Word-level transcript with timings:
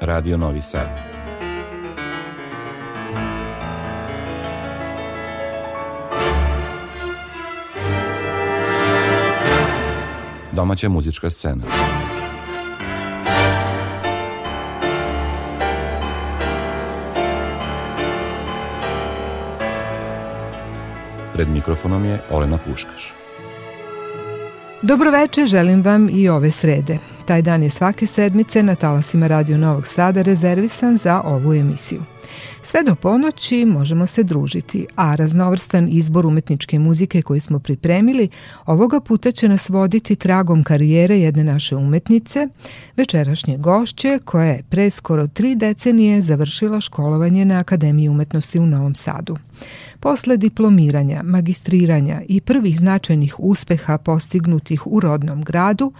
Radio 0.00 0.36
Novi 0.36 0.62
Sad. 0.62 0.88
Domaća 10.52 10.88
muzička 10.88 11.30
scena. 11.30 11.64
Pred 21.32 21.48
mikrofonom 21.48 22.04
je 22.04 22.20
Olena 22.30 22.58
Puškaš. 22.58 23.12
Dobroveče, 24.82 25.46
želim 25.46 25.82
vam 25.82 26.08
i 26.12 26.28
ove 26.28 26.50
srede. 26.50 27.09
Taj 27.30 27.42
dan 27.42 27.62
je 27.62 27.70
svake 27.70 28.06
sedmice 28.06 28.62
na 28.62 28.74
talasima 28.74 29.26
Radio 29.26 29.58
Novog 29.58 29.86
Sada 29.86 30.22
rezervisan 30.22 30.96
za 30.96 31.20
ovu 31.24 31.54
emisiju. 31.54 32.02
Sve 32.62 32.82
do 32.82 32.94
ponoći 32.94 33.64
možemo 33.64 34.06
se 34.06 34.22
družiti, 34.22 34.86
a 34.96 35.14
raznovrstan 35.14 35.88
izbor 35.90 36.26
umetničke 36.26 36.78
muzike 36.78 37.22
koji 37.22 37.40
smo 37.40 37.58
pripremili 37.58 38.28
ovoga 38.66 39.00
puta 39.00 39.32
će 39.32 39.48
nas 39.48 39.68
voditi 39.68 40.16
tragom 40.16 40.64
karijere 40.64 41.18
jedne 41.18 41.44
naše 41.44 41.76
umetnice, 41.76 42.48
večerašnje 42.96 43.58
gošće 43.58 44.18
koja 44.24 44.44
je 44.44 44.62
pre 44.68 44.90
skoro 44.90 45.26
tri 45.26 45.54
decenije 45.54 46.20
završila 46.20 46.80
školovanje 46.80 47.44
na 47.44 47.58
Akademiji 47.58 48.08
umetnosti 48.08 48.58
u 48.58 48.66
Novom 48.66 48.94
Sadu. 48.94 49.36
Posle 50.00 50.36
diplomiranja, 50.36 51.22
magistriranja 51.22 52.22
i 52.28 52.40
prvih 52.40 52.76
značajnih 52.76 53.34
uspeha 53.38 53.98
postignutih 53.98 54.86
u 54.86 55.00
rodnom 55.00 55.42
gradu, 55.42 55.92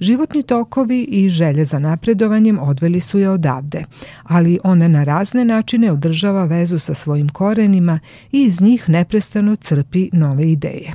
životni 0.00 0.42
tokovi 0.42 1.02
i 1.02 1.28
želje 1.28 1.64
za 1.64 1.78
napredovanjem 1.78 2.58
odveli 2.58 3.00
su 3.00 3.18
je 3.18 3.30
odavde, 3.30 3.84
ali 4.22 4.58
ona 4.64 4.88
na 4.88 5.04
razne 5.04 5.44
načine 5.44 5.92
održava 5.92 6.07
vezu 6.48 6.78
sa 6.78 6.94
svojim 6.94 7.28
korenima 7.28 7.98
i 8.32 8.42
iz 8.42 8.60
njih 8.60 8.88
neprestano 8.88 9.56
crpi 9.56 10.10
nove 10.12 10.52
ideje. 10.52 10.92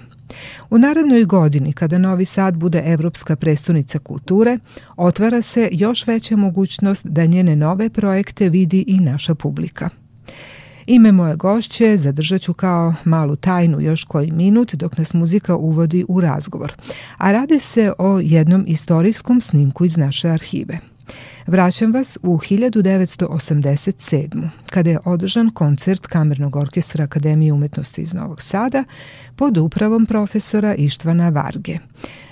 U 0.69 0.77
narednoj 0.77 1.25
godini, 1.25 1.73
kada 1.73 1.97
Novi 1.97 2.25
Sad 2.25 2.57
bude 2.57 2.83
evropska 2.85 3.35
prestonica 3.35 3.99
kulture, 3.99 4.59
otvara 4.97 5.41
se 5.41 5.69
još 5.71 6.07
veća 6.07 6.35
mogućnost 6.35 7.05
da 7.05 7.25
njene 7.25 7.55
nove 7.55 7.89
projekte 7.89 8.49
vidi 8.49 8.83
i 8.87 8.99
naša 8.99 9.35
publika. 9.35 9.89
Ime 10.87 11.11
moje 11.11 11.35
gošće 11.35 11.97
zadržat 11.97 12.41
ću 12.41 12.53
kao 12.53 12.93
malu 13.03 13.35
tajnu 13.35 13.81
još 13.81 14.03
koji 14.03 14.31
minut 14.31 14.73
dok 14.73 14.97
nas 14.97 15.13
muzika 15.13 15.55
uvodi 15.55 16.05
u 16.07 16.21
razgovor, 16.21 16.73
a 17.17 17.31
radi 17.31 17.59
se 17.59 17.93
o 17.97 18.19
jednom 18.19 18.65
istorijskom 18.67 19.41
snimku 19.41 19.85
iz 19.85 19.97
naše 19.97 20.29
arhive. 20.29 20.92
Vraćam 21.47 21.93
vas 21.93 22.17
u 22.23 22.37
1987. 22.37 24.49
kada 24.69 24.89
je 24.89 24.99
održan 25.05 25.49
koncert 25.49 26.07
Kamernog 26.07 26.55
orkestra 26.55 27.03
Akademije 27.03 27.53
umetnosti 27.53 28.01
iz 28.01 28.13
Novog 28.13 28.41
Sada 28.41 28.83
pod 29.35 29.57
upravom 29.57 30.05
profesora 30.05 30.75
Ištvana 30.75 31.29
Varge. 31.29 31.77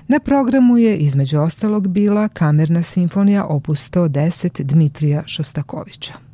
Na 0.08 0.20
programu 0.20 0.78
je 0.78 0.98
između 0.98 1.40
ostalog 1.40 1.88
bila 1.88 2.28
kamerna 2.28 2.84
simfonija 2.84 3.46
opus 3.46 3.92
110 3.92 4.64
Dmitrija 4.64 5.24
Šostakovića. 5.26 6.31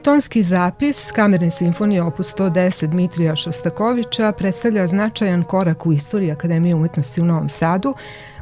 Ovaj 0.00 0.14
tonski 0.14 0.42
zapis 0.42 1.10
Kamerne 1.12 1.50
simfonije 1.50 2.02
opus 2.02 2.34
110 2.34 2.86
Dmitrija 2.86 3.36
Šostakovića 3.36 4.32
predstavlja 4.32 4.86
značajan 4.86 5.42
korak 5.42 5.86
u 5.86 5.92
istoriji 5.92 6.30
Akademije 6.30 6.74
umetnosti 6.74 7.20
u 7.20 7.24
Novom 7.24 7.48
Sadu, 7.48 7.94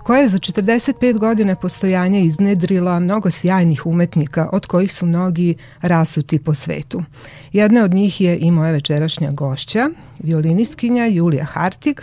koja 0.03 0.21
je 0.21 0.29
za 0.29 0.39
45 0.39 1.19
godine 1.19 1.57
postojanja 1.57 2.19
iznedrila 2.19 3.01
mnogo 3.01 3.31
sjajnih 3.31 3.87
umetnika, 3.87 4.49
od 4.53 4.67
kojih 4.67 4.93
su 4.93 5.07
mnogi 5.07 5.55
rasuti 5.81 6.39
po 6.39 6.55
svetu. 6.55 7.03
Jedna 7.53 7.85
od 7.85 7.95
njih 7.95 8.21
je 8.21 8.39
i 8.39 8.51
moja 8.51 8.73
večerašnja 8.73 9.31
gošća, 9.31 9.89
violinistkinja 10.19 11.07
Julija 11.07 11.45
Hartig, 11.45 12.01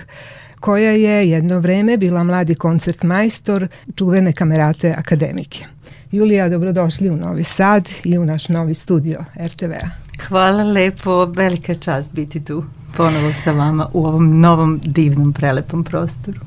koja 0.59 0.91
je 0.91 1.29
jedno 1.29 1.59
vreme 1.59 1.97
bila 1.97 2.23
mladi 2.23 2.55
koncert 2.55 3.03
majstor 3.03 3.67
čuvene 3.95 4.33
kamerate 4.33 4.93
akademike. 4.97 5.65
Julija, 6.15 6.49
dobrodošli 6.49 7.09
u 7.09 7.15
Novi 7.15 7.43
Sad 7.43 7.89
i 8.03 8.17
u 8.17 8.25
naš 8.25 8.49
novi 8.49 8.73
studio 8.73 9.25
RTV-a. 9.45 9.89
Hvala 10.27 10.63
lepo, 10.63 11.25
velika 11.25 11.75
čast 11.75 12.11
biti 12.11 12.45
tu 12.45 12.63
ponovo 12.97 13.31
sa 13.43 13.51
vama 13.51 13.89
u 13.93 14.05
ovom 14.05 14.39
novom 14.39 14.81
divnom 14.83 15.33
prelepom 15.33 15.83
prostoru. 15.83 16.39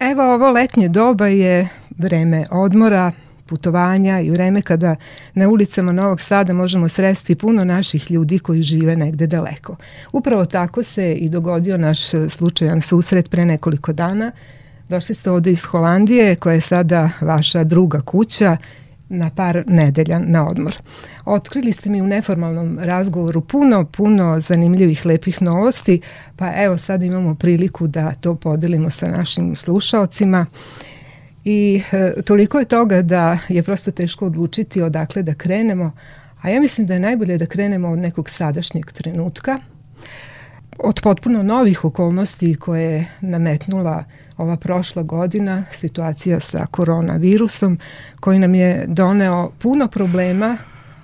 Evo 0.00 0.34
ovo 0.34 0.52
letnje 0.52 0.88
doba 0.88 1.26
je 1.26 1.68
vreme 1.98 2.46
odmora, 2.50 3.12
putovanja 3.46 4.20
i 4.20 4.30
vreme 4.30 4.62
kada 4.62 4.96
na 5.34 5.48
ulicama 5.48 5.92
Novog 5.92 6.20
Sada 6.20 6.52
možemo 6.52 6.88
sresti 6.88 7.34
puno 7.34 7.64
naših 7.64 8.10
ljudi 8.10 8.38
koji 8.38 8.62
žive 8.62 8.96
negde 8.96 9.26
daleko. 9.26 9.76
Upravo 10.12 10.44
tako 10.44 10.82
se 10.82 11.12
i 11.12 11.28
dogodio 11.28 11.78
naš 11.78 11.98
slučajan 12.28 12.80
susret 12.80 13.30
pre 13.30 13.44
nekoliko 13.44 13.92
dana. 13.92 14.32
Došli 14.88 15.14
ste 15.14 15.30
ovde 15.30 15.50
iz 15.50 15.64
Holandije 15.64 16.36
koja 16.36 16.54
je 16.54 16.60
sada 16.60 17.10
vaša 17.20 17.64
druga 17.64 18.00
kuća 18.00 18.56
na 19.08 19.30
par 19.30 19.64
nedelja 19.66 20.18
na 20.18 20.48
odmor. 20.48 20.76
Otkrili 21.24 21.72
ste 21.72 21.90
mi 21.90 22.02
u 22.02 22.06
neformalnom 22.06 22.78
razgovoru 22.82 23.40
puno, 23.40 23.84
puno 23.84 24.40
zanimljivih, 24.40 25.06
lepih 25.06 25.42
novosti, 25.42 26.00
pa 26.36 26.52
evo 26.56 26.78
sad 26.78 27.02
imamo 27.02 27.34
priliku 27.34 27.86
da 27.86 28.14
to 28.14 28.34
podelimo 28.34 28.90
sa 28.90 29.08
našim 29.08 29.56
slušaocima. 29.56 30.46
I 31.44 31.82
e, 31.92 32.22
toliko 32.22 32.58
je 32.58 32.64
toga 32.64 33.02
da 33.02 33.38
je 33.48 33.62
prosto 33.62 33.90
teško 33.90 34.26
odlučiti 34.26 34.82
odakle 34.82 35.22
da 35.22 35.34
krenemo, 35.34 35.92
a 36.40 36.50
ja 36.50 36.60
mislim 36.60 36.86
da 36.86 36.94
je 36.94 37.00
najbolje 37.00 37.38
da 37.38 37.46
krenemo 37.46 37.88
od 37.88 37.98
nekog 37.98 38.30
sadašnjeg 38.30 38.92
trenutka, 38.92 39.58
od 40.78 41.00
potpuno 41.02 41.42
novih 41.42 41.84
okolnosti 41.84 42.54
koje 42.54 42.82
je 42.82 43.06
nametnula 43.20 44.04
ova 44.36 44.56
prošla 44.56 45.02
godina, 45.02 45.64
situacija 45.72 46.40
sa 46.40 46.66
koronavirusom, 46.66 47.78
koji 48.20 48.38
nam 48.38 48.54
je 48.54 48.84
doneo 48.88 49.50
puno 49.58 49.88
problema, 49.88 50.56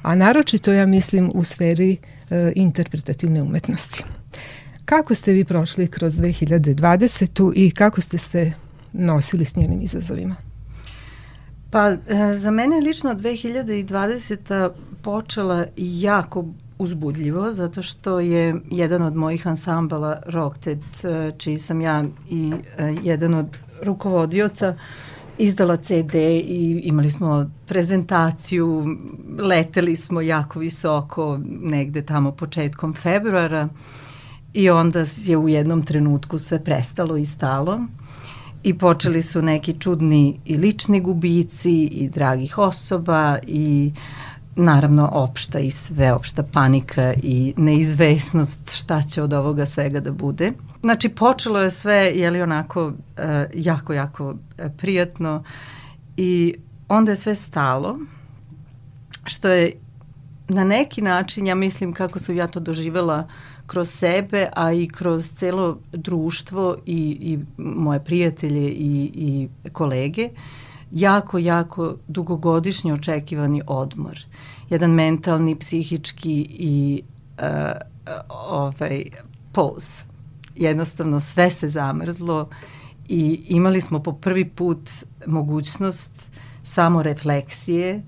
a 0.03 0.15
naročito 0.15 0.73
ja 0.73 0.87
mislim 0.87 1.31
u 1.35 1.45
sferi 1.45 1.97
e, 2.31 2.53
interpretativne 2.57 3.43
umetnosti. 3.43 4.05
Kako 4.85 5.15
ste 5.15 5.33
vi 5.33 5.45
prošli 5.45 5.87
kroz 5.87 6.15
2020. 6.15 7.53
i 7.57 7.71
kako 7.71 8.01
ste 8.01 8.19
se 8.19 8.53
nosili 8.93 9.45
s 9.45 9.57
njenim 9.57 9.81
izazovima? 9.83 10.37
Pa 11.71 11.89
e, 11.89 11.99
za 12.37 12.51
mene 12.51 12.81
lično 12.81 13.15
2020. 13.15 14.71
počela 15.03 15.67
jako 15.77 16.45
uzbudljivo 16.81 17.55
zato 17.55 17.83
što 17.83 18.21
je 18.21 18.61
jedan 18.71 19.03
od 19.03 19.17
mojih 19.17 19.47
ansambala 19.47 20.23
Rockted, 20.27 20.79
e, 21.05 21.33
čiji 21.39 21.59
sam 21.59 21.81
ja 21.81 22.05
i 22.31 22.53
e, 22.79 22.97
jedan 23.03 23.35
od 23.35 23.47
rukovodioca, 23.83 24.75
izdala 25.39 25.77
CD 25.77 26.15
i 26.15 26.81
imali 26.85 27.11
smo 27.11 27.51
prezentaciju, 27.67 28.97
leteli 29.39 29.97
smo 29.97 30.21
jako 30.21 30.59
visoko 30.59 31.41
negde 31.61 32.03
tamo 32.03 32.33
početkom 32.33 32.95
februara 32.95 33.69
i 34.53 34.71
onda 34.71 35.05
je 35.17 35.37
u 35.37 35.49
jednom 35.49 35.83
trenutku 35.83 36.39
sve 36.39 36.65
prestalo 36.65 37.17
i 37.17 37.27
stalo. 37.27 37.81
I 38.63 38.79
počeli 38.79 39.23
su 39.23 39.43
neki 39.43 39.75
čudni 39.81 40.41
i 40.45 40.57
lični 40.57 41.01
gubici 41.01 41.85
i 41.85 42.09
dragih 42.09 42.59
osoba 42.59 43.39
i 43.47 43.93
naravno 44.57 45.09
opšta 45.13 45.59
i 45.59 45.71
sveopšta 45.71 46.43
panika 46.43 47.15
i 47.23 47.55
neizvesnost 47.57 48.71
šta 48.75 49.03
će 49.03 49.23
od 49.23 49.33
ovoga 49.33 49.67
svega 49.67 50.01
da 50.01 50.13
bude. 50.13 50.53
Znači 50.81 51.09
počelo 51.09 51.61
je 51.61 51.71
sve 51.71 51.95
je 51.95 52.31
li 52.31 52.43
onako 52.43 52.87
uh, 52.87 52.95
jako 53.55 53.93
jako 53.93 54.35
e, 54.59 54.71
prijatno 54.79 55.45
i 56.17 56.55
onda 56.89 57.13
je 57.13 57.17
sve 57.17 57.35
stalo 57.35 57.99
što 59.25 59.49
je 59.49 59.73
na 60.49 60.65
neki 60.65 61.03
način 61.03 61.47
ja 61.47 61.55
mislim 61.55 61.93
kako 61.93 62.19
sam 62.19 62.37
ja 62.37 62.47
to 62.47 62.61
doživela 62.61 63.29
kroz 63.67 63.91
sebe, 63.91 64.47
a 64.57 64.73
i 64.73 64.89
kroz 64.89 65.35
celo 65.35 65.79
društvo 65.93 66.77
i, 66.87 67.19
i 67.21 67.39
moje 67.63 68.05
prijatelje 68.05 68.69
i, 68.71 69.11
i 69.15 69.49
kolege, 69.73 70.29
jako, 70.91 71.39
jako 71.39 71.95
dugogodišnje 72.09 72.93
očekivani 72.93 73.63
odmor. 73.67 74.19
Jedan 74.69 74.91
mentalni, 74.91 75.59
psihički 75.59 76.47
i 76.51 77.03
uh, 77.39 77.47
ovaj, 78.29 79.05
pouz. 79.53 80.03
Jednostavno 80.57 81.21
sve 81.21 81.51
se 81.51 81.69
zamrzlo 81.69 82.49
i 83.09 83.41
imali 83.49 83.81
smo 83.81 84.03
po 84.03 84.13
prvi 84.13 84.49
put 84.49 84.91
mogućnost 85.27 86.31
samo 86.63 87.03
refleksije, 87.03 87.97
uh, 87.97 88.03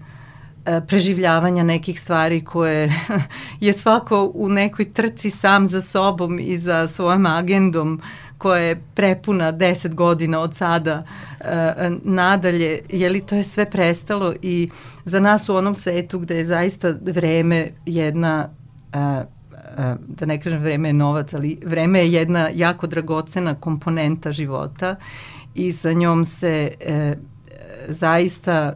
E, 0.64 0.80
preživljavanja 0.86 1.64
nekih 1.64 2.00
stvari 2.00 2.44
koje 2.44 2.92
je 3.60 3.72
svako 3.72 4.32
u 4.34 4.48
nekoj 4.48 4.92
trci 4.92 5.30
sam 5.30 5.66
za 5.66 5.80
sobom 5.80 6.38
i 6.38 6.58
za 6.58 6.88
svojom 6.88 7.26
agendom 7.26 8.00
koja 8.42 8.62
je 8.62 8.82
prepuna 8.94 9.52
10 9.52 9.94
godina 9.94 10.40
od 10.40 10.54
sada 10.54 11.04
e, 11.40 11.90
nadalje, 12.04 12.80
je 12.88 13.08
li 13.08 13.20
to 13.20 13.34
je 13.34 13.42
sve 13.42 13.70
prestalo 13.70 14.34
i 14.42 14.70
za 15.04 15.20
nas 15.20 15.48
u 15.48 15.56
onom 15.56 15.74
svetu 15.74 16.18
gde 16.18 16.36
je 16.36 16.46
zaista 16.46 16.94
vreme 17.02 17.70
jedna 17.86 18.48
e, 18.92 19.24
da 19.98 20.26
ne 20.26 20.40
kažem 20.40 20.62
vreme 20.62 20.88
je 20.88 20.92
novac, 20.92 21.34
ali 21.34 21.58
vreme 21.66 21.98
je 21.98 22.12
jedna 22.12 22.48
jako 22.54 22.86
dragocena 22.86 23.54
komponenta 23.54 24.32
života 24.32 24.96
i 25.54 25.72
sa 25.72 25.92
njom 25.92 26.24
se 26.24 26.74
e, 26.80 27.14
zaista 27.88 28.72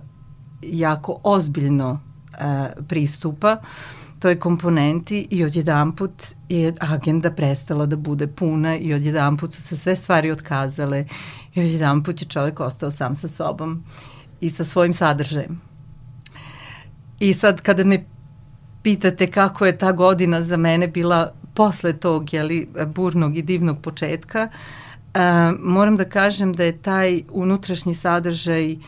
jako 0.62 1.20
ozbiljno 1.24 2.00
e, 2.38 2.68
pristupa 2.88 3.56
toj 4.26 4.38
komponenti 4.38 5.26
i 5.30 5.44
odjedanput 5.44 6.12
je 6.48 6.72
agenda 6.80 7.30
prestala 7.30 7.86
da 7.86 7.96
bude 7.96 8.26
puna 8.26 8.76
i 8.76 8.94
odjedanput 8.94 9.54
su 9.54 9.62
se 9.62 9.76
sve 9.76 9.96
stvari 9.96 10.30
otkazale 10.30 11.04
i 11.54 11.60
odjedanput 11.60 12.22
je 12.22 12.28
čovek 12.28 12.60
ostao 12.60 12.90
sam 12.90 13.14
sa 13.14 13.28
sobom 13.28 13.84
i 14.40 14.50
sa 14.50 14.64
svojim 14.64 14.92
sadržajem. 14.92 15.60
I 17.20 17.32
sad 17.32 17.60
kada 17.60 17.84
me 17.84 18.04
pitate 18.82 19.30
kako 19.30 19.66
je 19.66 19.78
ta 19.78 19.92
godina 19.92 20.42
za 20.42 20.56
mene 20.56 20.88
bila 20.88 21.32
posle 21.54 21.92
tog 21.92 22.34
jeli, 22.34 22.68
burnog 22.86 23.36
i 23.36 23.42
divnog 23.42 23.80
početka, 23.82 24.48
uh, 24.48 25.20
moram 25.60 25.96
da 25.96 26.04
kažem 26.04 26.52
da 26.52 26.64
je 26.64 26.78
taj 26.82 27.22
unutrašnji 27.30 27.94
sadržaj 27.94 28.72
uh, 28.72 28.80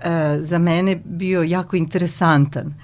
e, 0.00 0.38
za 0.40 0.58
mene 0.58 1.02
bio 1.04 1.42
jako 1.42 1.76
interesantan 1.76 2.74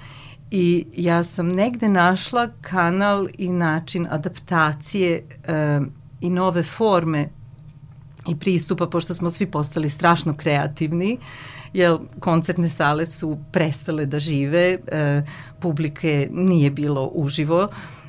i 0.55 0.85
ja 0.95 1.23
sam 1.23 1.47
negde 1.47 1.89
našla 1.89 2.47
kanal 2.61 3.27
i 3.37 3.49
način 3.49 4.07
adaptacije 4.09 5.23
e, 5.43 5.79
i 6.21 6.29
nove 6.29 6.63
forme 6.63 7.29
i 8.27 8.35
pristupa, 8.39 8.87
pošto 8.87 9.13
smo 9.13 9.31
svi 9.31 9.45
postali 9.45 9.89
strašno 9.89 10.33
kreativni, 10.33 11.17
jer 11.73 11.97
koncertne 12.19 12.69
sale 12.69 13.05
su 13.05 13.37
prestale 13.51 14.05
da 14.05 14.19
žive, 14.19 14.77
e, 14.87 15.21
publike 15.59 16.29
nije 16.31 16.71
bilo 16.71 17.11
uživo, 17.13 17.67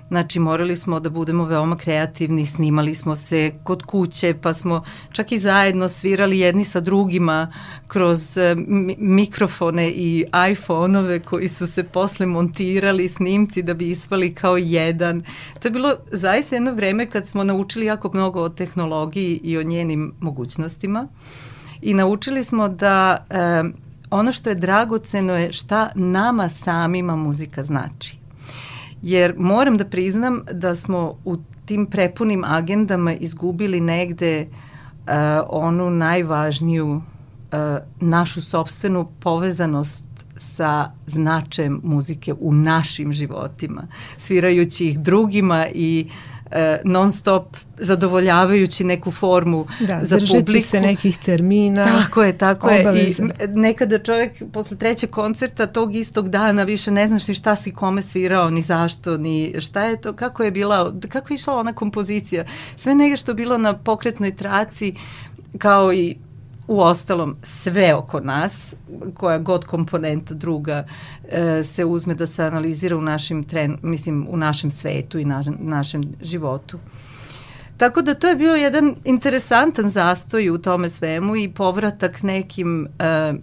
Znači 0.08 0.38
morali 0.38 0.76
smo 0.76 1.00
da 1.00 1.11
budemo 1.11 1.44
veoma 1.44 1.76
kreativni, 1.76 2.46
snimali 2.46 2.94
smo 2.94 3.16
se 3.16 3.52
kod 3.62 3.82
kuće, 3.82 4.34
pa 4.42 4.54
smo 4.54 4.82
čak 5.12 5.32
i 5.32 5.38
zajedno 5.38 5.88
svirali 5.88 6.38
jedni 6.38 6.64
sa 6.64 6.80
drugima 6.80 7.52
kroz 7.87 8.38
e, 8.38 8.56
mikrofone 8.99 9.90
i 9.90 10.25
iPhone-ove 10.50 11.20
koji 11.20 11.49
su 11.49 11.66
se 11.66 11.84
posle 11.84 12.26
montirali 12.26 13.08
snimci 13.08 13.62
da 13.62 13.75
bi 13.75 13.90
ispali 13.90 14.34
kao 14.34 14.56
jedan. 14.56 15.23
To 15.61 15.68
je 15.68 15.73
bilo 15.73 15.94
zaista 16.12 16.56
jedno 16.56 16.73
vreme 16.73 17.11
kad 17.11 17.26
smo 17.28 17.44
naučili 17.44 17.87
jako 17.87 18.11
mnogo 18.14 18.40
o 18.40 18.49
tehnologiji 18.49 19.40
i 19.42 19.58
o 19.58 19.62
njenim 19.62 20.14
mogućnostima 20.20 21.08
i 21.82 21.94
naučili 21.94 22.44
smo 22.44 22.68
da 22.68 23.26
e, 23.30 23.64
ono 24.11 24.32
što 24.32 24.49
je 24.49 24.54
dragoceno 24.54 25.34
je 25.34 25.52
šta 25.52 25.90
nama 25.94 26.49
samima 26.49 27.16
muzika 27.16 27.64
znači 27.64 28.24
jer 29.04 29.34
moram 29.38 29.76
da 29.76 29.84
priznam 29.84 30.40
da 30.52 30.76
smo 30.76 31.18
u 31.25 31.37
tim 31.66 31.87
prepunim 31.87 32.44
agendama 32.44 33.14
izgubili 33.14 33.80
negde 33.80 34.46
uh, 34.46 35.12
onu 35.49 35.90
najvažniju 35.90 36.88
uh, 36.88 37.02
našu 38.00 38.42
sobstvenu 38.42 39.06
povezanost 39.20 40.04
sa 40.37 40.90
značajem 41.06 41.80
muzike 41.84 42.34
u 42.40 42.52
našim 42.52 43.12
životima, 43.12 43.87
svirajući 44.18 44.87
ih 44.87 45.00
drugima 45.00 45.66
i 45.75 46.08
e, 46.08 46.34
non 46.84 47.12
stop 47.12 47.56
zadovoljavajući 47.78 48.84
neku 48.84 49.10
formu 49.10 49.66
da, 49.80 50.00
za 50.02 50.18
publiku. 50.18 50.68
se 50.68 50.80
nekih 50.80 51.18
termina. 51.18 51.84
Tako 51.84 52.22
je, 52.22 52.38
tako 52.38 52.66
obaveza. 52.66 53.22
je. 53.22 53.28
I 53.44 53.46
nekada 53.48 53.98
čovjek 53.98 54.42
posle 54.52 54.76
trećeg 54.76 55.10
koncerta 55.10 55.66
tog 55.66 55.94
istog 55.94 56.28
dana 56.28 56.62
više 56.62 56.90
ne 56.90 57.08
znaš 57.08 57.28
ni 57.28 57.34
šta 57.34 57.56
si 57.56 57.72
kome 57.72 58.02
svirao, 58.02 58.50
ni 58.50 58.62
zašto, 58.62 59.16
ni 59.16 59.54
šta 59.60 59.84
je 59.84 60.00
to, 60.00 60.12
kako 60.12 60.42
je 60.42 60.50
bila, 60.50 60.92
kako 61.08 61.32
je 61.32 61.34
išla 61.34 61.56
ona 61.56 61.72
kompozicija. 61.72 62.44
Sve 62.76 62.94
nešto 62.94 63.34
bilo 63.34 63.58
na 63.58 63.78
pokretnoj 63.78 64.36
traci 64.36 64.94
kao 65.58 65.92
i 65.92 66.16
u 66.66 66.80
ostalom 66.80 67.37
sve 67.42 67.94
oko 67.94 68.21
nas, 68.21 68.75
koja 69.14 69.38
god 69.38 69.64
komponenta 69.64 70.35
druga 70.35 70.87
e, 71.28 71.62
se 71.62 71.85
uzme 71.85 72.14
da 72.14 72.26
se 72.26 72.44
analizira 72.44 72.97
u 72.97 73.00
našim 73.00 73.44
tren, 73.44 73.78
mislim 73.83 74.26
u 74.30 74.37
našem 74.37 74.71
svetu 74.71 75.18
i 75.18 75.25
na, 75.25 75.44
našem 75.59 76.02
životu. 76.23 76.78
Tako 77.76 78.02
da 78.02 78.14
to 78.14 78.28
je 78.28 78.37
bio 78.37 78.54
jedan 78.54 78.94
interesantan 79.04 79.90
zastoj 79.90 80.50
u 80.50 80.59
tome 80.59 80.90
svemu 80.90 81.37
i 81.37 81.52
povratak 81.52 82.23
nekim 82.23 82.88
e, 82.99 83.35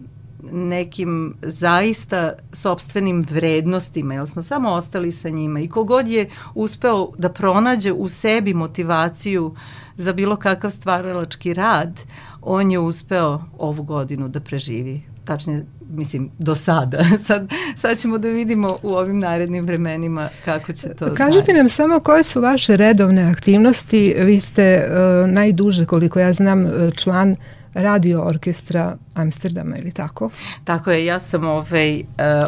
nekim 0.52 1.36
zaista 1.42 2.34
sobstvenim 2.54 3.26
vrednostima, 3.30 4.14
jer 4.14 4.28
smo 4.28 4.44
samo 4.44 4.70
ostali 4.70 5.12
sa 5.12 5.30
njima 5.30 5.60
i 5.60 5.68
kogod 5.68 6.08
je 6.08 6.30
uspeo 6.56 7.12
da 7.18 7.30
pronađe 7.30 7.92
u 7.92 8.10
sebi 8.10 8.54
motivaciju 8.54 9.56
za 9.98 10.14
bilo 10.14 10.36
kakav 10.36 10.72
stvaralački 10.72 11.54
rad, 11.54 12.00
on 12.42 12.72
je 12.72 12.80
uspeo 12.80 13.42
ovu 13.58 13.84
godinu 13.84 14.28
da 14.28 14.40
preživi. 14.40 15.02
Tačnije, 15.26 15.66
mislim, 15.90 16.32
do 16.40 16.56
sada. 16.56 17.04
Sad, 17.28 17.50
sad 17.76 17.98
ćemo 17.98 18.18
da 18.18 18.28
vidimo 18.28 18.76
u 18.84 18.94
ovim 18.94 19.20
narednim 19.20 19.66
vremenima 19.66 20.30
kako 20.46 20.74
će 20.74 20.90
to... 20.90 21.14
Kažite 21.14 21.46
dalje. 21.46 21.58
nam 21.58 21.70
samo 21.70 22.00
koje 22.00 22.24
su 22.24 22.42
vaše 22.42 22.78
redovne 22.78 23.32
aktivnosti. 23.32 24.16
Vi 24.18 24.40
ste 24.40 24.88
uh, 24.88 25.30
najduže, 25.30 25.86
koliko 25.86 26.20
ja 26.20 26.34
znam, 26.34 26.66
e, 26.66 26.92
član 26.96 27.36
radio 27.74 28.22
orkestra 28.22 28.98
Amsterdama 29.14 29.78
ili 29.78 29.92
tako? 29.92 30.30
Tako 30.64 30.92
je, 30.92 31.06
ja 31.06 31.20
sam 31.20 31.46
ovaj, 31.46 32.00
uh, 32.00 32.06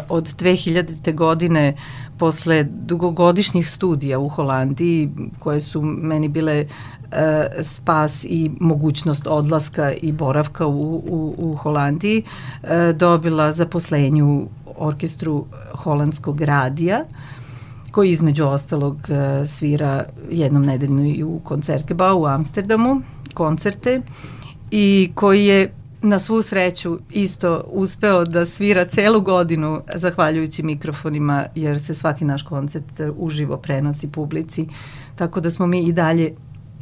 od 0.08 0.34
2000. 0.36 1.14
godine 1.14 1.76
posle 2.18 2.64
dugogodišnjih 2.70 3.68
studija 3.68 4.18
u 4.18 4.28
Holandiji 4.28 5.10
koje 5.38 5.60
su 5.60 5.82
meni 5.82 6.28
bile 6.28 6.66
spas 7.62 8.24
i 8.24 8.50
mogućnost 8.60 9.26
odlaska 9.26 9.92
i 9.92 10.12
boravka 10.12 10.66
u, 10.66 10.94
u, 10.96 11.34
u 11.38 11.56
Holandiji 11.56 12.22
e, 12.62 12.92
dobila 12.92 13.52
zaposlenje 13.52 14.22
u 14.22 14.48
orkestru 14.76 15.44
holandskog 15.72 16.40
radija 16.40 17.04
koji 17.90 18.10
između 18.10 18.44
ostalog 18.44 18.96
e, 19.08 19.46
svira 19.46 20.04
jednom 20.30 20.64
nedeljno 20.64 21.04
i 21.04 21.22
u 21.22 21.40
Koncertgebau 21.44 22.22
u 22.22 22.26
Amsterdamu, 22.26 23.00
koncerte 23.34 24.00
i 24.70 25.12
koji 25.14 25.44
je 25.44 25.72
na 26.02 26.18
svu 26.18 26.42
sreću 26.42 26.98
isto 27.10 27.64
uspeo 27.66 28.24
da 28.24 28.46
svira 28.46 28.84
celu 28.84 29.20
godinu 29.20 29.80
zahvaljujući 29.94 30.62
mikrofonima 30.62 31.46
jer 31.54 31.80
se 31.80 31.94
svaki 31.94 32.24
naš 32.24 32.42
koncert 32.42 33.00
uživo 33.16 33.56
prenosi 33.56 34.10
publici. 34.12 34.66
Tako 35.16 35.40
da 35.40 35.50
smo 35.50 35.66
mi 35.66 35.82
i 35.82 35.92
dalje 35.92 36.34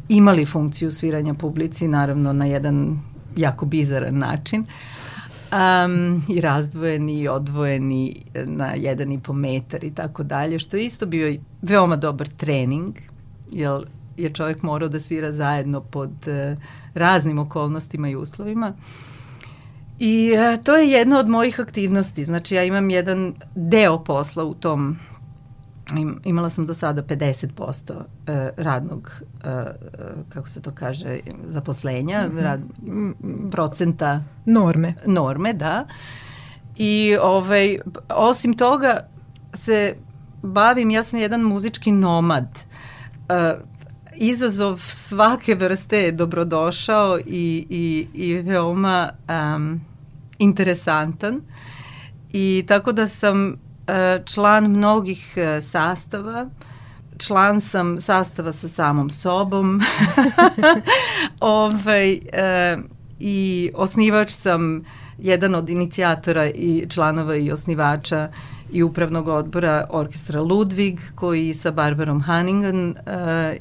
imali 0.08 0.46
funkciju 0.46 0.90
sviranja 0.90 1.34
publici, 1.34 1.88
naravno 1.88 2.32
na 2.32 2.46
jedan 2.46 3.00
jako 3.36 3.66
bizaran 3.66 4.18
način. 4.18 4.64
Um, 5.52 6.22
i 6.28 6.40
razdvojeni 6.40 7.20
i 7.20 7.28
odvojeni 7.28 8.22
na 8.34 8.74
jedan 8.74 9.12
i 9.12 9.20
po 9.20 9.32
metar 9.32 9.84
i 9.84 9.94
tako 9.94 10.22
dalje, 10.22 10.58
što 10.58 10.76
je 10.76 10.84
isto 10.84 11.06
bio 11.06 11.36
veoma 11.62 11.96
dobar 11.96 12.28
trening, 12.28 12.94
jer 13.50 13.80
je 14.16 14.32
čovjek 14.32 14.62
morao 14.62 14.88
da 14.88 15.00
svira 15.00 15.32
zajedno 15.32 15.80
pod 15.80 16.10
uh, 16.26 16.58
raznim 16.94 17.38
okolnostima 17.38 18.08
i 18.08 18.16
uslovima. 18.16 18.72
I 19.98 20.32
uh, 20.32 20.64
to 20.64 20.76
je 20.76 20.90
jedna 20.90 21.18
od 21.18 21.28
mojih 21.28 21.60
aktivnosti, 21.60 22.24
znači 22.24 22.54
ja 22.54 22.64
imam 22.64 22.90
jedan 22.90 23.34
deo 23.54 24.04
posla 24.04 24.44
u 24.44 24.54
tom 24.54 24.98
imala 26.24 26.50
sam 26.50 26.66
do 26.66 26.74
sada 26.74 27.02
50% 27.02 27.92
e, 28.26 28.50
radnog, 28.56 29.10
e, 29.44 29.64
kako 30.28 30.48
se 30.48 30.62
to 30.62 30.70
kaže, 30.70 31.20
zaposlenja, 31.48 32.28
mm 32.28 32.36
-hmm. 32.36 32.42
rad, 32.42 32.60
procenta 33.50 34.22
norme. 34.44 34.94
Norme, 35.06 35.52
da. 35.52 35.86
I 36.76 37.16
ovaj, 37.22 37.78
osim 38.08 38.56
toga 38.56 39.08
se 39.54 39.96
bavim, 40.42 40.90
ja 40.90 41.02
sam 41.02 41.18
jedan 41.18 41.40
muzički 41.40 41.92
nomad. 41.92 42.48
E, 43.28 43.54
izazov 44.16 44.78
svake 44.78 45.54
vrste 45.54 45.98
je 45.98 46.12
dobrodošao 46.12 47.18
i, 47.18 47.66
i, 47.70 48.06
i 48.14 48.34
veoma 48.34 49.10
um, 49.56 49.80
interesantan. 50.38 51.40
I 52.32 52.64
tako 52.68 52.92
da 52.92 53.08
sam 53.08 53.52
E, 53.52 53.71
član 54.24 54.64
mnogih 54.64 55.34
e, 55.36 55.60
sastava, 55.60 56.46
član 57.18 57.60
sam 57.60 58.00
sastava 58.00 58.52
sa 58.52 58.68
samom 58.68 59.10
sobom 59.10 59.80
ovaj, 61.40 62.12
e, 62.12 62.78
i 63.18 63.70
osnivač 63.74 64.30
sam 64.30 64.84
jedan 65.18 65.54
od 65.54 65.70
inicijatora 65.70 66.46
i 66.46 66.86
članova 66.88 67.36
i 67.36 67.52
osnivača 67.52 68.28
i 68.72 68.82
upravnog 68.82 69.28
odbora 69.28 69.86
orkestra 69.90 70.40
Ludwig 70.40 70.98
koji 71.14 71.54
sa 71.54 71.70
Barbarom 71.70 72.20
Hanningen 72.20 72.88
uh, 72.88 72.94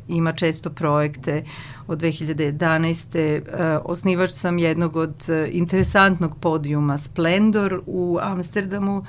ima 0.08 0.34
često 0.34 0.70
projekte 0.70 1.44
od 1.88 2.02
2011. 2.02 3.40
Uh, 3.40 3.46
osnivač 3.86 4.32
sam 4.32 4.58
jednog 4.58 4.96
od 4.96 5.30
uh, 5.30 5.36
interesantnog 5.52 6.38
podijuma 6.40 6.98
Splendor 6.98 7.82
u 7.86 8.18
Amsterdamu 8.22 9.06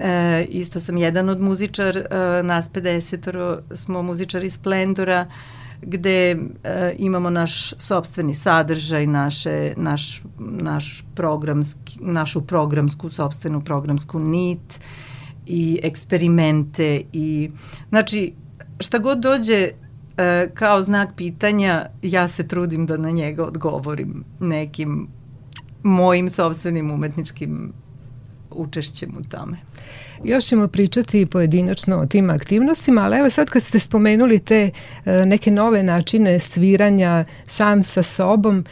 E, 0.00 0.44
isto 0.48 0.80
sam 0.80 0.96
jedan 0.96 1.28
od 1.28 1.40
muzičar, 1.40 1.96
e, 1.96 2.06
nas 2.42 2.70
50 2.70 3.58
smo 3.74 4.02
muzičari 4.02 4.50
Splendora, 4.50 5.26
gde 5.82 6.30
e, 6.30 6.94
imamo 6.98 7.30
naš 7.30 7.74
sobstveni 7.78 8.34
sadržaj, 8.34 9.06
naše, 9.06 9.74
naš, 9.76 10.22
naš 10.38 11.04
programski, 11.14 11.98
našu 12.00 12.46
programsku, 12.46 13.10
sobstvenu 13.10 13.60
programsku 13.60 14.18
nit 14.18 14.80
i 15.46 15.80
eksperimente 15.82 17.02
i 17.12 17.50
znači 17.88 18.34
šta 18.80 18.98
god 18.98 19.18
dođe 19.20 19.70
e, 20.16 20.50
kao 20.54 20.82
znak 20.82 21.08
pitanja, 21.16 21.86
ja 22.02 22.28
se 22.28 22.48
trudim 22.48 22.86
da 22.86 22.96
na 22.96 23.10
njega 23.10 23.44
odgovorim 23.44 24.24
nekim 24.40 25.08
mojim 25.82 26.28
sobstvenim 26.28 26.90
umetničkim 26.90 27.72
učešćem 28.56 29.14
u 29.18 29.22
tome. 29.24 29.56
Još 30.24 30.44
ćemo 30.44 30.68
pričati 30.68 31.26
pojedinačno 31.26 31.96
o 31.96 32.06
tim 32.06 32.30
aktivnostima, 32.30 33.02
ali 33.02 33.18
evo 33.18 33.30
sad 33.30 33.50
kad 33.50 33.62
ste 33.62 33.78
spomenuli 33.78 34.38
te 34.38 34.70
e, 35.04 35.26
neke 35.26 35.50
nove 35.50 35.82
načine 35.82 36.40
sviranja 36.40 37.24
sam 37.46 37.84
sa 37.84 38.02
sobom, 38.02 38.64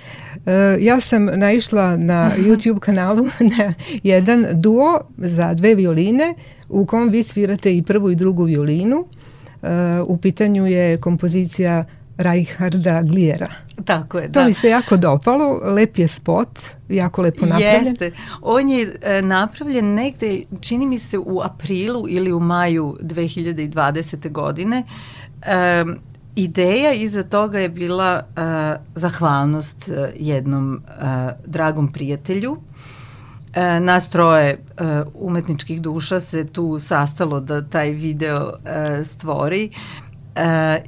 e, 0.46 0.76
ja 0.80 1.00
sam 1.00 1.24
naišla 1.24 1.96
na 1.96 2.32
YouTube 2.38 2.78
kanalu 2.78 3.26
na 3.58 3.74
jedan 4.02 4.46
duo 4.52 5.00
za 5.16 5.54
dve 5.54 5.74
violine 5.74 6.34
u 6.68 6.86
kom 6.86 7.08
vi 7.08 7.22
svirate 7.22 7.76
i 7.76 7.82
prvu 7.82 8.10
i 8.10 8.16
drugu 8.16 8.44
violinu. 8.44 9.06
E, 9.62 10.00
u 10.06 10.16
pitanju 10.16 10.66
je 10.66 10.96
kompozicija 10.96 11.84
Reinharda 12.16 13.02
Glijera. 13.02 13.48
Tako 13.84 14.18
je, 14.18 14.32
to 14.32 14.40
da. 14.40 14.46
mi 14.46 14.52
se 14.52 14.68
jako 14.68 14.96
dopalo, 14.96 15.60
lep 15.62 15.98
je 15.98 16.08
spot, 16.08 16.60
jako 16.88 17.22
lepo 17.22 17.46
napravljen. 17.46 17.86
Jeste, 17.86 18.12
on 18.42 18.68
je 18.68 18.96
e, 19.02 19.22
napravljen 19.22 19.94
negde, 19.94 20.42
čini 20.60 20.86
mi 20.86 20.98
se 20.98 21.18
u 21.18 21.40
aprilu 21.40 22.06
ili 22.08 22.32
u 22.32 22.40
maju 22.40 22.96
2020. 23.00 24.30
godine. 24.30 24.84
E, 25.42 25.84
ideja 26.36 26.92
iza 26.92 27.22
toga 27.22 27.58
je 27.58 27.68
bila 27.68 28.22
e, 28.36 28.76
zahvalnost 28.94 29.88
e, 29.88 30.12
jednom 30.16 30.74
e, 30.76 30.80
dragom 31.46 31.92
prijatelju, 31.92 32.58
E, 33.54 33.80
nas 33.80 34.08
troje 34.10 34.50
e, 34.50 34.58
umetničkih 35.14 35.82
duša 35.82 36.20
se 36.20 36.46
tu 36.46 36.78
sastalo 36.78 37.40
da 37.40 37.62
taj 37.62 37.90
video 37.90 38.52
e, 38.64 39.04
stvori 39.04 39.70
e, 40.34 40.82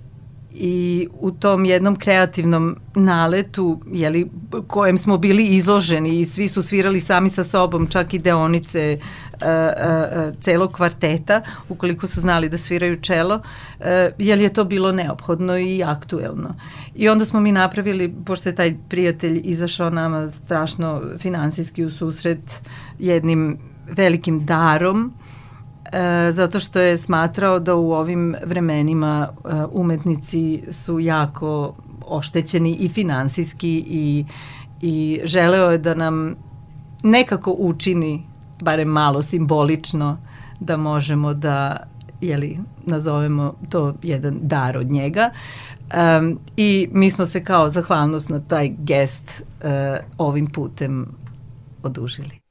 i 0.58 1.08
u 1.12 1.30
tom 1.30 1.64
jednom 1.64 1.96
kreativnom 1.96 2.76
naletu 2.94 3.80
jeli, 3.92 4.30
kojem 4.66 4.98
smo 4.98 5.18
bili 5.18 5.44
izloženi 5.44 6.20
i 6.20 6.24
svi 6.24 6.48
su 6.48 6.62
svirali 6.62 7.00
sami 7.00 7.30
sa 7.30 7.44
sobom, 7.44 7.86
čak 7.86 8.14
i 8.14 8.18
deonice 8.18 8.98
uh, 8.98 9.38
uh, 9.40 10.34
celog 10.40 10.72
kvarteta, 10.72 11.42
ukoliko 11.68 12.06
su 12.06 12.20
znali 12.20 12.48
da 12.48 12.58
sviraju 12.58 13.00
čelo, 13.00 13.34
uh, 13.34 13.86
jer 14.18 14.40
je 14.40 14.52
to 14.52 14.64
bilo 14.64 14.92
neophodno 14.92 15.58
i 15.58 15.82
aktuelno. 15.82 16.54
I 16.94 17.08
onda 17.08 17.24
smo 17.24 17.40
mi 17.40 17.52
napravili, 17.52 18.14
pošto 18.26 18.48
je 18.48 18.54
taj 18.54 18.74
prijatelj 18.88 19.40
izašao 19.44 19.90
nama 19.90 20.28
strašno 20.28 21.02
finansijski 21.18 21.84
u 21.84 21.90
susret 21.90 22.62
jednim 22.98 23.58
velikim 23.96 24.46
darom 24.46 25.12
e, 25.92 26.32
zato 26.32 26.60
što 26.60 26.80
je 26.80 26.96
smatrao 26.96 27.58
da 27.58 27.74
u 27.74 27.92
ovim 27.92 28.34
vremenima 28.44 29.28
e, 29.28 29.48
umetnici 29.72 30.62
su 30.70 31.00
jako 31.00 31.74
oštećeni 32.06 32.74
i 32.74 32.88
finansijski 32.88 33.84
i, 33.88 34.24
i 34.80 35.20
želeo 35.24 35.70
je 35.70 35.78
da 35.78 35.94
nam 35.94 36.34
nekako 37.02 37.56
učini, 37.58 38.22
barem 38.62 38.88
malo 38.88 39.22
simbolično, 39.22 40.18
da 40.60 40.76
možemo 40.76 41.34
da 41.34 41.76
jeli, 42.20 42.58
nazovemo 42.86 43.54
to 43.70 43.94
jedan 44.02 44.38
dar 44.42 44.76
od 44.76 44.90
njega. 44.90 45.30
Um, 46.20 46.38
I 46.56 46.88
mi 46.92 47.10
smo 47.10 47.26
se 47.26 47.44
kao 47.44 47.68
zahvalnost 47.68 48.28
na 48.28 48.40
taj 48.40 48.68
gest 48.78 49.42
uh, 49.62 49.70
ovim 50.18 50.46
putem 50.46 51.06
odužili. 51.82 52.45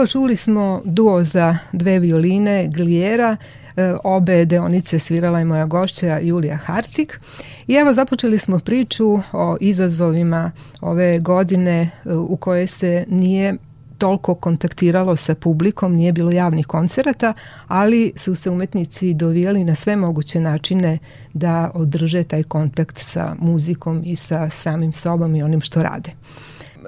Evo 0.00 0.06
čuli 0.06 0.36
smo 0.36 0.82
duo 0.84 1.24
za 1.24 1.56
dve 1.72 1.98
violine 1.98 2.68
Glijera, 2.68 3.36
e, 3.76 3.94
obe 4.04 4.44
deonice 4.44 4.98
svirala 4.98 5.38
je 5.38 5.44
moja 5.44 5.66
gošća 5.66 6.18
Julija 6.18 6.56
Hartik 6.56 7.20
i 7.66 7.74
evo 7.74 7.92
započeli 7.92 8.38
smo 8.38 8.58
priču 8.58 9.18
o 9.32 9.56
izazovima 9.60 10.50
ove 10.80 11.18
godine 11.18 11.90
e, 12.04 12.14
u 12.14 12.36
kojoj 12.36 12.66
se 12.66 13.04
nije 13.08 13.56
toliko 13.98 14.34
kontaktiralo 14.34 15.16
sa 15.16 15.34
publikom, 15.34 15.94
nije 15.94 16.12
bilo 16.12 16.30
javnih 16.30 16.66
koncerata, 16.66 17.34
ali 17.68 18.12
su 18.16 18.34
se 18.34 18.50
umetnici 18.50 19.14
dovijali 19.14 19.64
na 19.64 19.74
sve 19.74 19.96
moguće 19.96 20.40
načine 20.40 20.98
da 21.32 21.70
održe 21.74 22.24
taj 22.24 22.42
kontakt 22.42 22.98
sa 22.98 23.34
muzikom 23.38 24.02
i 24.04 24.16
sa 24.16 24.50
samim 24.50 24.92
sobom 24.92 25.36
i 25.36 25.42
onim 25.42 25.60
što 25.60 25.82
rade. 25.82 26.10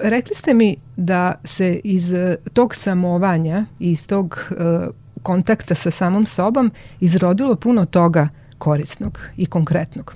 Rekli 0.01 0.35
ste 0.35 0.53
mi 0.53 0.75
da 0.97 1.33
se 1.43 1.81
iz 1.83 2.13
eh, 2.13 2.35
tog 2.53 2.75
samovanja 2.75 3.65
i 3.79 3.91
iz 3.91 4.07
tog 4.07 4.39
uh, 4.49 4.93
kontakta 5.23 5.75
sa 5.75 5.91
samom 5.91 6.25
sobom 6.25 6.71
izrodilo 6.99 7.55
puno 7.55 7.85
toga 7.85 8.29
korisnog 8.57 9.19
i 9.37 9.45
konkretnog. 9.45 10.15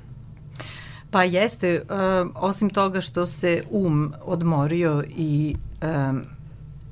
Pa 1.11 1.23
jeste, 1.23 1.81
uh, 1.81 2.31
osim 2.35 2.69
toga 2.69 3.01
što 3.01 3.25
se 3.25 3.63
um 3.71 4.13
odmorio 4.21 5.03
i 5.07 5.55
um, 5.81 6.21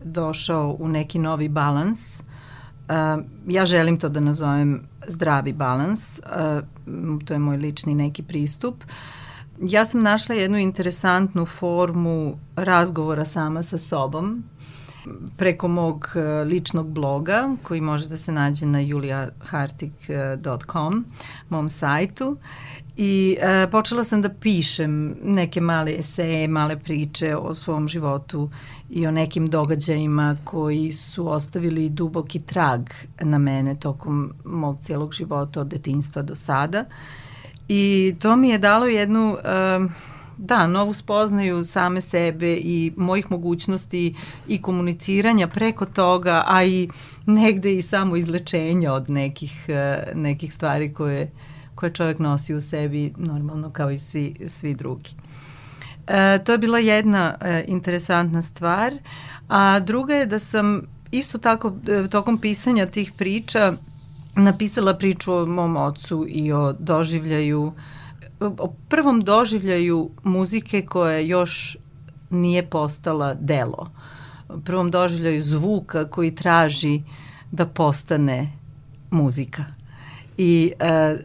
došao 0.04 0.76
u 0.80 0.88
neki 0.88 1.19
novi 1.19 1.50
balans, 1.50 2.19
uh, 2.19 3.24
ja 3.48 3.65
želim 3.65 4.00
to 4.00 4.10
da 4.10 4.19
nazovem 4.19 4.88
zdravi 5.08 5.54
balans, 5.54 6.19
uh, 6.19 7.26
to 7.26 7.34
je 7.34 7.39
moj 7.39 7.58
lični 7.58 7.95
neki 7.95 8.24
pristup. 8.24 8.76
Uh, 8.84 9.24
ja 9.62 9.86
sam 9.86 10.02
našla 10.02 10.36
jednu 10.36 10.58
interesantnu 10.58 11.46
formu 11.46 12.39
razgovora 12.56 13.26
sama 13.26 13.63
sa 13.63 13.78
sobom 13.78 14.44
preko 15.38 15.68
mog 15.68 16.12
e, 16.15 16.20
ličnog 16.44 16.89
bloga 16.89 17.56
koji 17.63 17.82
može 17.82 18.08
da 18.08 18.18
se 18.18 18.32
nađe 18.32 18.65
na 18.65 18.80
juliahartik.com, 18.80 21.06
mom 21.50 21.70
sajtu. 21.70 22.38
I 22.98 23.38
e, 23.39 23.68
počela 23.72 24.04
sam 24.04 24.22
da 24.22 24.30
pišem 24.30 25.15
neke 25.24 25.62
male 25.62 26.00
eseje, 26.00 26.48
male 26.48 26.80
priče 26.80 27.36
o 27.36 27.54
svom 27.54 27.88
životu 27.88 28.50
i 28.89 29.08
o 29.08 29.12
nekim 29.12 29.48
događajima 29.48 30.38
koji 30.44 30.91
su 30.91 31.32
ostavili 31.32 31.89
duboki 31.89 32.39
trag 32.39 32.82
na 33.22 33.38
mene 33.38 33.76
tokom 33.76 34.34
mog 34.46 34.80
cijelog 34.80 35.13
života 35.13 35.62
od 35.62 35.68
detinstva 35.68 36.22
do 36.22 36.36
sada. 36.36 36.80
Uh, 36.80 36.86
I 37.67 38.15
to 38.19 38.36
mi 38.36 38.49
je 38.49 38.58
dalo 38.58 38.86
jednu... 38.86 39.34
Uh, 39.34 39.91
da, 40.38 40.67
novu 40.67 40.93
spoznaju 40.93 41.63
same 41.65 42.01
sebe 42.01 42.54
i 42.54 42.93
mojih 42.97 43.32
mogućnosti 43.32 44.15
i 44.47 44.62
komuniciranja 44.62 45.47
preko 45.47 45.86
toga, 45.86 46.43
a 46.47 46.63
i 46.63 46.89
negde 47.25 47.73
i 47.73 47.82
samo 47.82 48.15
izlečenja 48.15 48.93
od 48.93 49.10
nekih, 49.10 49.65
uh, 49.67 50.15
nekih 50.15 50.54
stvari 50.54 50.93
koje, 50.93 51.32
koje 51.75 51.93
čovjek 51.93 52.19
nosi 52.19 52.54
u 52.54 52.62
sebi 52.62 53.13
normalno 53.17 53.69
kao 53.69 53.91
i 53.91 53.97
svi, 53.97 54.36
svi 54.47 54.73
drugi. 54.73 55.10
E, 56.08 56.43
to 56.43 56.51
je 56.51 56.58
bila 56.58 56.80
jedna 56.80 57.36
e, 57.41 57.65
interesantna 57.67 58.41
stvar, 58.41 58.93
a 59.47 59.80
druga 59.80 60.15
je 60.15 60.25
da 60.25 60.39
sam 60.39 60.82
isto 61.12 61.38
tako 61.38 61.73
e, 61.88 62.08
tokom 62.10 62.38
pisanja 62.38 62.86
tih 62.86 63.12
priča 63.17 63.73
napisala 64.36 64.93
priču 64.93 65.34
o 65.34 65.45
mom 65.45 65.78
ocu 65.78 66.26
i 66.30 66.52
o 66.52 66.74
doživljaju, 66.74 67.74
o 68.39 68.74
prvom 68.89 69.21
doživljaju 69.21 70.10
muzike 70.24 70.82
koja 70.82 71.19
još 71.19 71.78
nije 72.30 72.69
postala 72.69 73.34
delo. 73.34 73.91
O 74.50 74.58
prvom 74.60 74.91
doživljaju 74.91 75.43
zvuka 75.43 76.10
koji 76.10 76.36
traži 76.36 77.02
da 77.52 77.65
postane 77.65 78.52
muzika. 79.12 79.65
I 80.38 80.71
e, 80.80 81.17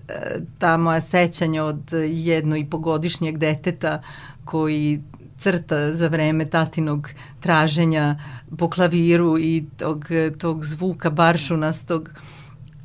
ta 0.59 0.77
moja 0.77 1.01
sećanja 1.01 1.65
od 1.65 1.93
jedno 2.09 2.57
i 2.57 2.65
pogodišnjeg 2.65 3.39
deteta 3.39 4.03
koji 4.45 5.03
crta 5.39 5.93
za 5.93 6.09
vreme 6.09 6.51
tatinog 6.51 7.11
traženja 7.41 8.19
po 8.59 8.71
klaviru 8.71 9.39
i 9.39 9.65
tog, 9.77 10.07
tog 10.39 10.65
zvuka 10.65 11.11
baršunastog 11.11 12.11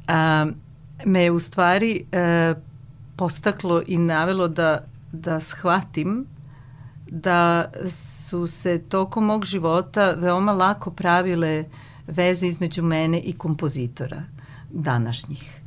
a, 0.07 0.45
me 1.05 1.23
je 1.23 1.31
u 1.31 1.39
stvari 1.39 2.05
e, 2.11 2.53
postaklo 3.15 3.81
i 3.87 3.97
navelo 3.97 4.47
da, 4.47 4.85
da 5.11 5.39
shvatim 5.39 6.25
da 7.07 7.71
su 7.89 8.47
se 8.47 8.81
tokom 8.89 9.25
mog 9.25 9.45
života 9.45 10.11
veoma 10.11 10.51
lako 10.51 10.91
pravile 10.91 11.65
veze 12.07 12.47
između 12.47 12.83
mene 12.83 13.19
i 13.19 13.33
kompozitora 13.33 14.23
današnjih. 14.69 15.61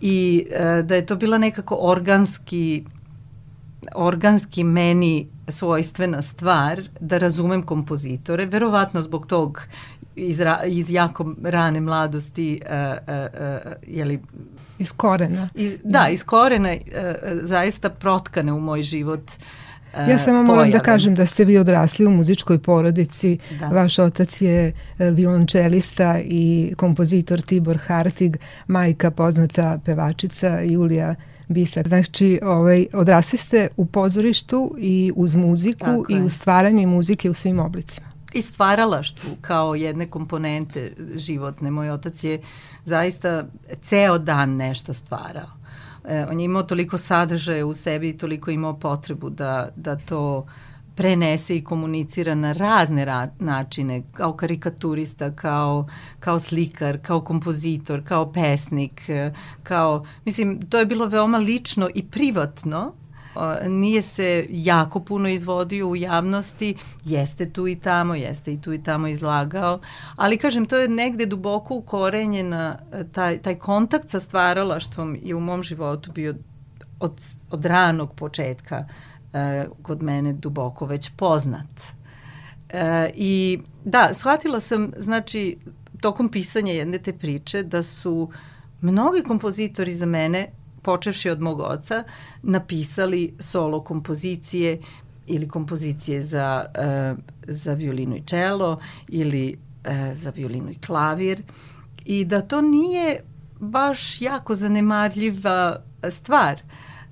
I 0.00 0.46
e, 0.50 0.82
da 0.82 0.94
je 0.94 1.06
to 1.06 1.16
bila 1.16 1.38
nekako 1.38 1.76
organski 1.80 2.84
organski 3.94 4.64
meni 4.64 5.28
svojstvena 5.48 6.22
stvar 6.22 6.82
da 7.00 7.18
razumem 7.18 7.62
kompozitore, 7.62 8.46
verovatno 8.46 9.02
zbog 9.02 9.26
tog 9.26 9.62
iz, 10.16 10.40
ra, 10.40 10.64
iz 10.66 10.90
jako 10.90 11.34
rane 11.44 11.80
mladosti 11.80 12.60
uh, 12.64 12.70
uh, 12.70 13.14
uh, 13.66 13.72
jeli, 13.86 14.20
iz 14.78 14.92
korena 14.92 15.48
iz, 15.54 15.76
da, 15.84 16.08
iz 16.08 16.24
korena 16.24 16.68
uh, 16.72 16.78
zaista 17.42 17.90
protkane 17.90 18.52
u 18.52 18.60
moj 18.60 18.82
život 18.82 19.20
uh, 19.20 19.44
Ja 20.08 20.18
samo 20.18 20.42
moram 20.42 20.70
da 20.70 20.80
kažem 20.80 21.14
da 21.14 21.26
ste 21.26 21.44
vi 21.44 21.58
odrasli 21.58 22.06
u 22.06 22.10
muzičkoj 22.10 22.58
porodici. 22.58 23.38
Da. 23.60 23.68
Vaš 23.68 23.98
otac 23.98 24.40
je 24.40 24.72
violončelista 24.98 26.18
i 26.24 26.74
kompozitor 26.76 27.40
Tibor 27.40 27.78
Hartig, 27.78 28.36
majka 28.66 29.10
poznata 29.10 29.78
pevačica 29.84 30.60
Julija 30.60 31.14
Bisak. 31.48 31.88
Znači, 31.88 32.40
ovaj, 32.42 32.86
odrasli 32.92 33.38
ste 33.38 33.68
u 33.76 33.86
pozorištu 33.86 34.74
i 34.78 35.12
uz 35.16 35.36
muziku 35.36 35.78
Tako 35.78 36.06
i 36.08 36.14
je. 36.14 36.22
u 36.22 36.28
stvaranje 36.28 36.86
muzike 36.86 37.30
u 37.30 37.34
svim 37.34 37.58
oblicima. 37.58 38.11
I 38.34 38.42
stvaralaštvu 38.42 39.36
kao 39.40 39.74
jedne 39.74 40.10
komponente 40.10 40.92
životne. 41.14 41.70
Moj 41.70 41.90
otac 41.90 42.24
je 42.24 42.40
zaista 42.84 43.44
ceo 43.82 44.18
dan 44.18 44.56
nešto 44.56 44.94
stvarao. 44.94 45.50
E, 46.04 46.26
on 46.30 46.40
je 46.40 46.44
imao 46.44 46.62
toliko 46.62 46.98
sadržaja 46.98 47.66
u 47.66 47.74
sebi 47.74 48.08
i 48.08 48.18
toliko 48.18 48.50
imao 48.50 48.78
potrebu 48.78 49.30
da, 49.30 49.68
da 49.76 49.96
to 49.96 50.46
prenese 50.94 51.56
i 51.56 51.64
komunicira 51.64 52.34
na 52.34 52.52
razne 52.52 53.04
ra 53.04 53.28
načine, 53.38 54.02
kao 54.12 54.32
karikaturista, 54.36 55.30
kao, 55.30 55.86
kao 56.20 56.38
slikar, 56.38 56.98
kao 57.02 57.20
kompozitor, 57.20 58.02
kao 58.04 58.32
pesnik, 58.32 59.02
kao, 59.62 60.04
mislim, 60.24 60.62
to 60.68 60.78
je 60.78 60.86
bilo 60.86 61.06
veoma 61.06 61.38
lično 61.38 61.88
i 61.94 62.06
privatno, 62.06 62.92
nije 63.68 64.02
se 64.02 64.46
jako 64.50 65.00
puno 65.00 65.28
izvodio 65.28 65.88
u 65.88 65.96
javnosti, 65.96 66.76
jeste 67.04 67.50
tu 67.50 67.68
i 67.68 67.76
tamo, 67.76 68.14
jeste 68.14 68.52
i 68.52 68.60
tu 68.60 68.72
i 68.72 68.82
tamo 68.82 69.08
izlagao, 69.08 69.80
ali 70.16 70.38
kažem, 70.38 70.66
to 70.66 70.78
je 70.78 70.88
negde 70.88 71.26
duboko 71.26 71.74
ukorenjena, 71.74 72.78
taj, 73.12 73.38
taj 73.38 73.54
kontakt 73.54 74.10
sa 74.10 74.20
stvaralaštvom 74.20 75.18
je 75.22 75.34
u 75.34 75.40
mom 75.40 75.62
životu 75.62 76.12
bio 76.12 76.34
od, 77.00 77.12
od 77.50 77.64
ranog 77.64 78.14
početka 78.14 78.84
e, 79.32 79.66
kod 79.82 80.02
mene 80.02 80.32
duboko 80.32 80.86
već 80.86 81.10
poznat. 81.16 81.80
E, 82.68 83.10
I 83.14 83.58
da, 83.84 84.10
shvatila 84.14 84.60
sam, 84.60 84.90
znači, 84.98 85.58
tokom 86.00 86.28
pisanja 86.28 86.72
jedne 86.72 86.98
te 86.98 87.12
priče 87.12 87.62
da 87.62 87.82
su 87.82 88.30
mnogi 88.80 89.22
kompozitori 89.22 89.94
za 89.94 90.06
mene, 90.06 90.46
počevši 90.82 91.30
od 91.30 91.40
mog 91.40 91.60
oca, 91.60 92.04
napisali 92.42 93.34
solo 93.38 93.80
kompozicije 93.80 94.78
ili 95.26 95.48
kompozicije 95.48 96.22
za, 96.22 96.64
e, 96.74 97.14
za 97.42 97.74
violinu 97.74 98.16
i 98.16 98.22
čelo 98.26 98.80
ili 99.08 99.58
e, 99.84 100.14
za 100.14 100.30
violinu 100.30 100.70
i 100.70 100.78
klavir. 100.86 101.42
I 102.04 102.24
da 102.24 102.40
to 102.40 102.60
nije 102.60 103.20
baš 103.60 104.20
jako 104.20 104.54
zanemarljiva 104.54 105.76
stvar, 106.10 106.62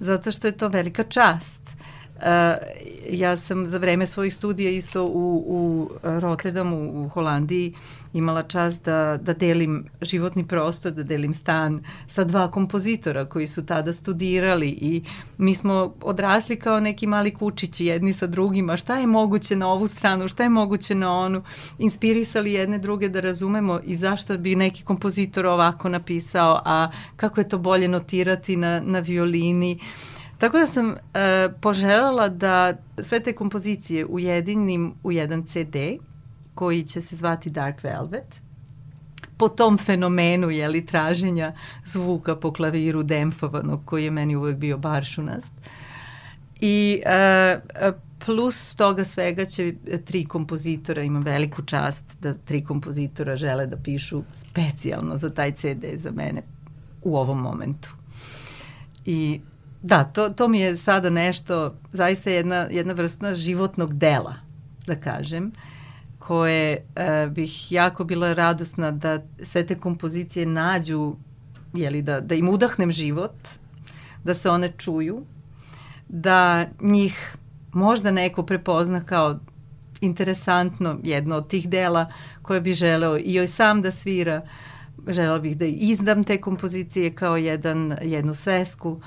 zato 0.00 0.32
što 0.32 0.46
je 0.46 0.56
to 0.56 0.68
velika 0.68 1.02
čast. 1.02 1.60
Uh, 2.16 2.26
ja 3.10 3.36
sam 3.36 3.66
za 3.66 3.78
vreme 3.78 4.06
svojih 4.06 4.34
studija 4.34 4.70
isto 4.70 5.04
u, 5.04 5.44
u 5.46 5.90
Rotterdamu 6.02 7.04
u 7.04 7.08
Holandiji 7.08 7.74
imala 8.12 8.42
čast 8.42 8.84
da, 8.84 9.18
da 9.22 9.32
delim 9.32 9.84
životni 10.02 10.46
prostor, 10.48 10.92
da 10.92 11.02
delim 11.02 11.34
stan 11.34 11.80
sa 12.06 12.24
dva 12.24 12.50
kompozitora 12.50 13.24
koji 13.24 13.46
su 13.46 13.66
tada 13.66 13.92
studirali 13.92 14.68
i 14.68 15.02
mi 15.38 15.54
smo 15.54 15.94
odrasli 16.02 16.56
kao 16.56 16.80
neki 16.80 17.06
mali 17.06 17.34
kučići 17.34 17.86
jedni 17.86 18.12
sa 18.12 18.26
drugima, 18.26 18.76
šta 18.76 18.98
je 18.98 19.06
moguće 19.06 19.56
na 19.56 19.68
ovu 19.68 19.86
stranu, 19.86 20.28
šta 20.28 20.42
je 20.42 20.48
moguće 20.48 20.94
na 20.94 21.12
onu, 21.12 21.42
inspirisali 21.78 22.52
jedne 22.52 22.78
druge 22.78 23.08
da 23.08 23.20
razumemo 23.20 23.80
i 23.84 23.96
zašto 23.96 24.38
bi 24.38 24.56
neki 24.56 24.84
kompozitor 24.84 25.46
ovako 25.46 25.88
napisao, 25.88 26.60
a 26.64 26.90
kako 27.16 27.40
je 27.40 27.48
to 27.48 27.58
bolje 27.58 27.88
notirati 27.88 28.56
na, 28.56 28.80
na 28.80 28.98
violini. 28.98 29.78
Tako 30.38 30.58
da 30.58 30.66
sam 30.66 30.94
e, 31.14 31.48
poželjala 31.60 32.28
da 32.28 32.76
sve 33.02 33.20
te 33.20 33.32
kompozicije 33.32 34.06
ujedinim 34.06 34.94
u 35.02 35.12
jedan 35.12 35.46
CD 35.46 35.76
koji 36.60 36.82
će 36.82 37.00
se 37.00 37.16
zvati 37.16 37.50
Dark 37.50 37.82
Velvet 37.82 38.42
po 39.36 39.48
tom 39.48 39.78
fenomenu 39.78 40.50
jeli, 40.50 40.82
traženja 40.86 41.52
zvuka 41.84 42.36
po 42.36 42.52
klaviru 42.52 43.02
demfovanog 43.02 43.80
koji 43.84 44.04
je 44.04 44.10
meni 44.10 44.36
uvek 44.36 44.58
bio 44.58 44.78
baršunast. 44.78 45.52
I 46.60 47.00
e, 47.06 47.14
e 47.74 47.92
plus 48.24 48.74
toga 48.76 49.04
svega 49.04 49.44
će 49.44 49.74
tri 50.04 50.26
kompozitora, 50.26 51.02
imam 51.02 51.22
veliku 51.22 51.62
čast 51.62 52.20
da 52.20 52.34
tri 52.34 52.64
kompozitora 52.64 53.36
žele 53.36 53.66
da 53.66 53.76
pišu 53.76 54.22
specijalno 54.32 55.16
za 55.16 55.30
taj 55.30 55.52
CD 55.52 55.96
za 55.96 56.10
mene 56.10 56.42
u 57.02 57.16
ovom 57.16 57.40
momentu. 57.40 57.94
I 59.06 59.40
Da, 59.82 60.04
to, 60.04 60.28
to 60.28 60.48
mi 60.48 60.60
je 60.60 60.76
sada 60.76 61.10
nešto, 61.10 61.74
zaista 61.92 62.30
jedna, 62.30 62.56
jedna 62.70 62.92
vrstna 62.92 63.34
životnog 63.34 63.94
dela, 63.94 64.34
da 64.86 64.96
kažem, 65.00 65.52
koje 66.30 66.86
e, 66.96 67.28
bih 67.30 67.72
jako 67.72 68.04
bila 68.04 68.32
radosna 68.32 68.90
da 68.90 69.18
sve 69.42 69.66
te 69.66 69.74
kompozicije 69.74 70.46
nađu, 70.46 71.16
jeli, 71.74 72.02
da, 72.02 72.20
da 72.20 72.34
im 72.34 72.48
udahnem 72.48 72.92
život, 72.92 73.34
da 74.24 74.34
se 74.34 74.50
one 74.50 74.68
čuju, 74.76 75.24
da 76.08 76.66
njih 76.80 77.36
možda 77.72 78.10
neko 78.10 78.42
prepozna 78.46 79.04
kao 79.04 79.38
interesantno 80.00 80.98
jedno 81.02 81.36
od 81.36 81.48
tih 81.48 81.68
dela 81.68 82.12
koje 82.42 82.60
bi 82.60 82.74
želeo 82.74 83.18
i 83.18 83.34
joj 83.34 83.48
sam 83.48 83.82
da 83.82 83.90
svira, 83.90 84.42
želeo 85.08 85.40
bih 85.40 85.56
da 85.56 85.64
izdam 85.66 86.24
te 86.24 86.40
kompozicije 86.40 87.14
kao 87.14 87.36
jedan, 87.36 87.96
jednu 88.02 88.34
svesku, 88.34 88.90
uh, 88.90 89.02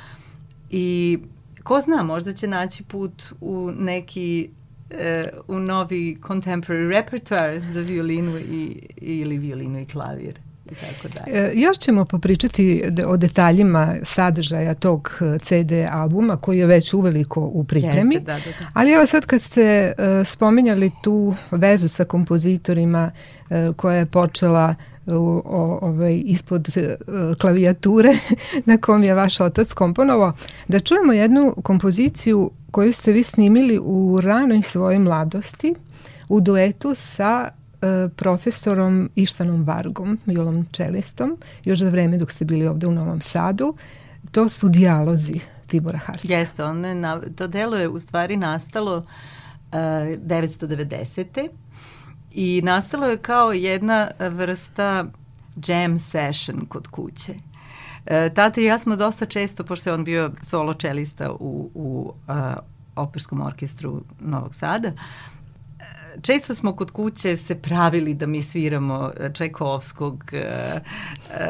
I 0.76 1.20
ko 1.64 1.82
zna, 1.82 2.04
možda 2.04 2.34
će 2.34 2.48
naći 2.48 2.84
put 2.84 3.24
u 3.42 3.72
neki 3.72 4.50
u 5.48 5.60
novi 5.60 6.18
contemporary 6.28 6.90
repertoire 6.90 7.62
za 7.74 7.82
violinu 7.82 8.38
i, 8.38 8.88
ili 8.98 9.38
violinu 9.38 9.80
i 9.80 9.86
klavir. 9.86 10.40
I 10.72 10.76
tako 10.76 11.08
dalje. 11.08 11.38
E, 11.38 11.52
još 11.56 11.78
ćemo 11.78 12.06
popričati 12.06 12.84
o 13.06 13.18
detaljima 13.18 13.96
sadržaja 14.04 14.74
tog 14.74 15.12
e, 15.22 15.40
CD 15.40 15.72
albuma 15.92 16.38
koji 16.38 16.60
je 16.60 16.66
već 16.66 16.94
uveliko 16.94 17.42
u 17.42 17.64
pripremi. 17.64 18.16
Jeste, 18.16 18.26
da, 18.26 18.34
da, 18.34 18.40
da. 18.40 18.68
Ali 18.74 18.92
evo 18.92 19.06
sad 19.06 19.26
kad 19.26 19.42
ste 19.42 19.94
uh, 19.98 20.28
spominjali 20.28 20.92
tu 21.04 21.36
vezu 21.52 21.88
sa 21.88 22.06
kompozitorima 22.06 23.12
uh, 23.50 23.76
koja 23.76 23.98
je 23.98 24.06
počela 24.06 24.76
uh, 24.80 24.93
u, 25.06 25.42
o, 25.46 25.80
ovaj, 25.82 26.22
ispod 26.26 26.68
uh, 26.78 27.38
klavijature 27.38 28.10
na 28.66 28.78
kom 28.78 29.04
je 29.04 29.14
vaš 29.14 29.40
otac 29.40 29.74
komponovao, 29.74 30.34
da 30.68 30.80
čujemo 30.80 31.14
jednu 31.14 31.56
kompoziciju 31.64 32.52
koju 32.72 32.94
ste 32.94 33.12
vi 33.12 33.24
snimili 33.24 33.80
u 33.84 34.20
ranoj 34.22 34.62
svojoj 34.62 35.00
mladosti 35.00 35.76
u 36.30 36.42
duetu 36.42 36.96
sa 36.96 37.50
uh, 37.52 38.12
profesorom 38.16 39.10
Ištanom 39.16 39.64
Vargom, 39.64 40.20
čelistom, 40.72 41.38
još 41.64 41.80
za 41.80 41.90
vreme 41.90 42.18
dok 42.18 42.32
ste 42.32 42.46
bili 42.46 42.68
ovde 42.68 42.88
u 42.88 42.92
Novom 42.92 43.22
Sadu. 43.22 43.76
To 44.32 44.50
su 44.50 44.70
dijalozi 44.70 45.40
Tibora 45.68 45.98
Hartija. 45.98 46.40
Jeste, 46.40 46.64
on 46.64 47.00
na, 47.00 47.22
to 47.36 47.48
delo 47.48 47.78
je 47.78 47.88
u 47.88 48.00
stvari 48.00 48.38
nastalo 48.38 48.98
uh, 48.98 49.04
990 49.72 51.50
i 52.34 52.62
nastalo 52.64 53.06
je 53.06 53.18
kao 53.18 53.52
jedna 53.52 54.12
vrsta 54.20 55.06
jam 55.68 56.00
session 56.00 56.66
kod 56.70 56.88
kuće. 56.88 57.34
E, 58.06 58.30
tata 58.34 58.62
i 58.62 58.64
ja 58.64 58.80
smo 58.80 58.96
dosta 58.96 59.26
često, 59.26 59.64
pošto 59.64 59.90
je 59.90 59.94
on 59.94 60.04
bio 60.04 60.32
solo 60.42 60.74
čelista 60.74 61.32
u, 61.32 61.70
u 61.74 62.14
a, 62.28 62.56
operskom 62.96 63.42
orkestru 63.42 64.04
Novog 64.20 64.56
Sada, 64.56 64.92
često 66.22 66.56
smo 66.56 66.76
kod 66.76 66.92
kuće 66.92 67.38
se 67.38 67.56
pravili 67.56 68.14
da 68.14 68.26
mi 68.26 68.42
sviramo 68.42 69.12
Čekovskog 69.34 70.24
uh, 70.34 70.82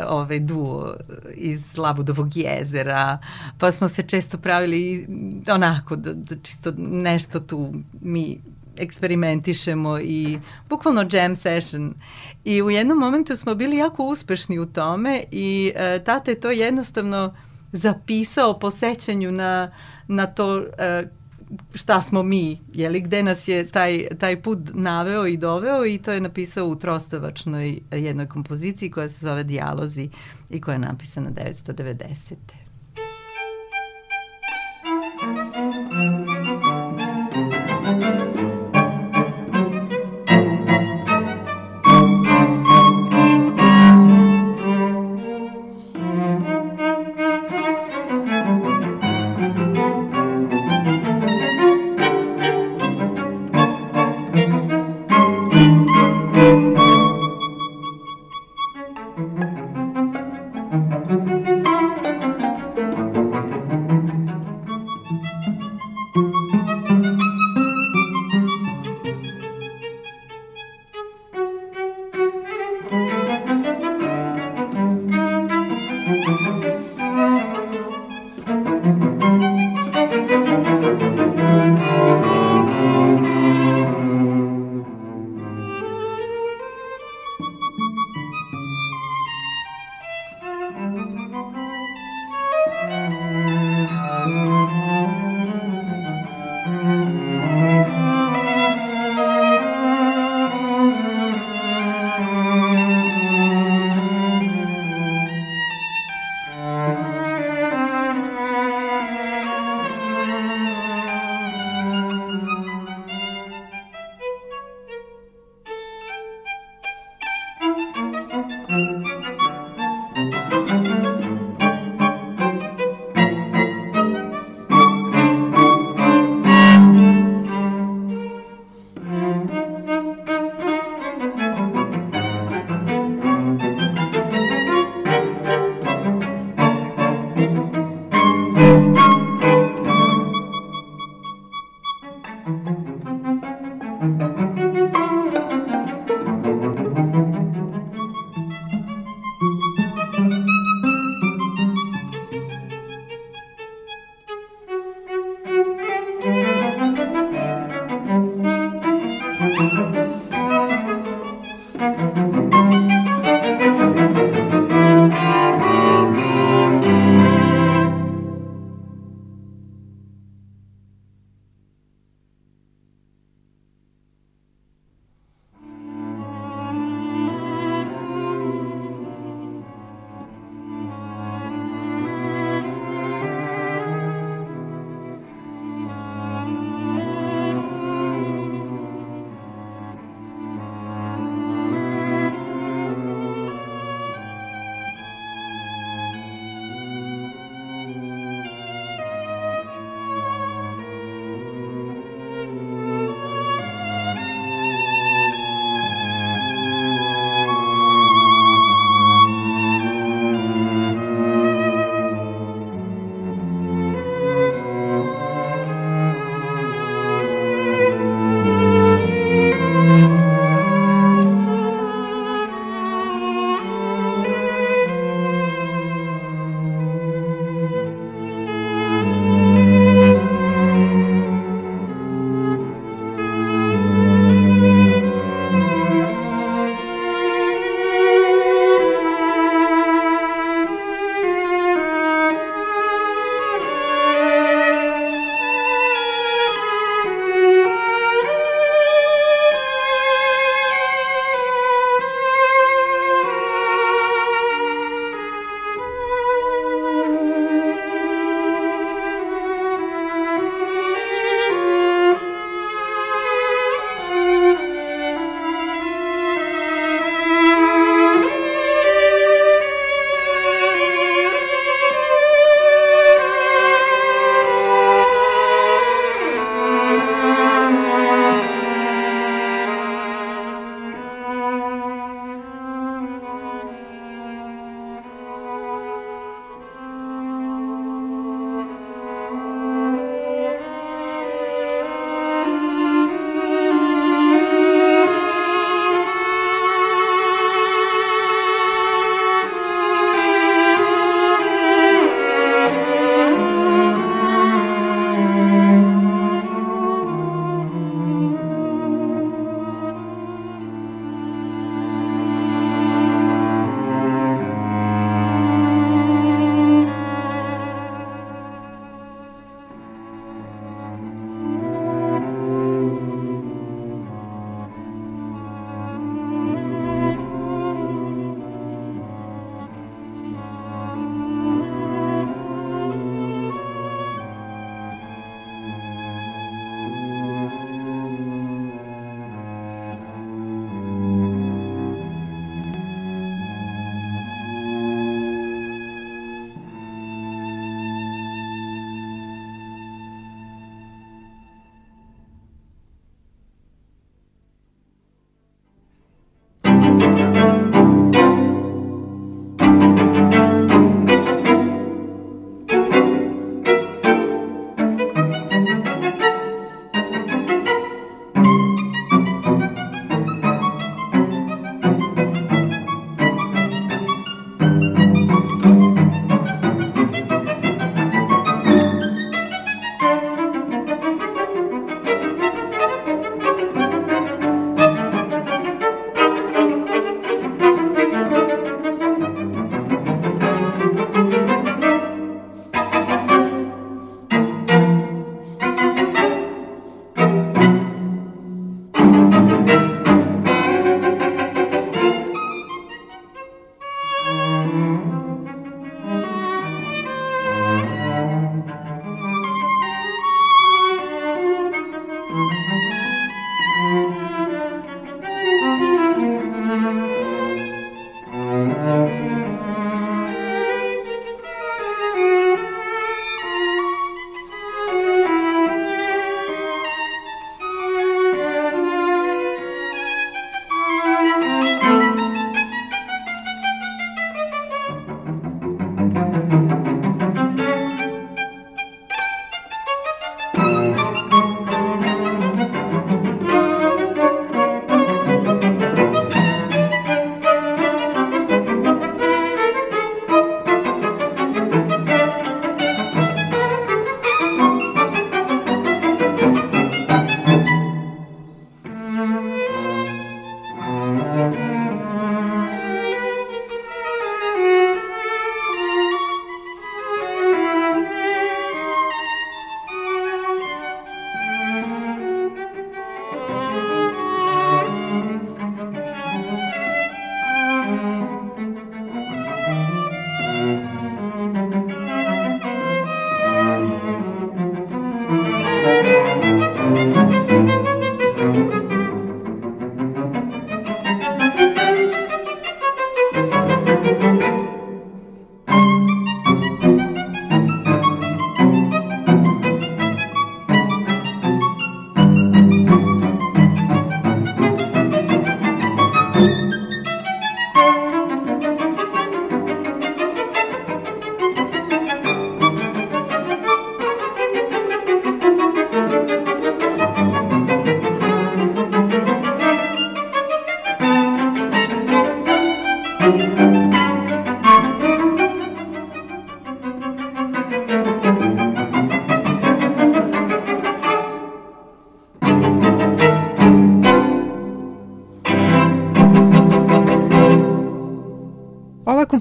ovaj 0.07 0.39
duo 0.39 0.95
iz 1.35 1.77
Labudovog 1.77 2.37
jezera, 2.37 3.17
pa 3.57 3.71
smo 3.71 3.89
se 3.89 4.03
često 4.03 4.37
pravili 4.37 5.07
onako 5.51 5.95
da, 5.95 6.13
da 6.13 6.35
čisto 6.43 6.73
nešto 6.77 7.39
tu 7.39 7.73
mi 8.01 8.39
eksperimentišemo 8.77 9.99
i 9.99 10.39
bukvalno 10.69 11.05
jam 11.11 11.35
session. 11.35 11.93
I 12.43 12.61
u 12.61 12.69
jednom 12.69 12.97
momentu 12.97 13.35
smo 13.35 13.55
bili 13.55 13.77
jako 13.77 14.03
uspešni 14.03 14.59
u 14.59 14.65
tome 14.65 15.23
i 15.31 15.71
e, 15.75 15.99
tata 16.03 16.31
je 16.31 16.39
to 16.39 16.51
jednostavno 16.51 17.33
zapisao 17.71 18.59
po 18.59 18.71
sećanju 18.71 19.31
na, 19.31 19.71
na 20.07 20.25
to 20.25 20.57
e, 20.77 21.07
šta 21.73 22.01
smo 22.01 22.23
mi, 22.23 22.61
jeli, 22.73 23.01
gde 23.01 23.23
nas 23.23 23.47
je 23.47 23.67
taj, 23.67 24.07
taj 24.19 24.41
put 24.41 24.59
naveo 24.73 25.27
i 25.27 25.37
doveo 25.37 25.85
i 25.85 25.97
to 25.97 26.11
je 26.11 26.21
napisao 26.21 26.67
u 26.67 26.75
trostavačnoj 26.75 27.79
jednoj 27.91 28.27
kompoziciji 28.27 28.91
koja 28.91 29.09
se 29.09 29.25
zove 29.25 29.43
Dijalozi 29.43 30.09
i 30.49 30.61
koja 30.61 30.73
je 30.73 30.79
napisana 30.79 31.29
990. 31.29 32.35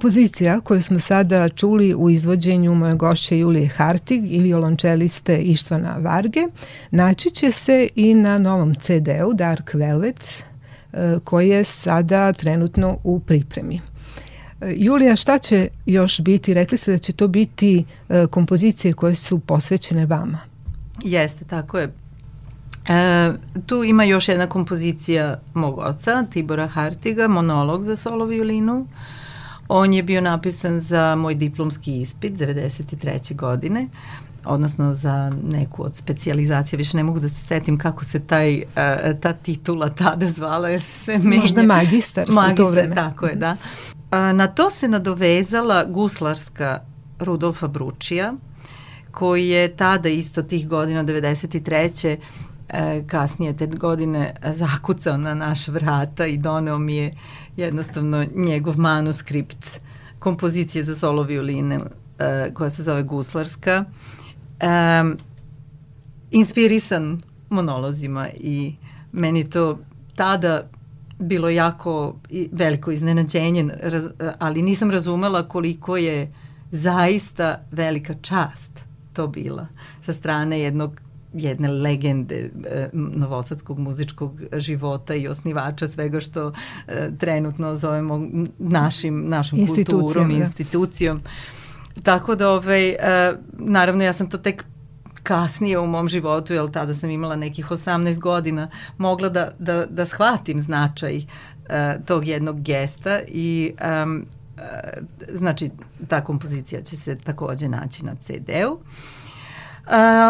Kompozicija 0.03 0.61
koju 0.61 0.83
smo 0.83 0.99
sada 0.99 1.49
čuli 1.49 1.95
u 1.95 2.11
izvođenju 2.11 2.75
moje 2.75 2.95
gošće 2.95 3.39
Julije 3.39 3.69
Hartig 3.69 4.33
i 4.33 4.41
violončeliste 4.41 5.39
Ištvana 5.39 5.97
Varge 5.99 6.41
naći 6.91 7.31
će 7.31 7.51
se 7.53 7.89
i 7.97 8.15
na 8.15 8.39
novom 8.39 8.75
CD-u 8.75 9.35
Dark 9.35 9.75
Velvet 9.75 10.25
e, 10.93 11.19
koji 11.25 11.49
je 11.49 11.65
sada 11.65 12.33
trenutno 12.33 12.99
u 13.05 13.21
pripremi. 13.21 13.81
E, 14.61 14.75
Julija, 14.77 15.17
šta 15.17 15.39
će 15.39 15.69
još 15.87 16.21
biti? 16.21 16.55
Rekli 16.55 16.79
ste 16.79 16.93
da 16.93 16.99
će 16.99 17.13
to 17.13 17.29
biti 17.29 17.85
e, 18.09 18.27
kompozicije 18.27 18.93
koje 18.93 19.15
su 19.15 19.39
posvećene 19.39 20.07
vama. 20.07 20.39
Jeste, 21.03 21.45
tako 21.45 21.79
je. 21.79 21.93
E, 22.89 23.33
tu 23.67 23.85
ima 23.85 24.05
još 24.05 24.29
jedna 24.29 24.47
kompozicija 24.47 25.41
mog 25.55 25.79
oca, 25.79 26.25
Tibora 26.31 26.67
Hartiga, 26.67 27.29
monolog 27.29 27.83
za 27.83 27.97
solo 27.97 28.25
violinu. 28.25 28.87
On 29.69 29.95
je 29.95 30.03
bio 30.03 30.21
napisan 30.21 30.81
za 30.81 31.17
moj 31.17 31.35
diplomski 31.35 32.01
ispit 32.01 32.33
93. 32.33 33.37
godine 33.37 33.89
odnosno 34.45 34.95
za 34.95 35.33
neku 35.45 35.85
od 35.85 35.97
specijalizacija, 35.97 36.77
više 36.77 36.97
ne 36.97 37.03
mogu 37.03 37.21
da 37.21 37.29
se 37.29 37.47
setim 37.47 37.79
kako 37.79 38.05
se 38.05 38.21
taj, 38.21 38.57
uh, 38.57 39.21
ta 39.21 39.33
titula 39.33 39.89
tada 39.89 40.27
zvala, 40.27 40.69
jer 40.69 40.81
se 40.81 41.05
sve 41.05 41.19
menja. 41.19 41.41
Možda 41.41 41.63
magistar, 41.63 42.25
magistar 42.29 42.53
u 42.53 42.57
to 42.57 42.71
vreme. 42.71 42.95
Tako 42.95 43.27
je, 43.27 43.35
da. 43.35 43.57
Na 44.33 44.47
to 44.47 44.71
se 44.71 44.89
nadovezala 44.89 45.85
guslarska 45.85 46.81
Rudolfa 47.19 47.69
Bručija, 47.69 48.35
koji 49.11 49.49
je 49.49 49.77
tada 49.77 50.09
isto 50.09 50.43
tih 50.43 50.69
godina 50.69 51.05
93 51.05 52.09
e, 52.09 52.17
kasnije 53.07 53.57
te 53.57 53.67
godine 53.67 54.35
zakucao 54.53 55.17
na 55.17 55.35
naš 55.35 55.69
vrata 55.69 56.27
i 56.27 56.37
doneo 56.37 56.79
mi 56.79 56.97
je 56.97 57.13
jednostavno 57.57 58.27
njegov 58.35 58.79
manuskript 58.79 59.81
kompozicije 60.19 60.85
za 60.85 60.97
solo 60.97 61.23
violine 61.23 61.81
e, 62.19 62.51
koja 62.55 62.71
se 62.71 62.83
zove 62.83 63.03
Guslarska. 63.03 63.85
E, 64.61 64.67
inspirisan 66.31 67.23
monolozima 67.51 68.29
i 68.35 68.75
meni 69.13 69.51
to 69.51 69.79
tada 70.17 70.69
bilo 71.19 71.49
jako 71.49 72.17
veliko 72.53 72.91
iznenađenje, 72.91 73.69
ali 74.39 74.63
nisam 74.63 74.91
razumela 74.91 75.49
koliko 75.49 75.97
je 75.97 76.33
zaista 76.71 77.61
velika 77.71 78.15
čast 78.15 78.81
to 79.13 79.27
bila 79.27 79.67
sa 80.05 80.13
strane 80.13 80.61
jednog 80.61 81.02
jedne 81.35 81.69
legende 81.69 82.51
e, 82.65 82.89
novosadskog 82.93 83.79
muzičkog 83.79 84.41
života 84.57 85.15
i 85.15 85.29
osnivača 85.29 85.89
svega 85.89 86.21
što 86.21 86.53
e, 86.89 87.11
trenutno 87.19 87.75
zovemo 87.75 88.27
našim, 88.59 89.29
našom 89.29 89.67
kulturom, 89.67 90.29
da. 90.29 90.35
institucijom. 90.35 91.21
Tako 92.03 92.35
da, 92.35 92.51
ovaj, 92.51 92.89
e, 92.89 92.97
naravno, 93.59 94.05
ja 94.05 94.13
sam 94.13 94.31
to 94.31 94.39
tek 94.39 94.65
kasnije 95.23 95.79
u 95.79 95.87
mom 95.87 96.09
životu, 96.09 96.55
jer 96.55 96.71
tada 96.71 96.95
sam 96.95 97.11
imala 97.11 97.37
nekih 97.37 97.71
18 97.71 98.19
godina, 98.19 98.71
mogla 98.99 99.29
da, 99.29 99.51
da, 99.59 99.87
da 99.87 100.05
shvatim 100.05 100.61
značaj 100.61 101.17
uh, 101.17 101.25
tog 102.07 102.27
jednog 102.27 102.63
gesta 102.63 103.21
i 103.29 103.73
um, 104.05 104.27
uh, 104.57 104.63
znači 105.35 105.71
ta 106.09 106.25
kompozicija 106.25 106.81
će 106.81 106.97
se 106.97 107.17
takođe 107.19 107.69
naći 107.69 108.05
na 108.05 108.15
CD-u. 108.15 108.73
Uh, 108.73 108.81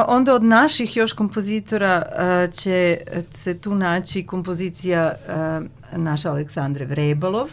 onda 0.07 0.35
od 0.35 0.45
naših 0.45 0.97
još 0.97 1.13
kompozitora 1.13 2.03
uh, 2.07 2.55
će 2.55 2.99
se 3.31 3.59
tu 3.59 3.75
naći 3.75 4.27
kompozicija 4.27 5.15
uh, 5.15 5.99
naša 5.99 6.31
Aleksandre 6.31 6.87
Vrebalov, 6.87 7.49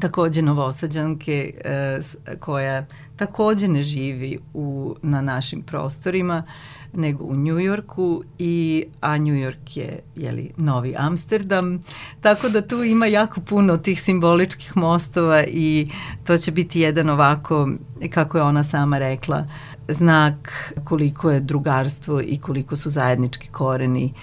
takođe 0.00 0.42
novosađanke 0.42 1.54
uh, 1.54 2.40
koja 2.40 2.86
takođe 3.16 3.68
ne 3.68 3.82
živi 3.82 4.38
u, 4.54 4.96
na 5.02 5.20
našim 5.20 5.62
prostorima, 5.62 6.44
nego 6.92 7.24
u 7.24 7.36
Njujorku 7.36 8.22
i 8.38 8.84
a 9.00 9.16
Njujork 9.16 9.76
je 9.76 10.00
jeli, 10.16 10.50
novi 10.56 10.94
Amsterdam, 10.98 11.84
tako 12.20 12.48
da 12.48 12.66
tu 12.66 12.84
ima 12.84 13.06
jako 13.06 13.40
puno 13.40 13.76
tih 13.76 14.02
simboličkih 14.02 14.76
mostova 14.76 15.44
i 15.44 15.90
to 16.26 16.38
će 16.38 16.50
biti 16.50 16.80
jedan 16.80 17.10
ovako, 17.10 17.68
kako 18.10 18.38
je 18.38 18.44
ona 18.44 18.64
sama 18.64 18.98
rekla, 18.98 19.46
znak 19.88 20.72
koliko 20.84 21.30
je 21.30 21.40
drugarstvo 21.40 22.20
i 22.20 22.38
koliko 22.38 22.76
su 22.76 22.90
zajednički 22.90 23.48
koreni 23.48 24.14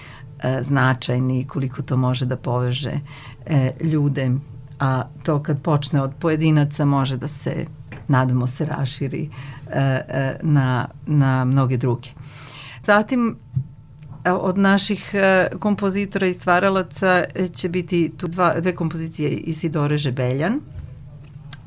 e, 0.42 0.62
značajni 0.62 1.40
i 1.40 1.46
koliko 1.46 1.82
to 1.82 1.96
može 1.96 2.26
da 2.26 2.36
poveže 2.36 3.00
e, 3.46 3.72
ljude 3.80 4.30
a 4.78 5.02
to 5.22 5.42
kad 5.42 5.62
počne 5.62 6.02
od 6.02 6.12
pojedinaca 6.20 6.84
može 6.84 7.16
da 7.16 7.28
se 7.28 7.66
nadamo 8.08 8.46
se 8.46 8.66
raširi 8.66 9.30
e, 9.70 9.80
e, 9.80 10.38
na, 10.42 10.88
na 11.06 11.44
mnoge 11.44 11.76
druge. 11.76 12.08
Zatim 12.82 13.36
e, 14.24 14.32
od 14.32 14.58
naših 14.58 15.10
e, 15.14 15.48
kompozitora 15.58 16.26
i 16.26 16.32
stvaralaca 16.32 17.24
će 17.54 17.68
biti 17.68 18.12
tu 18.16 18.26
dva, 18.26 18.60
dve 18.60 18.76
kompozicije 18.76 19.30
Isidore 19.30 19.96
Žebeljan, 19.96 20.60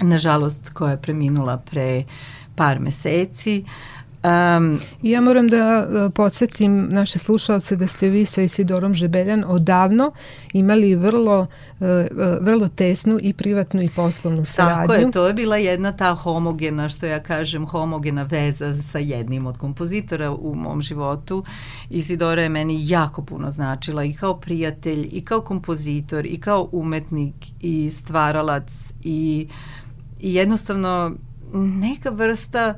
nažalost 0.02 0.70
koja 0.70 0.92
je 0.92 1.02
preminula 1.02 1.58
pre 1.58 2.04
par 2.60 2.80
meseci. 2.80 3.64
Um, 4.24 4.80
ja 5.02 5.22
moram 5.22 5.48
da 5.48 5.88
uh, 5.88 6.14
podsjetim 6.14 6.88
naše 6.92 7.20
slušalce 7.20 7.76
da 7.76 7.88
ste 7.88 8.10
vi 8.10 8.26
sa 8.26 8.42
Isidorom 8.42 8.94
Žebeljan 8.94 9.44
odavno 9.48 10.12
imali 10.54 10.96
vrlo, 10.96 11.40
uh, 11.40 11.88
vrlo 12.42 12.68
tesnu 12.68 13.20
i 13.22 13.34
privatnu 13.34 13.82
i 13.82 13.90
poslovnu 13.96 14.46
saradnju. 14.46 14.88
Tako 14.88 14.94
je, 14.94 15.12
to 15.12 15.28
je 15.28 15.34
bila 15.34 15.58
jedna 15.58 15.92
ta 15.92 16.14
homogena, 16.14 16.90
što 16.90 17.06
ja 17.06 17.24
kažem, 17.24 17.66
homogena 17.66 18.24
veza 18.24 18.76
sa 18.82 19.00
jednim 19.00 19.46
od 19.46 19.58
kompozitora 19.58 20.32
u 20.32 20.56
mom 20.56 20.82
životu. 20.82 21.44
Isidora 21.90 22.44
je 22.44 22.50
meni 22.50 22.90
jako 22.90 23.22
puno 23.22 23.52
značila 23.52 24.04
i 24.04 24.14
kao 24.14 24.40
prijatelj, 24.40 25.10
i 25.12 25.24
kao 25.26 25.42
kompozitor, 25.42 26.26
i 26.26 26.40
kao 26.42 26.70
umetnik, 26.72 27.36
i 27.62 27.90
stvaralac, 27.90 28.94
i, 29.04 29.48
i 30.20 30.34
jednostavno 30.34 31.16
neka 31.54 32.10
vrsta 32.10 32.76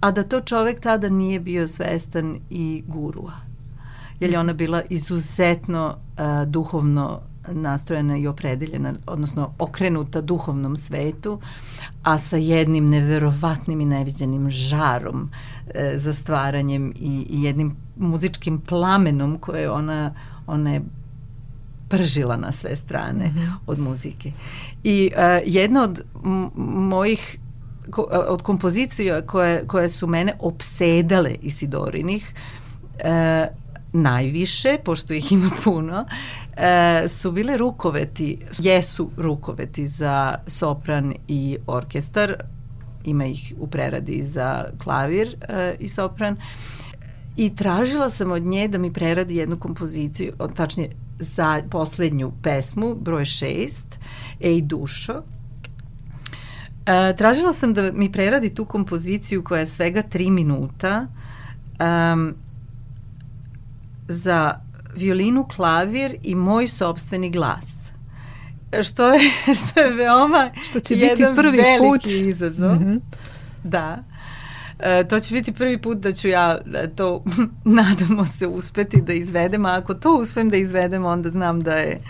a 0.00 0.10
da 0.10 0.22
to 0.22 0.40
čovek 0.40 0.80
tada 0.80 1.08
nije 1.08 1.40
bio 1.40 1.68
svestan 1.68 2.38
i 2.50 2.82
gurua. 2.86 3.32
Jer 4.20 4.30
je 4.30 4.38
ona 4.38 4.52
bila 4.52 4.82
izuzetno 4.90 5.86
uh, 5.96 6.48
duhovno 6.48 7.20
nastrojena 7.52 8.16
i 8.16 8.26
opredeljena, 8.26 8.94
odnosno 9.06 9.50
okrenuta 9.58 10.20
duhovnom 10.20 10.76
svetu, 10.76 11.40
a 12.02 12.18
sa 12.18 12.36
jednim 12.36 12.86
neverovatnim 12.86 13.80
i 13.80 13.84
neviđenim 13.84 14.50
žarom 14.50 15.30
e, 15.74 15.92
za 15.96 16.14
stvaranjem 16.14 16.92
i, 16.96 17.26
i 17.30 17.42
jednim 17.42 17.76
muzičkim 17.96 18.60
plamenom 18.60 19.38
koje 19.38 19.70
ona, 19.70 20.14
ona 20.46 20.72
je 20.72 20.82
pržila 21.88 22.36
na 22.36 22.52
sve 22.52 22.76
strane 22.76 23.28
mm 23.28 23.38
-hmm. 23.38 23.52
od 23.66 23.78
muzike. 23.78 24.32
I 24.84 25.10
uh, 25.12 25.42
jedna 25.46 25.82
od 25.82 26.02
mojih 26.66 27.38
od 28.28 28.42
kompozicija 28.42 29.22
koje, 29.22 29.66
koje 29.66 29.88
su 29.88 30.06
mene 30.06 30.34
opsedale 30.40 31.34
Isidorinih, 31.42 32.34
e, 32.98 33.48
najviše, 33.92 34.76
pošto 34.84 35.14
ih 35.14 35.32
ima 35.32 35.50
puno, 35.64 36.06
e, 36.56 37.08
su 37.08 37.32
bile 37.32 37.56
rukoveti, 37.56 38.38
jesu 38.58 39.10
rukoveti 39.16 39.86
za 39.86 40.34
sopran 40.46 41.14
i 41.28 41.58
orkestar, 41.66 42.34
ima 43.04 43.26
ih 43.26 43.54
u 43.58 43.66
preradi 43.66 44.22
za 44.22 44.64
klavir 44.82 45.36
e, 45.48 45.76
i 45.80 45.88
sopran, 45.88 46.36
i 47.36 47.56
tražila 47.56 48.10
sam 48.10 48.30
od 48.30 48.42
nje 48.42 48.68
da 48.68 48.78
mi 48.78 48.92
preradi 48.92 49.36
jednu 49.36 49.58
kompoziciju, 49.58 50.32
tačnije 50.54 50.90
za 51.20 51.62
poslednju 51.70 52.32
pesmu, 52.42 52.94
broj 52.94 53.24
6, 53.24 53.84
Ej 54.40 54.60
dušo, 54.62 55.22
E, 56.88 57.16
tražila 57.16 57.52
sam 57.52 57.74
da 57.74 57.92
mi 57.92 58.12
preradi 58.12 58.54
tu 58.54 58.64
kompoziciju 58.64 59.44
koja 59.44 59.60
je 59.60 59.66
svega 59.66 60.02
tri 60.02 60.30
minuta 60.30 61.06
um, 62.12 62.34
za 64.08 64.60
violinu, 64.96 65.46
klavir 65.56 66.16
i 66.22 66.34
moj 66.34 66.68
sobstveni 66.68 67.30
glas. 67.30 67.66
Što 68.82 69.12
je, 69.12 69.20
što 69.58 69.80
je 69.80 69.90
veoma 69.90 70.50
što 70.62 70.80
će 70.80 70.96
biti 70.96 71.24
prvi 71.36 71.58
put 71.78 72.06
izazov. 72.06 72.74
Mm 72.74 72.84
-hmm. 72.84 73.00
Da. 73.64 74.04
E, 74.78 75.04
to 75.08 75.20
će 75.20 75.34
biti 75.34 75.52
prvi 75.52 75.78
put 75.78 75.98
da 75.98 76.12
ću 76.12 76.28
ja 76.28 76.58
e, 76.74 76.88
to 76.96 77.24
nadamo 77.80 78.24
se 78.24 78.46
uspeti 78.46 79.00
da 79.00 79.12
izvedem, 79.12 79.66
a 79.66 79.76
ako 79.76 79.94
to 79.94 80.12
uspem 80.12 80.50
da 80.50 80.56
izvedem 80.56 81.04
onda 81.04 81.30
znam 81.30 81.60
da 81.60 81.72
je 81.72 82.00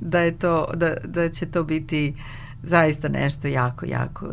da 0.00 0.20
je 0.20 0.38
to 0.38 0.70
da, 0.74 0.94
da 1.04 1.28
će 1.28 1.46
to 1.46 1.64
biti 1.64 2.14
uh, 2.16 2.37
zaista 2.62 3.08
nešto 3.08 3.48
jako, 3.48 3.86
jako 3.86 4.26
uh, 4.26 4.32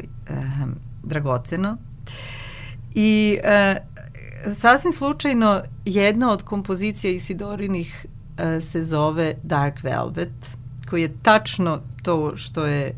dragoceno. 1.03 1.77
I 2.95 3.37
uh, 3.43 4.53
sasvim 4.55 4.93
slučajno 4.93 5.61
jedna 5.85 6.31
od 6.31 6.43
kompozicija 6.43 7.11
Isidorinih 7.11 8.05
uh, 8.05 8.63
se 8.63 8.83
zove 8.83 9.33
Dark 9.43 9.83
Velvet, 9.83 10.57
koji 10.89 11.01
je 11.01 11.15
tačno 11.23 11.81
to 12.03 12.35
što 12.35 12.65
je 12.65 12.95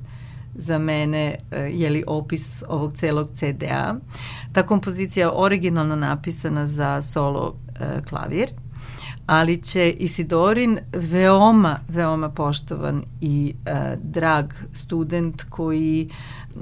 za 0.57 0.77
mene 0.77 1.35
e, 1.51 1.61
je 1.61 1.89
li 1.89 2.03
opis 2.07 2.63
ovog 2.67 2.93
celog 2.93 3.29
CD-a. 3.33 3.95
Ta 4.53 4.63
kompozicija 4.63 5.25
je 5.25 5.33
originalno 5.33 5.95
napisana 5.95 6.67
za 6.67 7.01
solo 7.01 7.55
e, 7.79 8.01
klavir, 8.09 8.51
ali 9.27 9.57
će 9.57 9.91
Isidorin 9.91 10.79
veoma, 10.93 11.79
veoma 11.87 12.29
poštovan 12.29 13.03
i 13.21 13.53
e, 13.65 13.95
drag 14.03 14.45
student 14.73 15.43
koji 15.49 16.09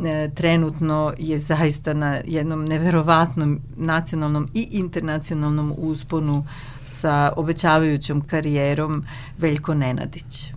e, 0.05 0.29
trenutno 0.35 1.13
je 1.17 1.39
zaista 1.39 1.93
na 1.93 2.19
jednom 2.25 2.65
neverovatnom 2.65 3.59
nacionalnom 3.77 4.49
i 4.53 4.67
internacionalnom 4.71 5.73
usponu 5.77 6.45
sa 6.85 7.33
obećavajućom 7.37 8.21
karijerom 8.21 9.03
Veljko 9.37 9.73
Nenadić. 9.73 10.53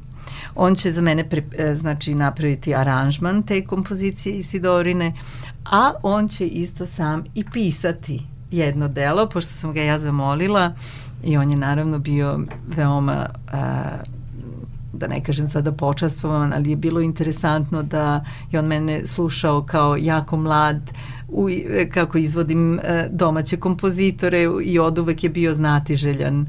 On 0.54 0.74
će 0.74 0.90
za 0.92 1.02
mene 1.02 1.28
pre, 1.28 1.42
e, 1.58 1.74
znači 1.74 2.14
napraviti 2.14 2.74
aranžman 2.74 3.42
te 3.42 3.64
kompozicije 3.64 4.38
Isidorine, 4.38 5.12
a 5.64 5.92
on 6.02 6.28
će 6.28 6.46
isto 6.46 6.86
sam 6.86 7.24
i 7.34 7.44
pisati 7.52 8.22
jedno 8.50 8.88
delo, 8.88 9.26
pošto 9.26 9.52
sam 9.52 9.72
ga 9.72 9.82
ja 9.82 9.98
zamolila 9.98 10.74
i 11.24 11.36
on 11.36 11.50
je 11.50 11.56
naravno 11.56 11.98
bio 11.98 12.40
veoma 12.76 13.26
a, 13.52 13.82
da 14.92 15.08
ne 15.08 15.24
kažem 15.24 15.46
sada 15.46 15.72
počastvovan, 15.72 16.52
ali 16.52 16.70
je 16.70 16.76
bilo 16.76 17.00
interesantno 17.00 17.82
da 17.82 18.24
je 18.52 18.58
on 18.58 18.66
mene 18.66 19.06
slušao 19.06 19.62
kao 19.62 19.96
jako 19.96 20.36
mlad 20.36 20.92
u, 21.28 21.48
kako 21.92 22.18
izvodim 22.18 22.80
domaće 23.10 23.56
kompozitore 23.56 24.42
i 24.64 24.78
od 24.78 24.98
uvek 24.98 25.24
je 25.24 25.30
bio 25.30 25.54
znatiželjan 25.54 26.46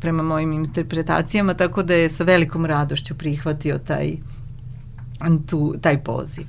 prema 0.00 0.22
mojim 0.22 0.52
interpretacijama, 0.52 1.54
tako 1.54 1.82
da 1.82 1.94
je 1.94 2.08
sa 2.08 2.24
velikom 2.24 2.66
radošću 2.66 3.14
prihvatio 3.14 3.78
taj, 3.78 4.16
tu, 5.46 5.74
taj 5.80 5.98
poziv. 6.04 6.46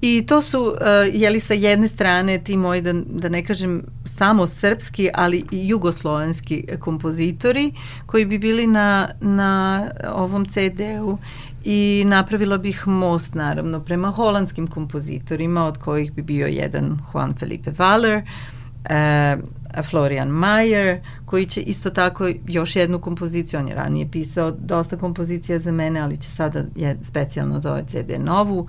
I 0.00 0.26
to 0.26 0.42
su, 0.42 0.60
uh, 0.60 0.76
jeli 1.12 1.40
sa 1.40 1.54
jedne 1.54 1.88
strane 1.88 2.38
ti 2.38 2.56
moji, 2.56 2.82
da, 2.82 2.92
da 2.92 3.28
ne 3.28 3.44
kažem 3.44 3.82
samo 4.16 4.46
srpski, 4.46 5.10
ali 5.14 5.44
i 5.50 5.68
jugoslovenski 5.68 6.66
kompozitori 6.80 7.72
koji 8.06 8.26
bi 8.26 8.38
bili 8.38 8.66
na, 8.66 9.08
na 9.20 9.84
ovom 10.14 10.46
CD-u 10.46 11.18
i 11.64 12.04
napravila 12.06 12.58
bih 12.58 12.88
most 12.88 13.34
naravno 13.34 13.80
prema 13.80 14.10
holandskim 14.10 14.66
kompozitorima 14.66 15.64
od 15.64 15.78
kojih 15.78 16.12
bi 16.12 16.22
bio 16.22 16.46
jedan 16.46 16.98
Juan 17.14 17.34
Felipe 17.34 17.70
Valer, 17.78 18.16
uh, 18.16 19.44
Florian 19.90 20.28
Mayer, 20.28 20.98
koji 21.24 21.46
će 21.46 21.60
isto 21.60 21.90
tako 21.90 22.30
još 22.46 22.76
jednu 22.76 22.98
kompoziciju, 22.98 23.60
on 23.60 23.68
je 23.68 23.74
ranije 23.74 24.10
pisao 24.10 24.50
dosta 24.50 24.96
kompozicija 24.96 25.58
za 25.58 25.72
mene, 25.72 26.00
ali 26.00 26.16
će 26.16 26.30
sada 26.30 26.64
je 26.76 26.98
specijalno 27.02 27.60
za 27.60 27.70
ovaj 27.70 27.84
CD 27.84 28.10
novu, 28.18 28.66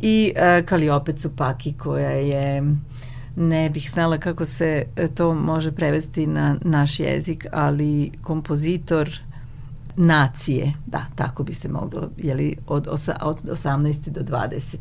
i 0.00 0.32
uh, 0.36 0.66
Kaliope 0.66 1.12
Cupaki 1.12 1.72
koja 1.72 2.10
je 2.10 2.62
ne 3.36 3.70
bih 3.70 3.90
znala 3.90 4.18
kako 4.18 4.44
se 4.44 4.84
e, 4.96 5.08
to 5.08 5.34
može 5.34 5.72
prevesti 5.72 6.26
na 6.26 6.56
naš 6.62 7.00
jezik, 7.00 7.46
ali 7.52 8.12
kompozitor 8.22 9.20
nacije, 9.96 10.72
da, 10.86 11.06
tako 11.14 11.42
bi 11.42 11.54
se 11.54 11.68
moglo, 11.68 12.10
jeli, 12.16 12.56
od, 12.66 12.88
osa, 12.90 13.16
od 13.22 13.36
18. 13.36 14.08
do 14.08 14.20
20. 14.20 14.76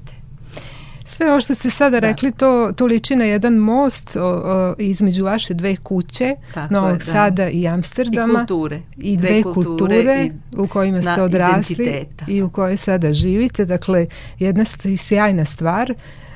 Sve 1.05 1.31
ovo 1.31 1.41
što 1.41 1.55
ste 1.55 1.69
sada 1.69 1.99
da. 1.99 2.07
rekli, 2.07 2.31
to, 2.31 2.71
to 2.75 2.85
liči 2.85 3.15
na 3.15 3.25
jedan 3.25 3.53
most 3.53 4.15
o, 4.15 4.21
o, 4.21 4.75
između 4.77 5.25
vaše 5.25 5.53
dve 5.53 5.75
kuće, 5.75 6.35
Tako 6.53 6.73
Novog 6.73 6.91
je, 6.91 6.97
da. 6.97 7.03
Sada 7.03 7.49
i 7.49 7.67
Amsterdama. 7.67 8.33
I 8.33 8.35
kulture. 8.37 8.81
I 8.97 9.17
dve, 9.17 9.29
dve 9.29 9.43
kulture, 9.43 9.65
kulture 9.65 10.25
i 10.25 10.31
u 10.57 10.67
kojima 10.67 11.01
ste 11.01 11.21
odrasli 11.21 12.05
i 12.27 12.41
u 12.41 12.49
kojoj 12.49 12.77
sada 12.77 13.13
živite. 13.13 13.65
Dakle, 13.65 14.05
jedna 14.39 14.63
sjajna 14.97 15.45
stvar. 15.45 15.91
Uh, 15.91 16.28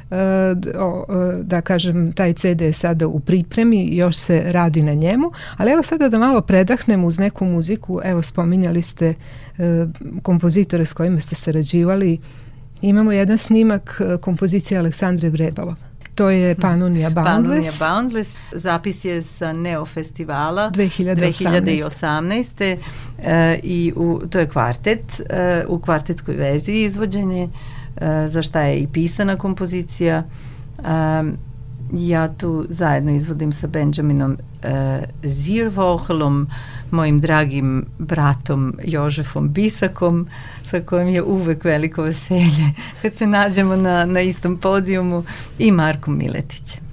da 1.44 1.62
kažem, 1.62 2.14
taj 2.14 2.34
CD 2.34 2.62
je 2.62 2.74
sada 2.74 3.08
u 3.08 3.20
pripremi, 3.20 3.96
još 3.96 4.16
se 4.16 4.44
radi 4.46 4.82
na 4.82 4.94
njemu, 4.94 5.32
ali 5.58 5.72
evo 5.72 5.84
sada 5.84 6.10
da 6.10 6.20
malo 6.20 6.42
predahnem 6.42 7.04
uz 7.04 7.20
neku 7.20 7.46
muziku, 7.46 8.00
evo 8.04 8.22
spominjali 8.22 8.82
ste 8.82 9.14
uh, 9.58 9.66
kompozitore 10.22 10.86
s 10.86 10.94
kojima 10.94 11.20
ste 11.20 11.36
sarađivali, 11.36 12.20
imamo 12.84 13.12
jedan 13.12 13.38
snimak 13.38 14.02
e, 14.02 14.18
kompozicije 14.18 14.78
Aleksandre 14.78 15.30
Vrebalov. 15.30 15.76
To 16.16 16.30
je 16.30 16.56
Panonija 16.56 17.10
Boundless. 17.10 17.48
Panonija 17.48 17.72
Boundless. 17.80 18.38
Zapis 18.52 19.06
je 19.06 19.22
sa 19.22 19.54
Neo 19.54 19.86
festivala 19.86 20.72
2018. 20.72 21.90
2018. 22.02 22.78
E, 23.18 23.60
I 23.64 23.94
u, 23.96 24.22
to 24.30 24.40
je 24.40 24.50
kvartet, 24.50 25.22
e, 25.30 25.64
u 25.68 25.80
kvartetskoj 25.80 26.36
verziji 26.36 26.84
izvođenje, 26.84 27.44
e, 27.44 27.50
za 28.28 28.42
šta 28.42 28.62
je 28.62 28.80
i 28.80 28.88
pisana 28.88 29.36
kompozicija. 29.36 30.24
E, 30.80 30.84
ja 31.94 32.34
tu 32.34 32.66
zajedno 32.70 33.12
izvodim 33.12 33.52
sa 33.52 33.68
Benjaminom 33.68 34.38
e, 34.64 35.02
Zirvohlom, 35.24 36.48
mojim 36.92 37.20
dragim 37.20 37.86
bratom 38.00 38.74
Jožefom 38.84 39.50
Bisakom, 39.50 40.28
sa 40.64 40.80
kojim 40.80 41.08
je 41.08 41.24
uvek 41.24 41.64
veliko 41.64 42.04
veselje 42.04 42.74
kad 43.02 43.14
se 43.14 43.28
nađemo 43.28 43.76
na, 43.76 44.06
na 44.06 44.22
istom 44.22 44.58
podijumu 44.58 45.24
i 45.60 45.72
Markom 45.72 46.18
Miletićem. 46.18 46.84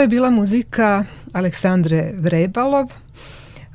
Je 0.00 0.08
bila 0.08 0.30
muzika 0.30 1.04
Aleksandre 1.32 2.12
Vrebalov, 2.16 2.92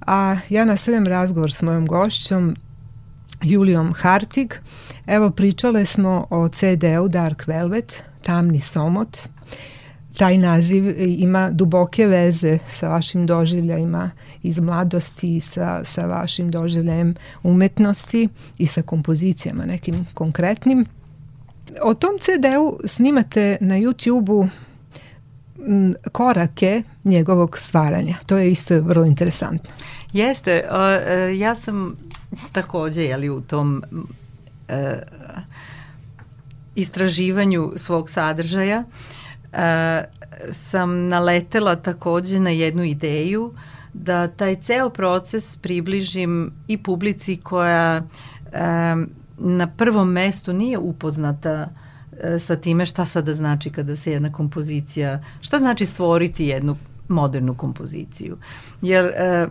a 0.07 0.37
ja 0.49 0.65
nastavljam 0.65 1.07
razgovor 1.07 1.51
s 1.51 1.61
mojom 1.61 1.85
gošćom 1.85 2.55
Julijom 3.43 3.93
Hartig. 3.93 4.53
Evo, 5.07 5.29
pričale 5.29 5.85
smo 5.85 6.27
o 6.29 6.47
CD-u 6.47 7.07
Dark 7.07 7.47
Velvet, 7.47 8.03
Tamni 8.21 8.59
somot. 8.59 9.17
Taj 10.17 10.37
naziv 10.37 10.83
ima 10.97 11.49
duboke 11.51 12.07
veze 12.07 12.59
sa 12.69 12.89
vašim 12.89 13.25
doživljajima 13.25 14.11
iz 14.43 14.59
mladosti, 14.59 15.39
sa, 15.39 15.83
sa 15.83 16.05
vašim 16.05 16.51
doživljajem 16.51 17.15
umetnosti 17.43 18.29
i 18.57 18.67
sa 18.67 18.81
kompozicijama 18.81 19.65
nekim 19.65 20.07
konkretnim. 20.13 20.85
O 21.81 21.93
tom 21.93 22.11
CD-u 22.19 22.79
snimate 22.85 23.57
na 23.61 23.75
YouTube-u 23.75 24.47
korake 26.11 26.83
njegovog 27.03 27.57
stvaranja. 27.57 28.15
To 28.25 28.37
je 28.37 28.51
isto 28.51 28.81
vrlo 28.81 29.05
interesantno. 29.05 29.69
Jeste, 30.13 30.63
uh, 30.69 31.39
ja 31.39 31.55
sam 31.55 31.95
takođe 32.51 33.03
jeli, 33.03 33.29
u 33.29 33.41
tom 33.41 33.83
uh, 33.93 34.75
istraživanju 36.75 37.73
svog 37.75 38.09
sadržaja 38.09 38.83
uh, 38.83 39.59
sam 40.51 41.05
naletela 41.05 41.75
takođe 41.75 42.39
na 42.39 42.49
jednu 42.49 42.83
ideju 42.83 43.53
da 43.93 44.27
taj 44.27 44.55
ceo 44.55 44.89
proces 44.89 45.55
približim 45.55 46.51
i 46.67 46.77
publici 46.77 47.37
koja 47.37 48.03
na 49.37 49.67
prvom 49.77 50.11
mestu 50.11 50.53
nije 50.53 50.77
upoznata 50.77 51.67
uh, 51.71 51.84
E, 51.84 51.84
sa 52.39 52.55
time 52.55 52.85
šta 52.85 53.05
sada 53.05 53.33
znači 53.33 53.69
kada 53.69 53.95
se 53.95 54.11
jedna 54.11 54.31
kompozicija, 54.31 55.23
šta 55.41 55.59
znači 55.59 55.85
stvoriti 55.85 56.45
jednu 56.45 56.77
modernu 57.07 57.55
kompoziciju. 57.55 58.37
Jer 58.81 59.05
e, 59.05 59.47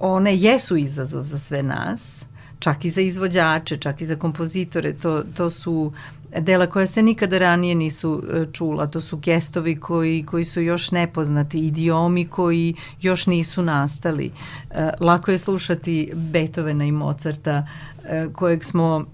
one 0.00 0.36
jesu 0.36 0.76
izazov 0.76 1.24
za 1.24 1.38
sve 1.38 1.62
nas, 1.62 2.24
čak 2.58 2.84
i 2.84 2.90
za 2.90 3.00
izvođače, 3.00 3.76
čak 3.76 4.00
i 4.00 4.06
za 4.06 4.16
kompozitore, 4.16 4.92
to, 4.92 5.22
to 5.34 5.50
su 5.50 5.92
dela 6.40 6.66
koja 6.66 6.86
se 6.86 7.02
nikada 7.02 7.38
ranije 7.38 7.74
nisu 7.74 8.22
e, 8.32 8.44
čula, 8.52 8.86
to 8.86 9.00
su 9.00 9.16
gestovi 9.16 9.80
koji, 9.80 10.24
koji 10.26 10.44
su 10.44 10.60
još 10.60 10.90
nepoznati, 10.90 11.66
idiomi 11.66 12.26
koji 12.26 12.74
još 13.00 13.26
nisu 13.26 13.62
nastali. 13.62 14.30
E, 14.70 14.90
lako 15.00 15.30
je 15.30 15.38
slušati 15.38 16.12
Beethovena 16.14 16.84
i 16.84 16.92
Mozarta, 16.92 17.66
e, 18.04 18.28
kojeg 18.32 18.64
smo 18.64 19.06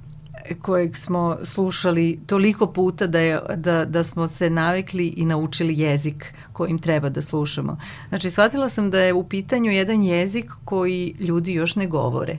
kojeg 0.63 0.97
smo 0.97 1.37
slušali 1.43 2.21
toliko 2.27 2.67
puta 2.67 3.07
da, 3.07 3.21
je, 3.21 3.41
da, 3.57 3.85
da 3.85 4.05
smo 4.05 4.29
se 4.29 4.51
navikli 4.51 5.07
i 5.07 5.25
naučili 5.25 5.79
jezik 5.79 6.35
kojim 6.53 6.79
treba 6.79 7.09
da 7.09 7.23
slušamo. 7.23 7.79
Znači, 8.09 8.31
shvatila 8.31 8.69
sam 8.69 8.91
da 8.91 9.01
je 9.01 9.13
u 9.13 9.29
pitanju 9.29 9.71
jedan 9.71 10.03
jezik 10.03 10.53
koji 10.65 11.15
ljudi 11.19 11.53
još 11.53 11.77
ne 11.77 11.87
govore. 11.87 12.39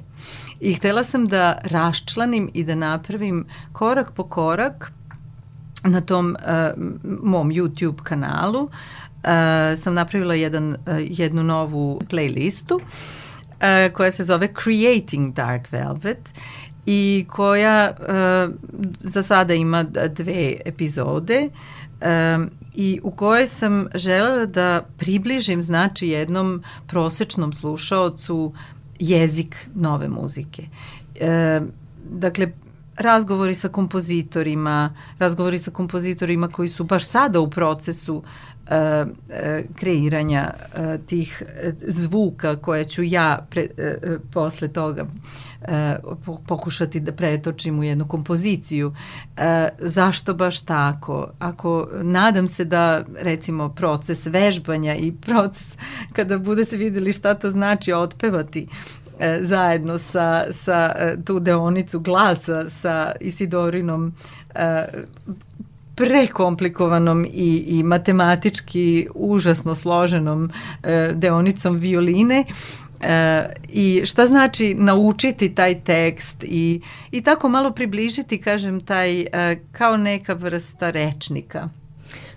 I 0.60 0.74
htela 0.74 1.04
sam 1.04 1.26
da 1.26 1.60
raščlanim 1.64 2.50
i 2.54 2.64
da 2.64 2.76
napravim 2.76 3.46
korak 3.72 4.12
po 4.12 4.24
korak 4.24 4.92
na 5.84 6.02
tom 6.02 6.36
uh, 6.40 6.84
mom 7.24 7.50
YouTube 7.50 8.04
kanalu 8.04 8.64
uh, 8.64 8.70
sam 9.78 9.94
napravila 9.94 10.36
jedan, 10.36 10.70
uh, 10.70 10.78
jednu 11.00 11.44
novu 11.44 12.02
playlistu 12.10 12.76
uh, 12.76 13.94
koja 13.94 14.12
se 14.12 14.24
zove 14.24 14.48
Creating 14.64 15.34
Dark 15.34 15.72
Velvet 15.72 16.30
i 16.86 17.26
koja 17.30 17.92
uh, 18.00 18.56
za 19.00 19.24
sada 19.24 19.54
ima 19.54 19.84
dve 20.10 20.54
epizode 20.66 21.50
um, 22.36 22.50
i 22.74 23.00
u 23.04 23.12
kojoj 23.12 23.48
sam 23.48 23.88
želela 23.96 24.46
da 24.46 24.86
približim 24.98 25.62
znači 25.62 26.08
jednom 26.08 26.64
prosečnom 26.88 27.54
slušaocu 27.54 28.54
jezik 29.00 29.68
nove 29.76 30.10
muzike. 30.10 30.64
E, 31.20 31.62
dakle, 32.10 32.52
razgovori 32.98 33.54
sa 33.54 33.70
kompozitorima, 33.70 34.94
razgovori 35.20 35.60
sa 35.60 35.72
kompozitorima 35.72 36.48
koji 36.48 36.70
su 36.70 36.84
baš 36.84 37.06
sada 37.06 37.40
u 37.40 37.50
procesu 37.50 38.24
e, 38.24 38.28
e, 38.28 38.55
kreiranja 39.76 40.54
e, 40.76 40.98
tih 41.06 41.44
zvuka 41.88 42.56
koje 42.56 42.86
ću 42.86 43.04
ja 43.04 43.46
pre, 43.50 43.68
e, 43.78 43.98
posle 44.34 44.68
toga 44.68 45.06
e, 45.62 45.96
pokušati 46.48 47.00
da 47.00 47.12
pretočim 47.12 47.80
u 47.80 47.84
jednu 47.84 48.08
kompoziciju. 48.08 48.94
E, 49.38 49.70
zašto 49.80 50.34
baš 50.34 50.62
tako? 50.62 51.28
Ako 51.40 51.88
nadam 52.02 52.48
se 52.48 52.66
da 52.66 53.04
recimo 53.18 53.70
proces 53.70 54.26
vežbanja 54.26 54.96
i 54.96 55.12
proces 55.12 55.78
kada 56.14 56.38
bude 56.38 56.66
se 56.66 56.78
videli 56.78 57.14
šta 57.14 57.34
to 57.34 57.52
znači 57.52 57.94
otpevati 57.94 58.68
e, 59.20 59.40
zajedno 59.42 59.98
sa, 59.98 60.46
sa 60.52 60.94
e, 60.98 61.18
tu 61.26 61.40
deonicu 61.40 62.00
glasa 62.00 62.70
sa 62.70 63.12
Isidorinom 63.20 64.14
e, 64.56 64.88
prekomplikovanom 65.96 67.26
i, 67.26 67.64
i 67.68 67.84
matematički 67.84 69.08
užasno 69.16 69.76
složenom 69.76 70.50
e, 70.84 71.12
deonicom 71.14 71.78
violine 71.78 72.44
e, 73.02 73.46
i 73.70 74.02
šta 74.06 74.26
znači 74.26 74.74
naučiti 74.74 75.56
taj 75.56 75.80
tekst 75.80 76.44
i, 76.44 76.82
i 77.12 77.22
tako 77.22 77.50
malo 77.50 77.72
približiti, 77.72 78.42
kažem, 78.42 78.82
taj 78.82 79.22
e, 79.22 79.60
kao 79.72 79.98
neka 79.98 80.34
vrsta 80.34 80.90
rečnika. 80.90 81.70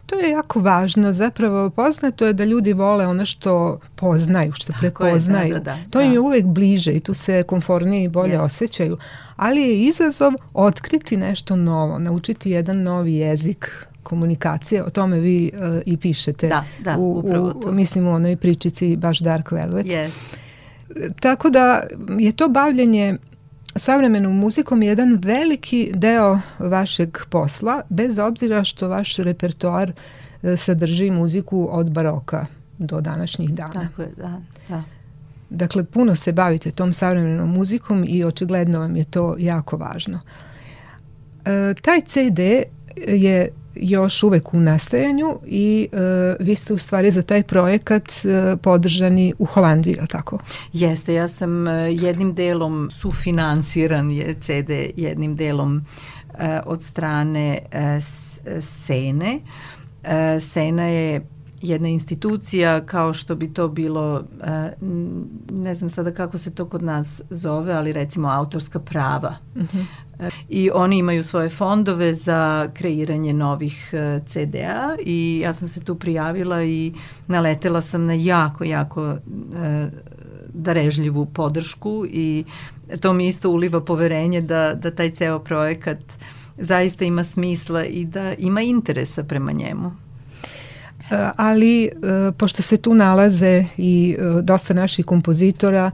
To 0.08 0.18
je 0.18 0.30
jako 0.30 0.60
važno, 0.60 1.12
zapravo 1.12 1.70
poznato 1.70 2.26
je 2.26 2.32
da 2.32 2.44
ljudi 2.44 2.72
vole 2.72 3.06
ono 3.06 3.26
što 3.26 3.80
poznaju, 3.94 4.52
što 4.52 4.72
Tako 4.72 4.80
prepoznaju. 4.80 5.48
Je, 5.48 5.52
da, 5.52 5.60
da, 5.60 5.70
da, 5.70 5.78
to 5.90 6.00
im 6.00 6.12
je 6.12 6.20
uvek 6.20 6.44
bliže 6.44 6.92
i 6.92 7.00
tu 7.00 7.14
se 7.14 7.42
konfornije 7.42 8.04
i 8.04 8.08
bolje 8.08 8.38
yes. 8.38 8.42
osjećaju, 8.42 8.98
ali 9.36 9.62
je 9.62 9.80
izazov 9.80 10.32
otkriti 10.54 11.16
nešto 11.16 11.56
novo, 11.56 11.98
naučiti 11.98 12.50
jedan 12.50 12.82
novi 12.82 13.14
jezik, 13.14 13.86
komunikacije, 14.02 14.84
o 14.84 14.90
tome 14.90 15.20
vi 15.20 15.50
uh, 15.54 15.82
i 15.86 15.96
pišete 15.96 16.48
da, 16.48 16.64
da, 16.78 16.96
u, 16.98 17.22
u, 17.66 17.72
mislim 17.72 18.06
u 18.06 18.14
onoj 18.14 18.36
pričici 18.36 18.96
baš 18.96 19.18
Dark 19.18 19.52
Velvet. 19.52 19.86
Yes. 19.86 20.10
Tako 21.20 21.50
da 21.50 21.82
je 22.18 22.32
to 22.32 22.48
bavljenje 22.48 23.16
savremenom 23.76 24.36
muzikom 24.36 24.82
je 24.82 24.88
jedan 24.88 25.18
veliki 25.22 25.90
deo 25.94 26.40
vašeg 26.58 27.18
posla, 27.30 27.82
bez 27.88 28.18
obzira 28.18 28.64
što 28.64 28.88
vaš 28.88 29.16
repertoar 29.16 29.92
e, 30.42 30.56
sadrži 30.56 31.10
muziku 31.10 31.68
od 31.70 31.90
baroka 31.90 32.46
do 32.78 33.00
današnjih 33.00 33.54
dana. 33.54 33.72
Tako 33.72 34.02
je, 34.02 34.08
da, 34.16 34.40
da. 34.68 34.82
Dakle, 35.50 35.84
puno 35.84 36.14
se 36.14 36.32
bavite 36.32 36.70
tom 36.70 36.92
savremenom 36.92 37.50
muzikom 37.50 38.04
i 38.08 38.24
očigledno 38.24 38.78
vam 38.78 38.96
je 38.96 39.04
to 39.04 39.36
jako 39.38 39.76
važno. 39.76 40.20
E, 41.44 41.74
taj 41.82 42.00
CD 42.00 42.38
je 43.06 43.50
još 43.80 44.22
uvek 44.22 44.54
u 44.54 44.60
nastajanju 44.60 45.38
i 45.46 45.88
uh, 45.92 45.98
vi 46.46 46.54
ste 46.54 46.72
u 46.72 46.78
stvari 46.78 47.10
za 47.10 47.22
taj 47.22 47.42
projekat 47.42 48.02
uh, 48.08 48.60
podržani 48.60 49.34
u 49.38 49.44
Holandiji, 49.44 49.96
je 50.00 50.06
tako? 50.06 50.38
Jeste, 50.72 51.14
ja 51.14 51.28
sam 51.28 51.62
uh, 51.62 51.72
jednim 51.90 52.34
delom 52.34 52.90
sufinansiran 52.92 54.10
je 54.10 54.36
CD, 54.40 54.70
jednim 54.96 55.36
delom 55.36 55.76
uh, 55.76 56.40
od 56.66 56.82
strane 56.82 57.58
uh, 57.62 58.04
Sene. 58.60 59.40
Uh, 60.02 60.42
Sena 60.42 60.84
je 60.84 61.20
jedna 61.62 61.88
institucija 61.88 62.86
kao 62.86 63.12
što 63.12 63.34
bi 63.34 63.52
to 63.52 63.68
bilo, 63.68 64.24
ne 65.50 65.74
znam 65.74 65.90
sada 65.90 66.14
kako 66.14 66.38
se 66.38 66.54
to 66.54 66.64
kod 66.64 66.82
nas 66.82 67.22
zove, 67.30 67.72
ali 67.72 67.92
recimo 67.92 68.28
autorska 68.28 68.78
prava. 68.78 69.36
Uh 69.54 69.62
mhm. 69.62 69.78
-huh. 69.78 69.84
I 70.48 70.70
oni 70.74 70.98
imaju 70.98 71.24
svoje 71.24 71.48
fondove 71.48 72.14
za 72.14 72.68
kreiranje 72.74 73.32
novih 73.32 73.90
e, 73.92 74.20
CDA 74.26 74.96
i 75.04 75.40
ja 75.42 75.52
sam 75.52 75.68
se 75.68 75.80
tu 75.80 75.94
prijavila 75.94 76.64
i 76.64 76.92
naletela 77.26 77.80
sam 77.80 78.04
na 78.04 78.14
jako, 78.14 78.64
jako 78.64 79.06
e, 79.06 79.18
darežljivu 80.48 81.26
podršku 81.26 82.06
i 82.06 82.44
to 83.00 83.12
mi 83.12 83.26
isto 83.26 83.50
uliva 83.50 83.80
poverenje 83.80 84.40
da, 84.40 84.74
da 84.74 84.90
taj 84.90 85.10
ceo 85.10 85.38
projekat 85.38 85.98
zaista 86.58 87.04
ima 87.04 87.24
smisla 87.24 87.84
i 87.84 88.04
da 88.04 88.34
ima 88.34 88.62
interesa 88.62 89.24
prema 89.24 89.52
njemu. 89.52 89.92
E, 91.10 91.30
ali 91.36 91.90
pošto 92.36 92.62
se 92.62 92.76
tu 92.76 92.94
nalaze 92.94 93.64
i 93.76 94.16
dosta 94.42 94.74
naših 94.74 95.06
kompozitora, 95.06 95.90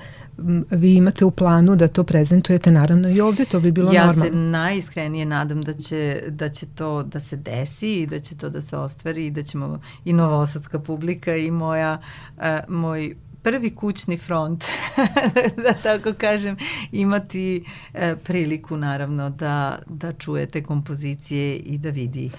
vi 0.70 0.94
imate 0.94 1.24
u 1.24 1.30
planu 1.30 1.76
da 1.76 1.88
to 1.88 2.04
prezentujete 2.04 2.70
naravno 2.70 3.08
i 3.08 3.20
ovde, 3.20 3.44
to 3.44 3.60
bi 3.60 3.72
bilo 3.72 3.92
ja 3.92 4.06
normalno. 4.06 4.24
Ja 4.26 4.32
se 4.32 4.38
najiskrenije 4.38 5.26
nadam 5.26 5.62
da 5.62 5.72
će, 5.72 6.22
da 6.28 6.48
će 6.48 6.66
to 6.66 7.02
da 7.02 7.20
se 7.20 7.36
desi 7.36 7.94
i 7.94 8.06
da 8.06 8.18
će 8.20 8.36
to 8.36 8.50
da 8.50 8.60
se 8.60 8.76
ostvari 8.76 9.26
i 9.26 9.30
da 9.30 9.42
ćemo 9.42 9.78
i 10.04 10.12
novosadska 10.12 10.78
publika 10.78 11.36
i 11.36 11.50
moja, 11.50 11.98
uh, 12.36 12.42
moj 12.68 13.16
prvi 13.42 13.74
kućni 13.74 14.16
front, 14.16 14.64
da 15.64 15.72
tako 15.82 16.12
kažem, 16.18 16.56
imati 16.92 17.64
uh, 17.94 18.00
priliku 18.24 18.76
naravno 18.76 19.30
da, 19.30 19.78
da 19.86 20.12
čujete 20.12 20.62
kompozicije 20.62 21.56
i 21.56 21.78
da 21.78 21.90
vidi 21.90 22.30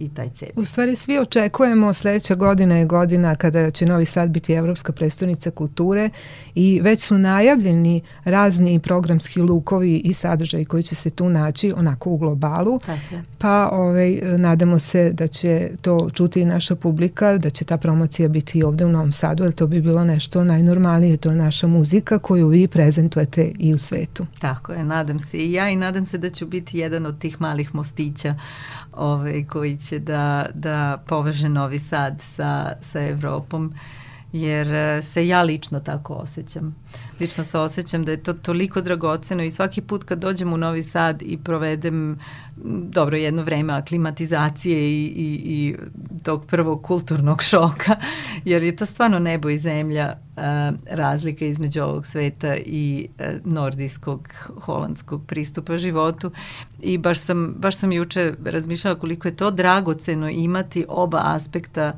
i 0.00 0.08
taj 0.08 0.30
CEPI. 0.30 0.52
U 0.56 0.64
stvari 0.64 0.96
svi 0.96 1.18
očekujemo, 1.18 1.92
sledeća 1.92 2.34
godina 2.34 2.76
je 2.76 2.86
godina 2.86 3.34
kada 3.34 3.70
će 3.70 3.86
Novi 3.86 4.06
Sad 4.06 4.30
biti 4.30 4.52
Evropska 4.52 4.92
prestonica 4.92 5.50
kulture 5.50 6.10
i 6.54 6.80
već 6.82 7.02
su 7.02 7.18
najavljeni 7.18 8.00
razni 8.24 8.78
programski 8.78 9.40
lukovi 9.40 9.96
i 9.96 10.12
sadržaji 10.12 10.64
koji 10.64 10.82
će 10.82 10.94
se 10.94 11.10
tu 11.10 11.28
naći 11.28 11.72
onako 11.76 12.10
u 12.10 12.16
globalu. 12.16 12.78
Tako. 12.78 13.22
Pa 13.38 13.68
ovaj, 13.72 14.20
nadamo 14.38 14.78
se 14.78 15.12
da 15.12 15.26
će 15.26 15.70
to 15.82 16.10
čuti 16.12 16.40
i 16.40 16.44
naša 16.44 16.76
publika, 16.76 17.38
da 17.38 17.50
će 17.50 17.64
ta 17.64 17.76
promocija 17.76 18.28
biti 18.28 18.58
i 18.58 18.62
ovde 18.62 18.84
u 18.84 18.88
Novom 18.88 19.12
Sadu, 19.12 19.44
jer 19.44 19.52
to 19.52 19.66
bi 19.66 19.80
bilo 19.80 20.04
nešto 20.04 20.44
najnormalnije, 20.44 21.16
to 21.16 21.30
je 21.30 21.36
naša 21.36 21.66
muzika 21.66 22.18
koju 22.18 22.48
vi 22.48 22.68
prezentujete 22.68 23.52
i 23.58 23.74
u 23.74 23.78
svetu. 23.78 24.26
Tako 24.38 24.72
je, 24.72 24.84
nadam 24.84 25.20
se 25.20 25.38
i 25.38 25.52
ja 25.52 25.70
i 25.70 25.76
nadam 25.76 26.04
se 26.04 26.18
da 26.18 26.30
ću 26.30 26.46
biti 26.46 26.78
jedan 26.78 27.06
od 27.06 27.18
tih 27.18 27.40
malih 27.40 27.74
mostića 27.74 28.34
ovaj, 28.96 29.44
koji 29.46 29.76
će 29.76 29.98
da, 29.98 30.46
da 30.54 31.02
poveže 31.06 31.48
Novi 31.48 31.78
Sad 31.78 32.20
sa, 32.20 32.72
sa 32.80 33.02
Evropom 33.02 33.74
jer 34.34 34.74
e, 34.74 35.02
se 35.02 35.28
ja 35.28 35.42
lično 35.42 35.80
tako 35.80 36.14
osjećam. 36.14 36.74
Lično 37.20 37.44
se 37.44 37.58
osjećam 37.58 38.04
da 38.04 38.12
je 38.12 38.22
to 38.22 38.32
toliko 38.32 38.80
dragoceno 38.80 39.42
i 39.42 39.50
svaki 39.50 39.80
put 39.80 40.04
kad 40.04 40.18
dođem 40.18 40.52
u 40.52 40.56
Novi 40.56 40.82
Sad 40.82 41.22
i 41.22 41.38
provedem 41.38 42.18
dobro 42.90 43.16
jedno 43.16 43.42
vreme 43.42 43.72
aklimatizacije 43.72 44.78
i, 44.78 45.04
i, 45.04 45.40
i 45.44 45.76
tog 46.22 46.46
prvog 46.46 46.82
kulturnog 46.82 47.42
šoka, 47.50 47.96
jer 48.44 48.62
je 48.62 48.76
to 48.76 48.86
stvarno 48.86 49.18
nebo 49.18 49.50
i 49.50 49.58
zemlja 49.58 50.14
uh, 50.14 50.42
razlika 50.90 51.44
između 51.44 51.82
ovog 51.82 52.06
sveta 52.06 52.56
i 52.56 53.08
uh, 53.18 53.52
nordijskog, 53.52 54.28
holandskog 54.60 55.26
pristupa 55.26 55.78
životu 55.78 56.30
i 56.82 56.98
baš 56.98 57.18
sam, 57.18 57.54
baš 57.58 57.76
sam 57.76 57.92
juče 57.92 58.34
razmišljala 58.44 58.98
koliko 58.98 59.28
je 59.28 59.36
to 59.36 59.50
dragoceno 59.50 60.30
imati 60.30 60.84
oba 60.88 61.20
aspekta 61.24 61.92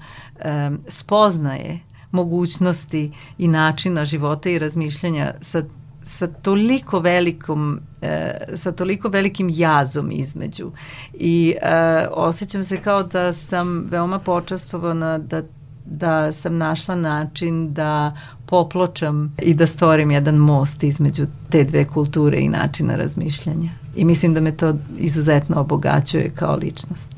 um, 0.44 0.78
spoznaje 0.88 1.80
mogućnosti 2.10 3.12
i 3.38 3.48
načina 3.48 4.04
života 4.04 4.50
i 4.50 4.58
razmišljanja 4.58 5.34
sa 5.40 5.62
sa 6.06 6.26
toliko 6.26 6.98
velikom 7.00 7.80
e, 8.02 8.38
sa 8.54 8.72
toliko 8.72 9.08
velikim 9.08 9.48
jazom 9.52 10.10
između 10.10 10.70
i 11.14 11.54
e, 11.62 12.06
osjećam 12.10 12.64
se 12.64 12.76
kao 12.76 13.02
da 13.02 13.32
sam 13.32 13.86
veoma 13.90 14.18
počastvovana 14.18 15.18
da 15.18 15.42
da 15.86 16.32
sam 16.32 16.56
našla 16.56 16.94
način 16.94 17.72
da 17.72 18.16
popločam 18.46 19.34
i 19.42 19.54
da 19.54 19.66
stvorim 19.66 20.10
jedan 20.10 20.34
most 20.34 20.82
između 20.82 21.26
te 21.50 21.64
dve 21.64 21.84
kulture 21.84 22.38
i 22.38 22.48
načina 22.48 22.96
razmišljanja. 22.96 23.70
I 23.96 24.04
mislim 24.04 24.34
da 24.34 24.40
me 24.40 24.56
to 24.56 24.74
izuzetno 24.98 25.60
obogaćuje 25.60 26.30
kao 26.34 26.56
ličnost. 26.56 27.15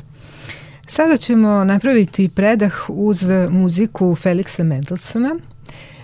Sada 0.90 1.16
ćemo 1.16 1.64
napraviti 1.64 2.28
predah 2.28 2.72
uz 2.88 3.30
muziku 3.50 4.16
Felixa 4.16 4.62
Mendelsona. 4.62 5.36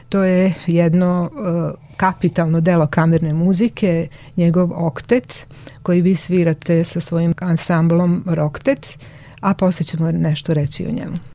To 0.08 0.24
je 0.24 0.54
jedno 0.66 1.30
uh, 1.32 1.78
kapitalno 1.96 2.60
delo 2.60 2.86
kamerne 2.86 3.34
muzike, 3.34 4.08
njegov 4.36 4.86
oktet 4.86 5.46
koji 5.82 6.00
vi 6.00 6.14
svirate 6.14 6.84
sa 6.84 7.00
svojim 7.00 7.34
ansamblom 7.40 8.24
Roktet, 8.26 8.98
a 9.40 9.54
posle 9.54 9.86
ćemo 9.86 10.12
nešto 10.12 10.54
reći 10.54 10.86
o 10.86 10.90
njemu. 10.90 11.33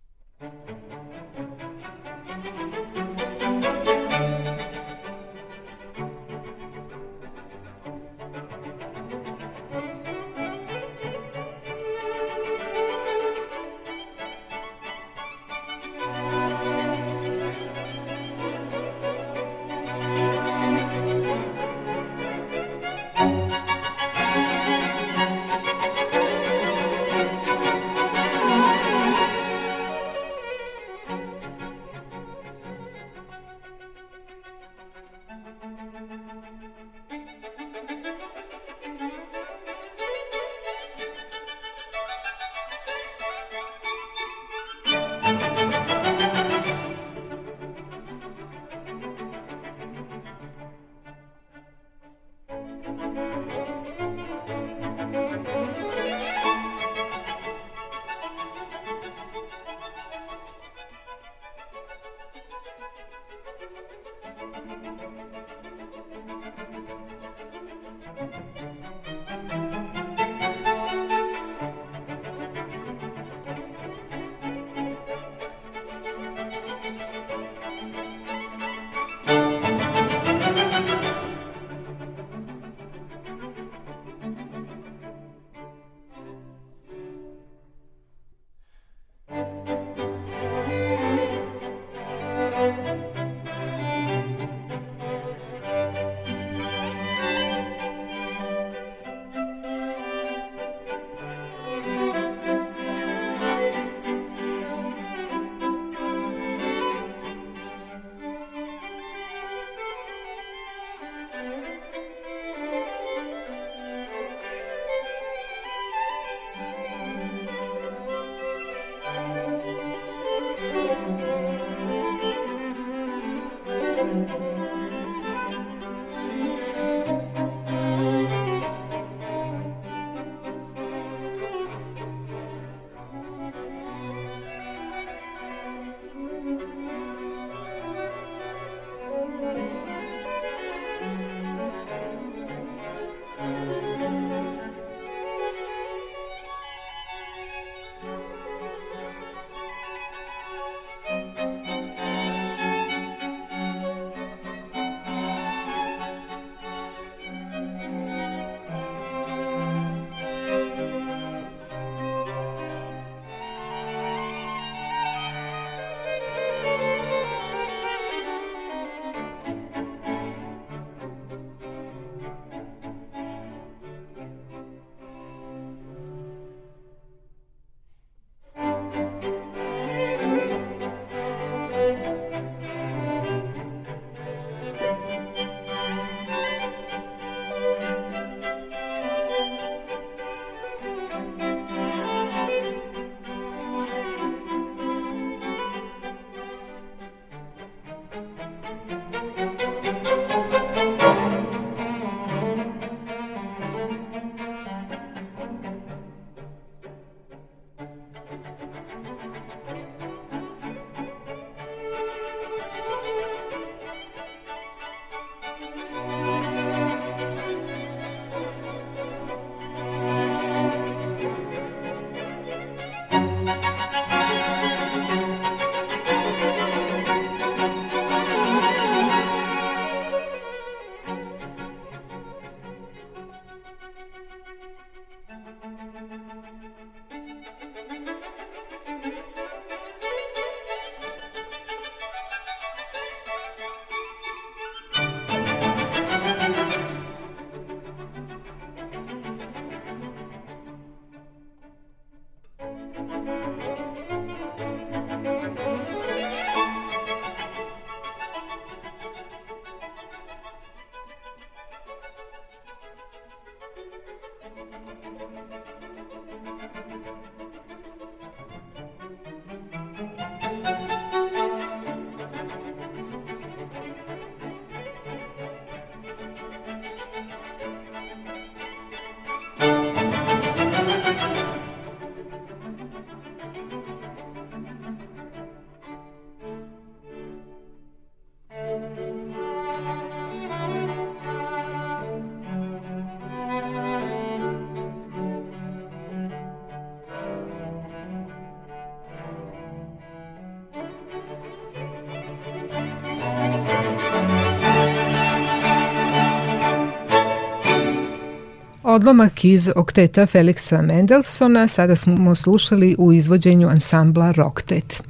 Odlomak 308.89 309.45
iz 309.45 309.69
okteta 309.75 310.25
Feliksa 310.25 310.81
Mendelsona 310.81 311.67
sada 311.67 311.95
smo 311.95 312.35
slušali 312.35 312.95
u 312.99 313.13
izvođenju 313.13 313.67
ansambla 313.67 314.31
Rocktet. 314.31 315.03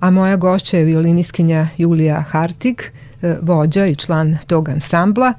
A 0.00 0.10
moja 0.10 0.36
gošća 0.36 0.76
je 0.76 0.84
violiniskinja 0.84 1.66
Julija 1.76 2.20
Hartig, 2.20 2.82
e, 3.22 3.36
vođa 3.42 3.86
i 3.86 3.96
član 3.96 4.38
tog 4.46 4.68
ansambla 4.68 5.32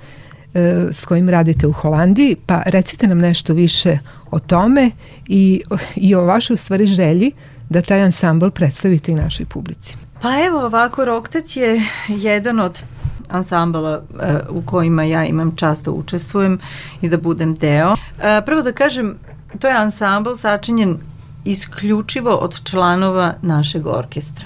e, 0.54 0.88
s 0.92 1.06
kojim 1.06 1.30
radite 1.30 1.68
u 1.68 1.72
Holandiji, 1.72 2.36
pa 2.46 2.62
recite 2.66 3.08
nam 3.08 3.18
nešto 3.18 3.54
više 3.54 3.98
o 4.32 4.40
tome 4.40 4.92
i, 5.28 5.62
i 5.96 6.16
o 6.16 6.26
vašoj 6.26 6.58
stvari 6.58 6.86
želji 6.86 7.32
da 7.70 7.82
taj 7.82 8.02
ansambl 8.02 8.50
predstavite 8.50 9.12
i 9.12 9.16
našoj 9.16 9.46
publici. 9.46 9.98
Pa 10.22 10.46
evo 10.46 10.66
ovako, 10.66 11.06
Roktet 11.06 11.58
je 11.58 11.82
jedan 12.08 12.60
od 12.60 12.84
ansambala 13.30 13.98
uh, 13.98 14.58
u 14.58 14.62
kojima 14.62 15.04
ja 15.04 15.26
imam 15.26 15.56
čast 15.56 15.86
da 15.86 15.92
učestvujem 15.92 16.60
i 17.02 17.10
da 17.10 17.18
budem 17.18 17.56
deo. 17.56 17.92
Uh, 17.92 17.98
prvo 18.46 18.62
da 18.62 18.72
kažem, 18.72 19.16
to 19.60 19.68
je 19.68 19.74
ansambl 19.74 20.36
sačinjen 20.36 20.98
isključivo 21.46 22.32
od 22.32 22.64
članova 22.64 23.34
našeg 23.42 23.88
orkestra. 23.88 24.46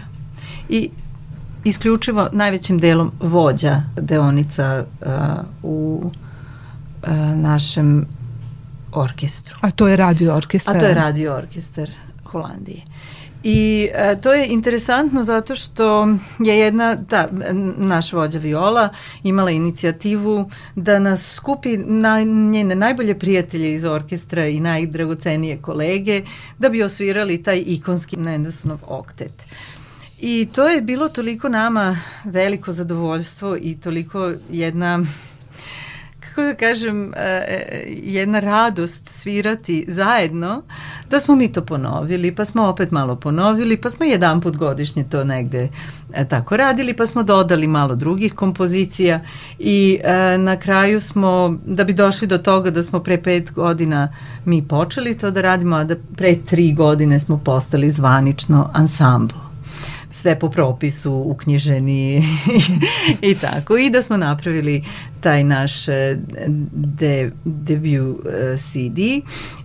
I 0.69 0.89
isključivo 1.63 2.30
najvećim 2.32 2.78
delom 2.78 3.11
vođa 3.19 3.82
deonica 3.95 4.84
uh, 5.01 5.11
u 5.63 6.01
uh, 6.03 7.09
našem 7.36 8.05
orkestru. 8.91 9.57
A 9.61 9.71
to 9.71 9.88
je 9.88 9.97
radio 9.97 10.36
orkestar? 10.36 10.78
A 10.78 10.80
to 10.80 10.86
je 10.86 10.93
radio 10.93 11.36
orkestar 11.36 11.89
Holandije. 12.23 12.82
I 13.50 13.89
e, 13.93 14.22
to 14.22 14.34
je 14.34 14.48
interesantno 14.48 15.24
zato 15.24 15.56
što 15.56 16.08
je 16.39 16.60
jedna, 16.60 16.95
da, 16.95 17.30
naš 17.78 18.14
vođa 18.14 18.39
Viola 18.39 18.89
imala 19.24 19.52
inicijativu 19.52 20.50
da 20.76 21.00
nas 21.00 21.34
skupi 21.34 21.78
na 21.78 22.24
njene 22.24 22.76
najbolje 22.76 23.20
prijatelje 23.20 23.74
iz 23.74 23.84
orkestra 23.84 24.48
i 24.48 24.60
najdragocenije 24.60 25.62
kolege 25.62 26.22
da 26.58 26.70
bi 26.70 26.84
osvirali 26.84 27.43
taj 27.43 27.64
ikonski 27.66 28.18
Mendelssohnov 28.18 28.80
oktet. 28.88 29.45
I 30.20 30.48
to 30.54 30.68
je 30.68 30.82
bilo 30.82 31.10
toliko 31.10 31.50
nama 31.50 32.00
veliko 32.24 32.72
zadovoljstvo 32.72 33.58
i 33.62 33.78
toliko 33.78 34.32
jedna 34.50 35.06
kako 36.38 36.47
da 36.47 36.55
kažem, 36.55 37.13
e, 37.13 37.17
e, 37.17 37.83
jedna 38.03 38.39
radost 38.39 39.09
svirati 39.09 39.85
zajedno, 39.88 40.61
da 41.09 41.19
smo 41.19 41.35
mi 41.35 41.51
to 41.51 41.61
ponovili, 41.61 42.35
pa 42.35 42.45
smo 42.45 42.67
opet 42.67 42.91
malo 42.91 43.15
ponovili, 43.15 43.77
pa 43.77 43.89
smo 43.89 44.05
jedan 44.05 44.41
put 44.41 44.57
godišnje 44.57 45.03
to 45.03 45.23
negde 45.23 45.69
e, 46.13 46.25
tako 46.25 46.57
radili, 46.57 46.93
pa 46.93 47.05
smo 47.05 47.23
dodali 47.23 47.67
malo 47.67 47.95
drugih 47.95 48.33
kompozicija 48.33 49.19
i 49.59 49.99
na 50.38 50.57
kraju 50.57 51.01
smo, 51.01 51.57
da 51.65 51.83
bi 51.83 51.93
došli 51.93 52.27
do 52.27 52.38
toga 52.38 52.71
da 52.71 52.83
smo 52.83 52.99
pre 52.99 53.21
pet 53.21 53.51
godina 53.51 54.13
mi 54.45 54.67
počeli 54.67 55.17
to 55.17 55.31
da 55.31 55.41
radimo, 55.41 55.75
a 55.75 55.83
da 55.83 55.95
pre 56.15 56.35
tri 56.45 56.73
godine 56.73 57.19
smo 57.19 57.38
postali 57.38 57.91
zvanično 57.91 58.69
ansambl 58.73 59.47
sve 60.18 60.39
po 60.39 60.49
propisu 60.49 61.13
uknjiženi 61.13 62.24
i 63.32 63.36
tako. 63.36 63.78
I 63.78 63.89
da 63.89 64.01
smo 64.01 64.18
napravili 64.18 64.84
taj 65.22 65.43
naš 65.43 65.88
e, 65.88 66.18
de, 66.72 67.32
debut 67.45 68.26
e, 68.26 68.57
CD 68.57 68.97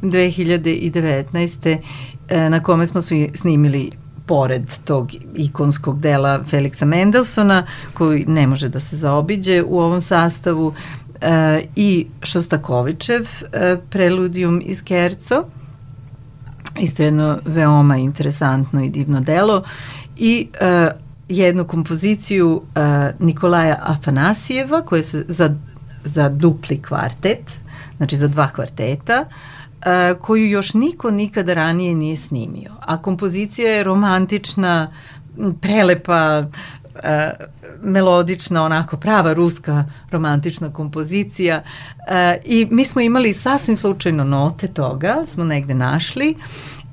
2019. 0.02 1.78
E, 2.28 2.50
na 2.50 2.62
kome 2.62 2.86
smo 2.86 3.02
snimili 3.34 3.90
pored 4.26 4.62
tog 4.84 5.10
ikonskog 5.36 6.00
dela 6.00 6.44
Feliksa 6.44 6.84
Mendelsona, 6.84 7.66
koji 7.94 8.24
ne 8.24 8.46
može 8.46 8.68
da 8.68 8.80
se 8.80 8.96
zaobiđe 8.96 9.62
u 9.62 9.78
ovom 9.80 10.00
sastavu, 10.00 10.74
i 11.76 12.06
Šostakovićev 12.22 13.28
Preludium 13.90 14.62
iz 14.64 14.84
Kerco, 14.84 15.44
isto 16.80 17.02
jedno 17.02 17.38
veoma 17.44 17.96
interesantno 17.96 18.84
i 18.84 18.90
divno 18.90 19.20
delo 19.20 19.62
i 20.16 20.48
uh, 20.52 21.02
jednu 21.28 21.64
kompoziciju 21.64 22.52
uh, 22.52 22.62
Nikolaja 23.26 23.78
Afanasijeva 23.82 24.82
koja 24.82 24.98
je 24.98 25.24
za, 25.28 25.54
za 26.04 26.28
dupli 26.28 26.82
kvartet, 26.82 27.50
znači 27.96 28.16
za 28.16 28.28
dva 28.28 28.48
kvarteta, 28.48 29.24
uh, 29.24 30.20
koju 30.20 30.50
još 30.50 30.74
niko 30.74 31.10
nikada 31.10 31.54
ranije 31.54 31.94
nije 31.94 32.16
snimio. 32.16 32.70
A 32.80 33.02
kompozicija 33.02 33.70
je 33.70 33.84
romantična, 33.84 34.92
prelepa, 35.60 36.44
uh, 36.94 37.00
melodična, 37.82 38.64
onako 38.64 38.96
prava 38.96 39.32
ruska 39.32 39.84
romantična 40.10 40.72
kompozicija 40.72 41.62
uh, 41.62 42.42
i 42.44 42.68
mi 42.70 42.84
smo 42.84 43.00
imali 43.00 43.34
sasvim 43.34 43.76
slučajno 43.76 44.24
note 44.24 44.68
toga, 44.68 45.16
smo 45.26 45.44
negde 45.44 45.74
našli 45.74 46.34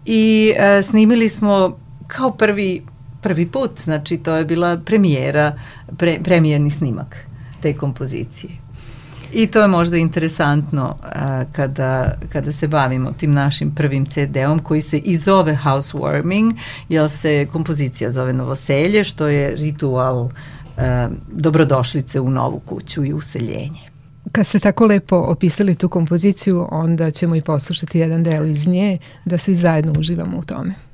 i 0.06 0.54
uh, 0.54 0.86
snimili 0.86 1.30
smo 1.30 1.78
kao 2.08 2.32
prvi 2.32 2.84
prvi 3.22 3.46
put, 3.46 3.72
znači 3.84 4.18
to 4.18 4.36
je 4.36 4.46
bila 4.46 4.78
premijera, 4.78 5.60
pre, 5.98 6.20
premijerni 6.24 6.72
snimak 6.72 7.16
te 7.62 7.74
kompozicije. 7.74 8.52
I 9.34 9.48
to 9.48 9.62
je 9.62 9.68
možda 9.68 9.98
interesantno 9.98 10.96
a, 11.04 11.44
kada, 11.52 12.14
kada 12.32 12.52
se 12.52 12.68
bavimo 12.68 13.12
tim 13.12 13.32
našim 13.32 13.76
prvim 13.76 14.06
CD-om 14.06 14.60
koji 14.60 14.82
se 14.82 14.98
i 14.98 15.18
zove 15.18 15.58
Housewarming, 15.64 16.54
jer 16.90 17.10
se 17.10 17.48
kompozicija 17.52 18.12
zove 18.12 18.34
Novoselje, 18.34 19.04
što 19.04 19.28
je 19.28 19.56
ritual 19.56 20.30
a, 20.78 21.10
dobrodošlice 21.32 22.20
u 22.20 22.32
novu 22.32 22.60
kuću 22.60 23.06
i 23.06 23.14
useljenje. 23.14 23.80
Kad 24.32 24.48
ste 24.48 24.60
tako 24.60 24.86
lepo 24.86 25.16
opisali 25.16 25.76
tu 25.76 25.90
kompoziciju, 25.90 26.68
onda 26.72 27.12
ćemo 27.12 27.36
i 27.36 27.42
poslušati 27.42 28.00
jedan 28.00 28.24
deo 28.24 28.46
iz 28.46 28.68
nje, 28.68 28.98
da 29.26 29.38
svi 29.38 29.56
zajedno 29.56 29.94
uživamo 30.00 30.38
u 30.38 30.44
tome. 30.44 30.89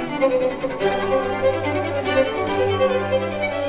Thank 0.00 0.22
you. 3.54 3.59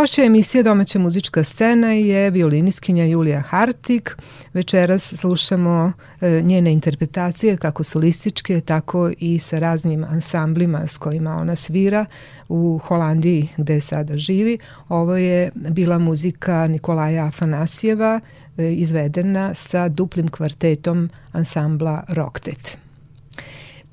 Gošća 0.00 0.22
emisije 0.22 0.62
Domaća 0.62 0.98
muzička 0.98 1.44
scena 1.44 1.92
je 1.92 2.30
violiniskinja 2.30 3.04
Julija 3.04 3.40
Hartik. 3.40 4.16
Večeras 4.54 5.14
slušamo 5.16 5.92
e, 6.20 6.40
njene 6.44 6.72
interpretacije 6.72 7.56
kako 7.56 7.84
solističke, 7.84 8.60
tako 8.60 9.10
i 9.18 9.38
sa 9.38 9.58
raznim 9.58 10.04
ansamblima 10.04 10.86
s 10.86 10.98
kojima 10.98 11.36
ona 11.36 11.56
svira 11.56 12.06
u 12.48 12.78
Holandiji 12.78 13.48
gde 13.56 13.80
sada 13.80 14.18
živi. 14.18 14.58
Ovo 14.88 15.16
je 15.16 15.50
bila 15.54 15.98
muzika 15.98 16.66
Nikolaja 16.66 17.26
Afanasijeva 17.26 18.20
e, 18.56 18.72
izvedena 18.72 19.54
sa 19.54 19.88
duplim 19.88 20.28
kvartetom 20.28 21.10
ansambla 21.32 22.04
Roktet 22.08 22.78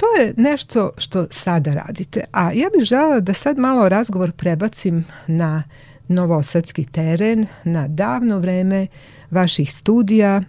to 0.02 0.22
je 0.22 0.34
nešto 0.38 0.92
što 0.98 1.28
sada 1.30 1.74
radite. 1.74 2.24
A 2.32 2.52
ja 2.52 2.70
bih 2.78 2.86
žela 2.86 3.20
da 3.20 3.34
sad 3.34 3.58
malo 3.58 3.90
razgovor 3.90 4.32
prebacim 4.32 5.06
na 5.28 5.64
novosadski 6.12 6.86
teren, 6.86 7.46
na 7.64 7.88
davno 7.88 8.40
vreme 8.40 8.88
vaših 9.32 9.74
studija 9.74 10.42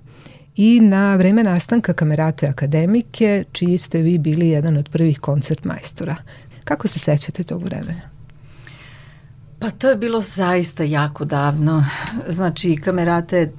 i 0.56 0.80
na 0.80 1.16
vreme 1.16 1.42
nastanka 1.42 1.92
Kamerate 1.92 2.46
Akademike, 2.46 3.44
čiji 3.52 3.78
ste 3.78 4.02
vi 4.02 4.18
bili 4.18 4.48
jedan 4.48 4.76
od 4.76 4.88
prvih 4.88 5.18
koncert 5.18 5.64
majstora. 5.64 6.16
Kako 6.64 6.88
se 6.88 6.98
sećate 6.98 7.44
tog 7.44 7.64
vremena? 7.64 8.00
Pa 9.58 9.70
to 9.70 9.90
je 9.90 9.96
bilo 9.96 10.20
zaista 10.20 10.84
jako 10.84 11.24
davno. 11.24 11.84
Znači, 12.28 12.76
Kamerate 12.76 13.36
e, 13.38 13.50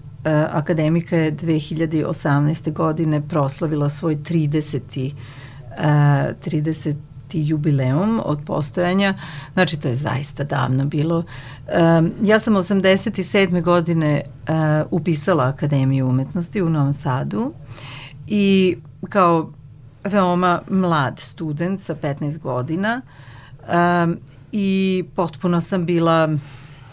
Akademika 0.52 1.16
je 1.16 1.36
2018. 1.36 2.74
godine 2.74 3.28
proslavila 3.28 3.90
svoj 3.90 4.16
30. 4.16 5.14
30 5.78 6.96
jubileum 7.42 8.22
od 8.26 8.40
postojanja, 8.46 9.14
znači 9.54 9.80
to 9.80 9.88
je 9.88 9.96
zaista 9.96 10.44
davno 10.44 10.86
bilo. 10.86 11.18
Um, 11.18 12.12
ja 12.24 12.40
sam 12.40 12.54
87. 12.54 13.62
godine 13.62 14.22
uh, 14.22 14.56
upisala 14.92 15.44
Akademiju 15.44 16.08
umetnosti 16.08 16.62
u 16.62 16.70
Novom 16.70 16.94
Sadu 16.94 17.54
i 18.28 18.78
kao 19.10 19.52
veoma 20.04 20.62
mlad 20.70 21.20
student 21.20 21.82
sa 21.82 21.96
15 21.96 22.40
godina 22.40 23.02
um, 24.04 24.18
i 24.52 25.04
potpuno 25.16 25.62
sam 25.62 25.86
bila 25.86 26.30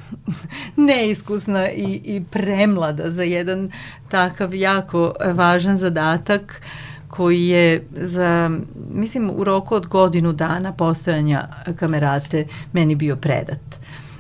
neiskusna 0.77 1.71
i, 1.71 2.01
i 2.05 2.25
premlada 2.31 3.11
za 3.11 3.23
jedan 3.23 3.71
takav 4.09 4.55
jako 4.55 5.15
važan 5.35 5.77
zadatak 5.77 6.63
uh, 6.63 6.90
koji 7.11 7.47
je 7.47 7.87
za, 7.93 8.51
mislim, 8.95 9.31
u 9.35 9.45
roku 9.45 9.75
od 9.75 9.87
godinu 9.87 10.33
dana 10.33 10.73
postojanja 10.73 11.49
kamerate 11.77 12.47
meni 12.73 12.95
bio 12.95 13.17
predat. 13.17 13.61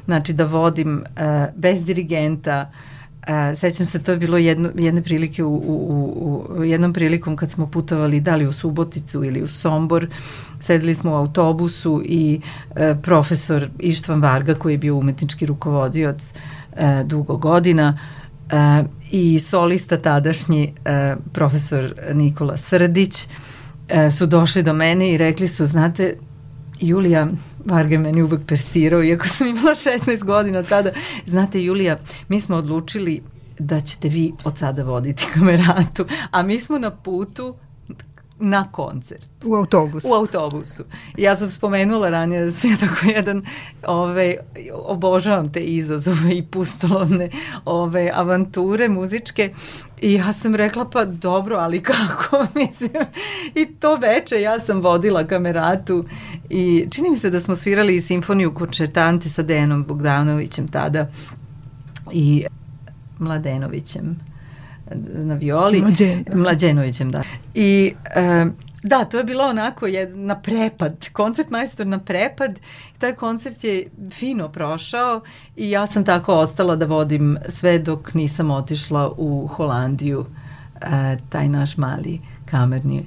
Znači 0.04 0.32
da 0.32 0.44
vodim 0.44 0.94
uh, 0.94 1.54
bez 1.56 1.84
dirigenta, 1.84 2.70
Uh, 3.20 3.58
sećam 3.58 3.86
se, 3.86 4.02
to 4.02 4.10
je 4.10 4.16
bilo 4.16 4.38
jedno, 4.38 4.70
jedne 4.74 5.02
prilike 5.02 5.44
u, 5.44 5.54
u, 5.54 6.46
u, 6.58 6.64
jednom 6.64 6.92
prilikom 6.92 7.36
kad 7.36 7.50
smo 7.50 7.66
putovali 7.66 8.20
da 8.20 8.36
li 8.36 8.46
u 8.46 8.52
Suboticu 8.52 9.24
ili 9.24 9.42
u 9.42 9.46
Sombor, 9.46 10.06
sedeli 10.60 10.94
smo 10.94 11.12
u 11.12 11.14
autobusu 11.14 12.02
i 12.04 12.40
uh, 12.70 12.76
profesor 13.02 13.68
Ištvan 13.78 14.22
Varga 14.22 14.54
koji 14.54 14.74
je 14.74 14.78
bio 14.78 14.96
umetnički 14.96 15.46
rukovodioc 15.46 16.32
uh, 16.72 17.06
dugo 17.06 17.36
godina 17.36 17.98
uh, 18.46 18.86
i 19.10 19.38
solista 19.38 19.96
tadašnji 19.96 20.74
e, 20.84 21.16
profesor 21.32 21.94
Nikola 22.12 22.56
Srdić 22.56 23.26
e, 23.88 24.10
su 24.10 24.26
došli 24.26 24.62
do 24.62 24.72
mene 24.72 25.12
i 25.12 25.16
rekli 25.16 25.48
su, 25.48 25.66
znate, 25.66 26.16
Julija, 26.80 27.28
Varga 27.66 27.98
meni 27.98 28.22
uvek 28.22 28.40
persirao, 28.46 29.04
iako 29.04 29.26
sam 29.26 29.46
imala 29.46 29.74
16 29.74 30.24
godina 30.24 30.62
tada, 30.62 30.90
znate 31.26 31.62
Julija, 31.64 31.98
mi 32.28 32.40
smo 32.40 32.56
odlučili 32.56 33.22
da 33.58 33.80
ćete 33.80 34.08
vi 34.08 34.32
od 34.44 34.58
sada 34.58 34.82
voditi 34.82 35.26
kameratu, 35.34 36.06
a 36.30 36.42
mi 36.42 36.58
smo 36.58 36.78
na 36.78 36.90
putu 36.90 37.54
na 38.40 38.72
koncert. 38.72 39.28
U 39.44 39.54
autobusu. 39.54 40.08
U 40.08 40.14
autobusu. 40.14 40.84
Ja 41.16 41.36
sam 41.36 41.50
spomenula 41.50 42.10
ranije 42.10 42.44
da 42.44 42.52
sam 42.52 42.70
ja 42.70 42.76
tako 42.76 43.06
jedan, 43.06 43.42
ove, 43.86 44.36
obožavam 44.72 45.52
te 45.52 45.60
izazove 45.60 46.36
i 46.36 46.42
pustolovne 46.42 47.30
ove, 47.64 48.10
avanture 48.14 48.88
muzičke 48.88 49.52
i 50.00 50.12
ja 50.12 50.32
sam 50.32 50.54
rekla 50.54 50.84
pa 50.84 51.04
dobro, 51.04 51.56
ali 51.56 51.82
kako, 51.82 52.46
mislim. 52.60 52.90
I 53.54 53.66
to 53.66 53.96
veče 53.96 54.40
ja 54.40 54.60
sam 54.60 54.80
vodila 54.80 55.26
kameratu 55.26 56.04
i 56.50 56.86
čini 56.90 57.10
mi 57.10 57.16
se 57.16 57.30
da 57.30 57.40
smo 57.40 57.56
svirali 57.56 57.96
i 57.96 58.00
simfoniju 58.00 58.54
koncertante 58.54 59.28
sa 59.28 59.42
Dejanom 59.42 59.84
Bogdanovićem 59.84 60.68
tada 60.68 61.10
i 62.12 62.44
Mladenovićem 63.18 64.29
na 65.14 65.34
violi. 65.34 65.80
Mlađen. 65.82 66.24
Mlađenovićem, 66.34 67.10
da. 67.10 67.22
I, 67.54 67.94
e, 68.14 68.46
Da, 68.82 69.04
to 69.04 69.18
je 69.18 69.24
bilo 69.24 69.44
onako 69.44 69.86
je, 69.86 70.08
na 70.14 70.34
prepad, 70.34 71.08
koncert 71.12 71.50
majstor 71.50 71.86
na 71.86 71.98
prepad. 71.98 72.60
Taj 72.98 73.14
koncert 73.14 73.64
je 73.64 73.88
fino 74.10 74.48
prošao 74.48 75.20
i 75.56 75.70
ja 75.70 75.86
sam 75.86 76.04
tako 76.04 76.34
ostala 76.34 76.76
da 76.76 76.86
vodim 76.86 77.38
sve 77.48 77.78
dok 77.78 78.14
nisam 78.14 78.50
otišla 78.50 79.12
u 79.16 79.46
Holandiju, 79.46 80.26
e, 80.80 81.16
taj 81.28 81.48
naš 81.48 81.76
mali 81.76 82.20
kamerni 82.44 83.04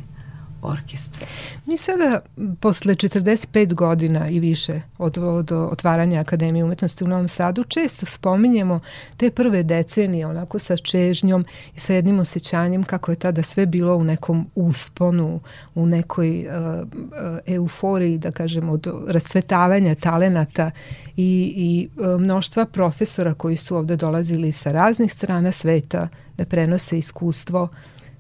orkestra. 0.64 1.28
Mi 1.66 1.78
sada, 1.78 2.20
posle 2.60 2.96
45 2.96 3.74
godina 3.74 4.30
i 4.30 4.40
više 4.40 4.82
od, 4.98 5.18
od 5.18 5.52
otvaranja 5.52 6.20
Akademije 6.20 6.64
umetnosti 6.64 7.04
u 7.04 7.08
Novom 7.08 7.28
Sadu, 7.28 7.64
često 7.64 8.06
spominjemo 8.06 8.80
te 9.18 9.32
prve 9.32 9.64
decenije 9.64 10.28
onako 10.28 10.60
sa 10.60 10.78
čežnjom 10.78 11.46
i 11.76 11.80
sa 11.80 11.94
jednim 11.94 12.20
osjećanjem 12.20 12.84
kako 12.84 13.12
je 13.12 13.16
tada 13.16 13.44
sve 13.44 13.66
bilo 13.66 13.96
u 13.96 14.04
nekom 14.04 14.48
usponu, 14.56 15.40
u 15.76 15.86
nekoj 15.86 16.46
uh, 16.48 16.56
uh, 16.56 17.38
euforiji, 17.46 18.18
da 18.18 18.32
kažem, 18.32 18.70
od 18.70 18.88
rasvetavanja 19.08 19.96
talenata 19.96 20.72
i, 21.18 21.54
i 21.56 21.90
uh, 21.98 22.22
mnoštva 22.22 22.66
profesora 22.66 23.34
koji 23.34 23.58
su 23.58 23.76
ovde 23.76 23.96
dolazili 23.96 24.52
sa 24.52 24.72
raznih 24.72 25.14
strana 25.14 25.52
sveta 25.52 26.08
da 26.38 26.46
prenose 26.46 26.98
iskustvo 26.98 27.68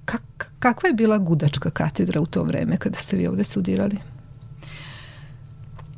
Kak, 0.06 0.52
kakva 0.60 0.88
je 0.88 0.94
bila 0.94 1.18
gudačka 1.18 1.70
katedra 1.70 2.22
u 2.22 2.26
to 2.26 2.44
vreme 2.44 2.78
kada 2.78 3.00
ste 3.00 3.18
vi 3.18 3.28
ovde 3.28 3.44
studirali? 3.44 3.98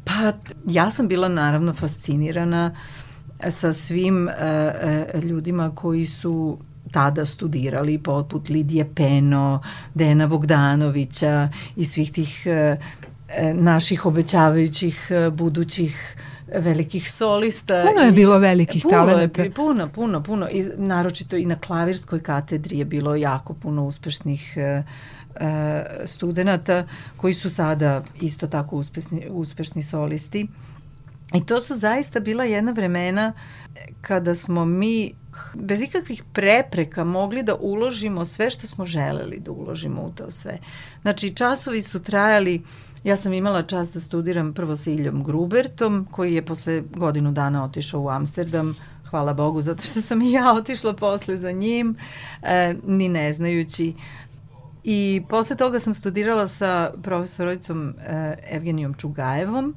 Pa 0.04 0.34
ja 0.68 0.92
sam 0.92 1.08
bila 1.08 1.30
naravno 1.30 1.74
fascinirana 1.74 2.76
sa 3.52 3.74
svim 3.74 4.28
uh, 4.28 5.24
ljudima 5.24 5.76
koji 5.76 6.06
su 6.06 6.58
tada 6.92 7.26
studirali 7.26 7.98
poput 7.98 8.50
Lidije 8.50 8.90
Peno, 8.96 9.62
Dena 9.94 10.28
Bogdanovića 10.28 11.50
i 11.76 11.86
svih 11.86 12.12
tih 12.12 12.48
uh, 12.48 12.80
naših 13.54 14.06
obećavajućih 14.06 15.12
uh, 15.28 15.34
budućih 15.34 16.16
velikih 16.48 17.12
solista. 17.12 17.84
Puno 17.88 18.06
je 18.06 18.12
bilo 18.12 18.40
velikih 18.40 18.84
puno 18.84 18.94
talenata. 18.94 19.44
Je, 19.44 19.52
puno, 19.52 19.90
puno, 19.90 20.24
puno. 20.24 20.48
I, 20.52 20.70
naročito 20.78 21.36
i 21.36 21.46
na 21.46 21.56
klavirskoj 21.56 22.24
katedri 22.24 22.80
je 22.80 22.86
bilo 22.86 23.16
jako 23.16 23.54
puno 23.54 23.86
uspešnih 23.86 24.54
e, 24.58 24.84
e, 25.36 25.86
studenta 26.06 26.88
koji 27.18 27.34
su 27.34 27.50
sada 27.50 28.04
isto 28.22 28.48
tako 28.48 28.76
uspešni, 28.76 29.28
uspešni 29.30 29.84
solisti. 29.84 30.48
I 31.34 31.46
to 31.46 31.62
su 31.62 31.76
zaista 31.76 32.20
bila 32.20 32.44
jedna 32.44 32.72
vremena 32.72 33.34
kada 34.02 34.36
smo 34.36 34.66
mi 34.66 35.14
bez 35.54 35.82
ikakvih 35.82 36.24
prepreka 36.34 37.04
mogli 37.04 37.44
da 37.44 37.56
uložimo 37.56 38.26
sve 38.26 38.50
što 38.50 38.68
smo 38.68 38.86
želeli 38.86 39.40
da 39.40 39.52
uložimo 39.52 40.02
u 40.02 40.12
to 40.12 40.32
sve. 40.32 40.58
Znači, 41.02 41.36
časovi 41.36 41.82
su 41.82 42.04
trajali 42.04 42.64
Ja 43.06 43.16
sam 43.16 43.34
imala 43.34 43.62
čast 43.64 43.94
da 43.94 44.00
studiram 44.00 44.54
prvo 44.54 44.76
sa 44.76 44.92
Iljom 44.92 45.24
Grubertom, 45.24 46.08
koji 46.12 46.34
je 46.34 46.46
posle 46.46 46.84
godinu 46.96 47.32
dana 47.32 47.64
otišao 47.64 48.02
u 48.02 48.10
Amsterdam, 48.10 48.76
hvala 49.10 49.34
Bogu, 49.34 49.62
zato 49.62 49.84
što 49.84 50.02
sam 50.02 50.22
i 50.22 50.32
ja 50.32 50.54
otišla 50.54 50.94
posle 50.94 51.38
za 51.38 51.52
njim, 51.52 51.96
e, 52.44 52.76
ni 52.88 53.10
ne 53.10 53.34
znajući. 53.34 53.94
I 54.84 55.22
posle 55.30 55.56
toga 55.56 55.80
sam 55.80 55.94
studirala 55.94 56.48
sa 56.48 56.94
profesoricom 57.04 57.90
e, 57.90 58.36
Evgenijom 58.52 58.94
Čugajevom, 58.94 59.76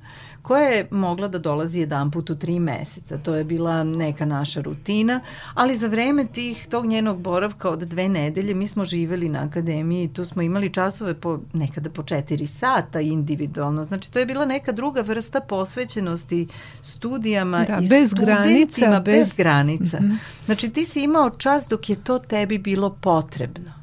koja 0.48 0.68
je 0.68 0.88
mogla 0.90 1.28
da 1.28 1.38
dolazi 1.38 1.80
jedan 1.80 2.10
put 2.10 2.30
u 2.30 2.36
tri 2.36 2.60
meseca. 2.60 3.18
To 3.18 3.34
je 3.34 3.44
bila 3.44 3.84
neka 3.84 4.24
naša 4.24 4.60
rutina, 4.60 5.20
ali 5.54 5.76
za 5.76 5.86
vreme 5.86 6.26
tih, 6.26 6.66
tog 6.70 6.86
njenog 6.86 7.20
boravka 7.20 7.70
od 7.70 7.78
dve 7.78 8.08
nedelje 8.08 8.54
mi 8.54 8.66
smo 8.66 8.84
živeli 8.84 9.28
na 9.28 9.42
akademiji 9.42 10.04
i 10.04 10.12
tu 10.12 10.24
smo 10.24 10.42
imali 10.42 10.70
časove 10.72 11.14
po, 11.14 11.38
nekada 11.52 11.90
po 11.90 12.02
četiri 12.02 12.46
sata 12.46 13.00
individualno. 13.00 13.84
Znači 13.84 14.12
to 14.12 14.18
je 14.18 14.26
bila 14.26 14.46
neka 14.46 14.72
druga 14.72 15.00
vrsta 15.00 15.40
posvećenosti 15.40 16.48
studijama 16.82 17.64
da, 17.64 17.78
i 17.82 17.88
bez 17.88 18.14
granica, 18.14 19.00
bez, 19.00 19.18
bez 19.18 19.36
granica. 19.36 20.00
Mm 20.00 20.04
-hmm. 20.04 20.16
Znači 20.46 20.70
ti 20.70 20.84
si 20.84 21.02
imao 21.02 21.30
čas 21.30 21.68
dok 21.68 21.90
je 21.90 21.96
to 21.96 22.18
tebi 22.18 22.58
bilo 22.58 22.90
potrebno 22.90 23.77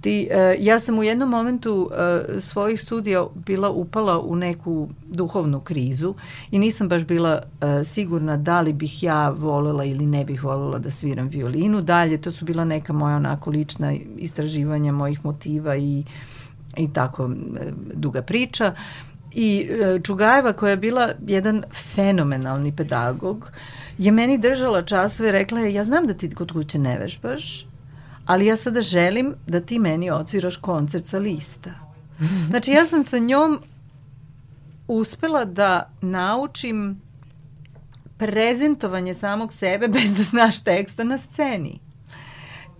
ti, 0.00 0.28
uh, 0.30 0.64
ja 0.64 0.80
sam 0.80 0.98
u 0.98 1.02
jednom 1.02 1.30
momentu 1.30 1.90
uh, 1.90 2.40
svojih 2.40 2.80
studija 2.80 3.26
bila 3.34 3.70
upala 3.70 4.20
u 4.20 4.36
neku 4.36 4.88
duhovnu 5.06 5.60
krizu 5.60 6.14
i 6.50 6.58
nisam 6.58 6.88
baš 6.88 7.04
bila 7.04 7.42
uh, 7.42 7.86
sigurna 7.86 8.36
da 8.36 8.60
li 8.60 8.72
bih 8.72 9.02
ja 9.02 9.30
volela 9.30 9.84
ili 9.84 10.06
ne 10.06 10.24
bih 10.24 10.44
volela 10.44 10.78
da 10.78 10.90
sviram 10.90 11.28
violinu. 11.28 11.80
Dalje, 11.80 12.20
to 12.20 12.32
su 12.32 12.44
bila 12.44 12.64
neka 12.64 12.92
moja 12.92 13.16
onako 13.16 13.50
lična 13.50 13.94
istraživanja 14.16 14.92
mojih 14.92 15.24
motiva 15.24 15.76
i, 15.76 16.04
i 16.76 16.92
tako 16.92 17.24
uh, 17.24 17.32
duga 17.94 18.22
priča. 18.22 18.72
I 19.32 19.68
uh, 19.70 20.02
Čugajeva 20.02 20.52
koja 20.52 20.70
je 20.70 20.76
bila 20.76 21.08
jedan 21.26 21.62
fenomenalni 21.94 22.76
pedagog 22.76 23.50
je 23.98 24.12
meni 24.12 24.38
držala 24.38 24.82
časove 24.82 25.28
i 25.28 25.32
rekla 25.32 25.60
je 25.60 25.74
ja 25.74 25.84
znam 25.84 26.06
da 26.06 26.14
ti 26.14 26.30
kod 26.30 26.52
kuće 26.52 26.78
ne 26.78 26.98
vežbaš, 26.98 27.66
ali 28.28 28.46
ja 28.46 28.56
sada 28.56 28.82
želim 28.82 29.34
da 29.46 29.60
ti 29.60 29.78
meni 29.78 30.10
odsviraš 30.10 30.56
koncert 30.56 31.06
sa 31.06 31.18
lista. 31.18 31.70
Znači 32.48 32.70
ja 32.70 32.86
sam 32.86 33.02
sa 33.02 33.18
njom 33.18 33.60
uspela 34.88 35.44
da 35.44 35.90
naučim 36.00 37.00
prezentovanje 38.18 39.14
samog 39.14 39.52
sebe 39.52 39.88
bez 39.88 40.16
da 40.16 40.22
znaš 40.22 40.60
teksta 40.60 41.04
na 41.04 41.18
sceni. 41.18 41.78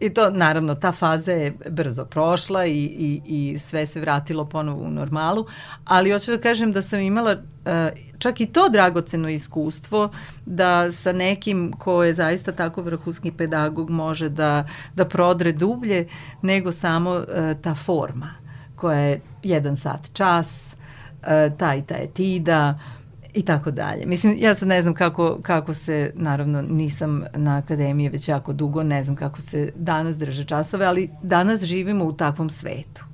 I 0.01 0.11
to, 0.11 0.31
naravno, 0.31 0.75
ta 0.75 0.93
faza 0.93 1.33
je 1.33 1.57
brzo 1.71 2.05
prošla 2.05 2.67
i, 2.67 2.85
i, 2.85 3.23
i 3.25 3.59
sve 3.59 3.87
se 3.87 4.01
vratilo 4.01 4.45
ponovo 4.45 4.83
u 4.83 4.91
normalu, 4.91 5.47
ali 5.85 6.13
hoću 6.13 6.31
da 6.31 6.39
kažem 6.39 6.73
da 6.73 6.83
sam 6.83 7.01
imala 7.01 7.33
uh, 7.33 7.73
čak 8.19 8.41
i 8.41 8.47
to 8.47 8.69
dragoceno 8.69 9.29
iskustvo 9.29 10.11
da 10.47 10.93
sa 10.93 11.13
nekim 11.13 11.73
ko 11.79 12.05
je 12.05 12.13
zaista 12.13 12.53
tako 12.53 12.83
vrhunski 12.83 13.33
pedagog 13.33 13.91
može 13.91 14.29
da, 14.29 14.69
da 14.95 15.05
prodre 15.05 15.53
dublje 15.53 16.09
nego 16.43 16.73
samo 16.73 17.11
uh, 17.11 17.25
ta 17.63 17.75
forma 17.75 18.35
koja 18.77 18.99
je 18.99 19.21
jedan 19.43 19.77
sat 19.77 20.11
čas, 20.13 20.75
uh, 20.75 21.57
ta 21.59 21.75
i 21.75 21.83
ta 21.83 21.95
etida, 21.95 22.79
uh, 22.79 22.98
i 23.35 23.43
tako 23.43 23.71
dalje. 23.71 24.07
Mislim, 24.07 24.37
ja 24.39 24.55
sad 24.55 24.69
ne 24.69 24.83
znam 24.83 24.95
kako, 24.95 25.39
kako 25.43 25.75
se, 25.75 26.13
naravno 26.15 26.63
nisam 26.63 27.23
na 27.35 27.57
akademiji 27.57 28.09
već 28.09 28.29
jako 28.29 28.53
dugo, 28.53 28.83
ne 28.83 29.05
znam 29.05 29.17
kako 29.17 29.41
se 29.41 29.73
danas 29.77 30.17
drže 30.17 30.45
časove, 30.45 30.87
ali 30.87 31.11
danas 31.23 31.63
živimo 31.63 32.05
u 32.05 32.13
takvom 32.13 32.51
svetu 32.51 33.05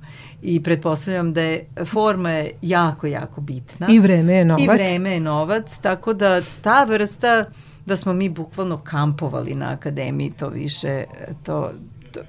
i 0.41 0.63
pretpostavljam 0.63 1.33
da 1.33 1.41
je 1.41 1.65
forma 1.85 2.29
je 2.29 2.51
jako, 2.61 3.07
jako 3.07 3.41
bitna. 3.41 3.87
I 3.89 3.99
vreme 3.99 4.33
je 4.33 4.45
novac. 4.45 4.63
I 4.63 4.67
vreme 4.67 5.11
je 5.11 5.19
novac, 5.19 5.79
tako 5.79 6.13
da 6.13 6.41
ta 6.61 6.83
vrsta 6.83 7.45
da 7.85 7.95
smo 7.95 8.13
mi 8.13 8.29
bukvalno 8.29 8.77
kampovali 8.77 9.55
na 9.55 9.71
akademiji, 9.71 10.31
to 10.31 10.49
više, 10.49 11.03
to, 11.43 11.71
to 12.11 12.19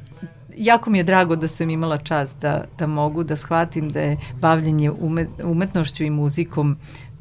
jako 0.57 0.91
mi 0.91 0.99
je 0.99 1.05
drago 1.05 1.37
da 1.37 1.49
sam 1.49 1.71
imala 1.71 1.99
čast 1.99 2.37
da, 2.41 2.65
da 2.79 2.87
mogu 2.87 3.25
da 3.25 3.37
shvatim 3.37 3.91
da 3.91 4.01
je 4.01 4.17
bavljanje 4.41 4.91
umet, 4.91 5.29
umetnošću 5.45 6.05
i 6.05 6.11
muzikom 6.11 6.77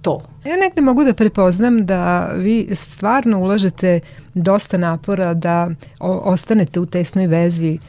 to. 0.05 0.21
Ja 0.45 0.55
negde 0.55 0.81
mogu 0.81 1.03
da 1.03 1.13
prepoznam 1.13 1.85
da 1.85 2.29
vi 2.35 2.67
stvarno 2.75 3.39
ulažete 3.39 3.99
dosta 4.33 4.77
napora 4.77 5.33
da 5.33 5.69
ostanete 5.99 6.79
u 6.79 6.85
tesnoj 6.85 7.27
vezi 7.27 7.71
e, 7.73 7.79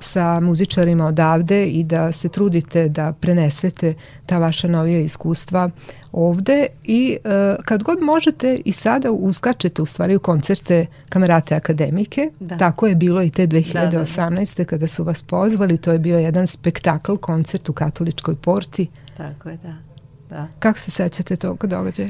sa 0.00 0.40
muzičarima 0.40 1.06
odavde 1.06 1.66
i 1.66 1.84
da 1.84 2.12
se 2.12 2.28
trudite 2.28 2.88
da 2.88 3.12
prenesete 3.12 3.94
ta 4.26 4.38
vaša 4.38 4.68
novija 4.68 5.00
iskustva 5.00 5.70
ovde 6.12 6.66
i 6.84 7.18
uh, 7.24 7.64
kad 7.64 7.82
god 7.82 8.02
možete 8.02 8.60
i 8.64 8.72
sada 8.72 9.10
uskačete 9.10 9.82
u 9.82 9.86
stvari 9.86 10.16
u 10.16 10.20
koncerte 10.20 10.86
Kamerate 11.08 11.54
Akademike, 11.54 12.30
da. 12.40 12.56
tako 12.56 12.86
je 12.86 12.94
bilo 12.94 13.22
i 13.22 13.30
te 13.30 13.46
2018. 13.46 13.74
Da, 13.74 14.30
da, 14.30 14.44
da. 14.56 14.64
kada 14.64 14.86
su 14.86 15.04
vas 15.04 15.22
pozvali, 15.22 15.78
to 15.78 15.92
je 15.92 15.98
bio 15.98 16.18
jedan 16.18 16.46
spektakl, 16.46 17.16
koncert 17.16 17.68
u 17.68 17.72
Katoličkoj 17.72 18.34
porti. 18.34 18.86
Tako 19.16 19.48
je, 19.48 19.56
da 19.56 19.87
da. 20.30 20.48
Kako 20.58 20.78
se 20.78 20.90
sećate 20.90 21.36
tog 21.36 21.66
događaja? 21.66 22.08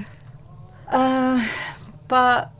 Uh, 0.86 1.40
pa... 2.08 2.50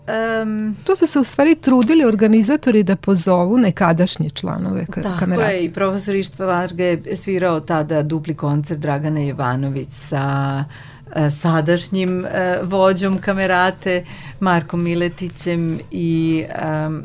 Um, 0.43 0.76
tu 0.85 0.97
su 0.97 1.06
se 1.06 1.18
u 1.18 1.24
stvari 1.24 1.55
trudili 1.55 2.05
organizatori 2.05 2.82
da 2.82 2.97
pozovu 2.97 3.59
nekadašnje 3.59 4.30
članove 4.30 4.86
ka 4.86 5.02
tako 5.02 5.18
kamerata. 5.18 5.43
Tako 5.43 5.55
je, 5.55 5.64
i 5.64 5.72
profesor 5.72 6.14
Ištva 6.14 6.47
Varga 6.47 6.85
je 6.85 7.16
svirao 7.16 7.60
tada 7.60 8.02
dupli 8.02 8.35
koncert 8.35 8.80
Dragana 8.80 9.20
Jovanović 9.20 9.89
sa 9.90 10.64
uh, 11.06 11.12
sadašnjim 11.40 12.18
uh, 12.18 12.68
vođom 12.68 13.18
kamerate 13.18 14.05
Markom 14.40 14.82
Miletićem 14.82 15.80
i 15.90 16.44
um, 16.86 17.05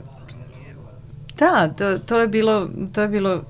da, 1.40 1.68
to, 1.78 1.98
to 1.98 2.20
je 2.20 2.28
bilo 2.28 2.70
to 2.94 3.02
je 3.02 3.08
bilo 3.08 3.44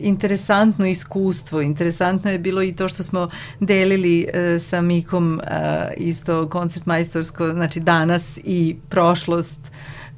interesantno 0.00 0.86
iskustvo. 0.86 1.60
Interesantno 1.60 2.30
je 2.30 2.38
bilo 2.38 2.62
i 2.62 2.72
to 2.72 2.88
što 2.88 3.02
smo 3.02 3.28
delili 3.60 4.26
e, 4.32 4.58
sa 4.58 4.80
Mikom 4.80 5.40
e, 5.40 5.94
isto 5.96 6.48
koncert 6.48 6.86
majstorsko, 6.86 7.48
znači 7.52 7.80
danas 7.80 8.38
i 8.44 8.76
prošlost 8.88 9.60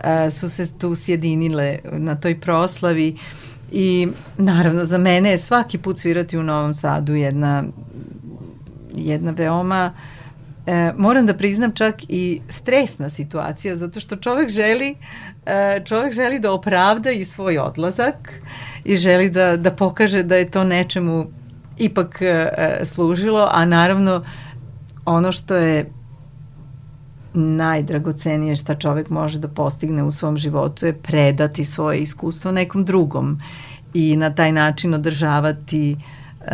e, 0.05 0.31
su 0.31 0.49
se 0.49 0.79
tu 0.79 0.95
sjedinile 0.95 1.79
na 1.93 2.15
toj 2.15 2.41
proslavi 2.41 3.17
I 3.73 4.09
naravno 4.39 4.85
za 4.85 4.99
mene 4.99 5.31
je 5.31 5.39
svaki 5.39 5.79
put 5.79 5.99
svirati 5.99 6.39
u 6.39 6.43
Novom 6.43 6.75
Sadu 6.75 7.15
jedna, 7.15 7.65
jedna 8.95 9.31
veoma 9.31 9.93
e, 10.67 10.93
moram 10.97 11.27
da 11.27 11.35
priznam 11.35 11.73
čak 11.73 11.95
i 12.09 12.41
stresna 12.49 13.11
situacija 13.11 13.77
zato 13.77 14.01
što 14.01 14.17
čovek 14.17 14.49
želi 14.49 14.95
e, 15.47 15.81
čovek 15.85 16.15
želi 16.15 16.39
da 16.39 16.53
opravda 16.53 17.11
i 17.11 17.25
svoj 17.25 17.59
odlazak 17.59 18.41
i 18.85 18.97
želi 18.97 19.31
da, 19.31 19.57
da 19.57 19.71
pokaže 19.71 20.23
da 20.23 20.37
je 20.37 20.51
to 20.51 20.65
nečemu 20.65 21.27
ipak 21.79 22.23
e, 22.23 22.51
služilo, 22.85 23.49
a 23.53 23.65
naravno 23.65 24.25
ono 25.05 25.33
što 25.33 25.55
je 25.57 25.91
najdragocenije 27.35 28.57
šta 28.57 28.75
čovek 28.75 29.11
može 29.11 29.39
da 29.39 29.49
postigne 29.49 30.03
u 30.03 30.11
svom 30.11 30.37
životu 30.37 30.87
je 30.87 30.99
predati 30.99 31.65
svoje 31.65 31.99
iskustvo 31.99 32.53
nekom 32.53 32.85
drugom 32.85 33.39
i 33.95 34.17
na 34.17 34.35
taj 34.35 34.53
način 34.53 34.95
održavati 34.95 35.97
uh, 35.99 36.47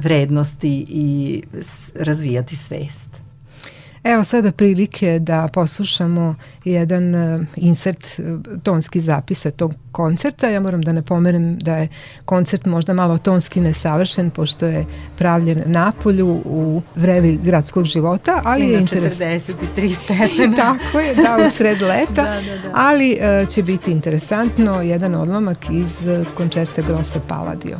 vrednosti 0.00 0.86
i 0.88 1.42
razvijati 1.94 2.56
svest. 2.56 3.07
Evo 4.08 4.24
sada 4.24 4.52
prilike 4.52 5.18
da 5.18 5.48
poslušamo 5.52 6.34
jedan 6.64 7.14
uh, 7.14 7.44
insert 7.56 8.06
uh, 8.18 8.24
tonski 8.62 9.00
zapisa 9.00 9.50
tog 9.50 9.74
koncerta. 9.92 10.48
Ja 10.48 10.60
moram 10.60 10.82
da 10.82 10.92
napomenem 10.92 11.58
da 11.58 11.76
je 11.76 11.88
koncert 12.24 12.66
možda 12.66 12.94
malo 12.94 13.18
tonski 13.18 13.60
nesavršen 13.60 14.30
pošto 14.30 14.66
je 14.66 14.86
pravljen 15.18 15.62
na 15.66 15.92
polju 16.02 16.42
u 16.44 16.82
vrevi 16.94 17.38
gradskog 17.42 17.84
života, 17.84 18.42
ali 18.44 18.66
I 18.66 18.68
je 18.68 18.78
interesantno. 18.78 19.54
43 19.54 19.94
stepena. 20.04 20.56
Tako 20.62 21.00
je, 21.00 21.14
da, 21.14 21.46
u 21.46 21.50
sred 21.50 21.82
leta, 21.82 22.12
da, 22.24 22.40
da, 22.40 22.58
da. 22.62 22.72
ali 22.74 23.18
uh, 23.42 23.48
će 23.48 23.62
biti 23.62 23.90
interesantno 23.90 24.82
jedan 24.82 25.14
odlomak 25.14 25.58
iz 25.70 26.02
koncerta 26.36 26.82
Grossa 26.82 27.20
Palladio. 27.28 27.78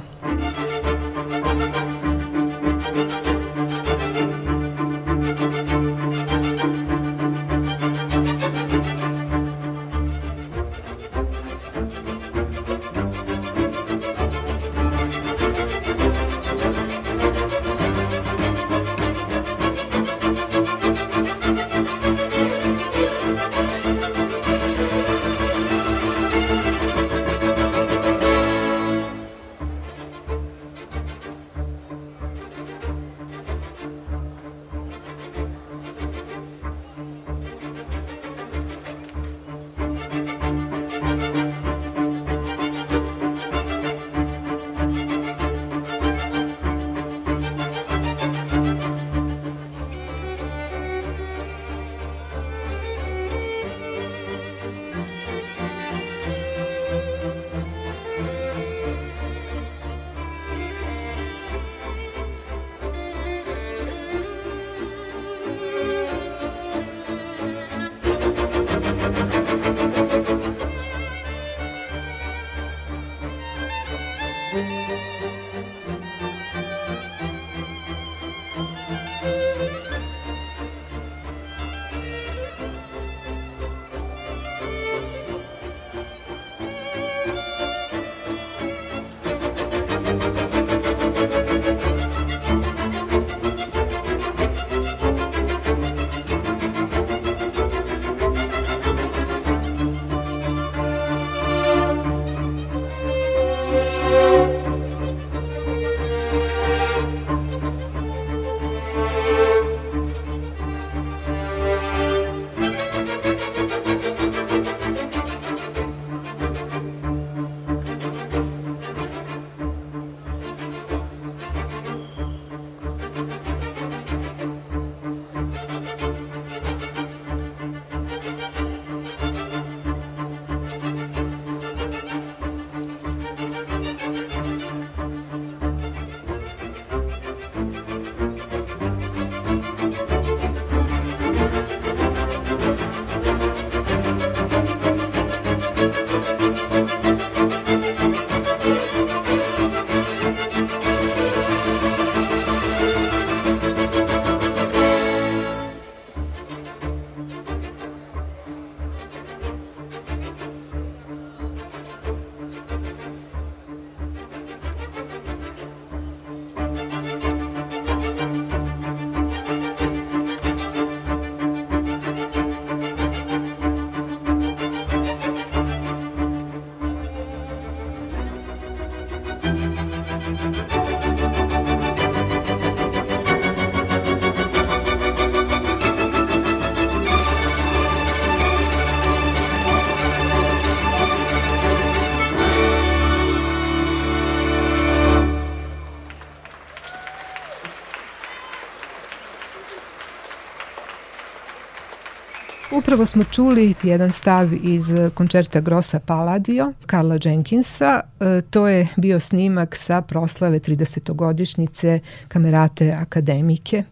Upravo 202.89 203.06
smo 203.06 203.24
čuli 203.24 203.74
jedan 203.82 204.12
stav 204.12 204.48
iz 204.62 204.86
koncerta 205.15 205.60
Grossa 205.60 206.01
Palladio, 206.01 206.73
Karla 206.86 207.19
Jenkinsa. 207.24 208.01
E, 208.20 208.40
to 208.40 208.69
je 208.69 208.89
bio 208.97 209.20
snimak 209.20 209.77
sa 209.77 210.01
proslave 210.01 210.59
30. 210.60 212.01
Kamerate 212.28 212.93
Akademike. 212.93 213.82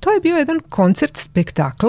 To 0.00 0.10
je 0.10 0.20
bio 0.20 0.36
jedan 0.36 0.60
koncert 0.68 1.16
spektakl 1.16 1.86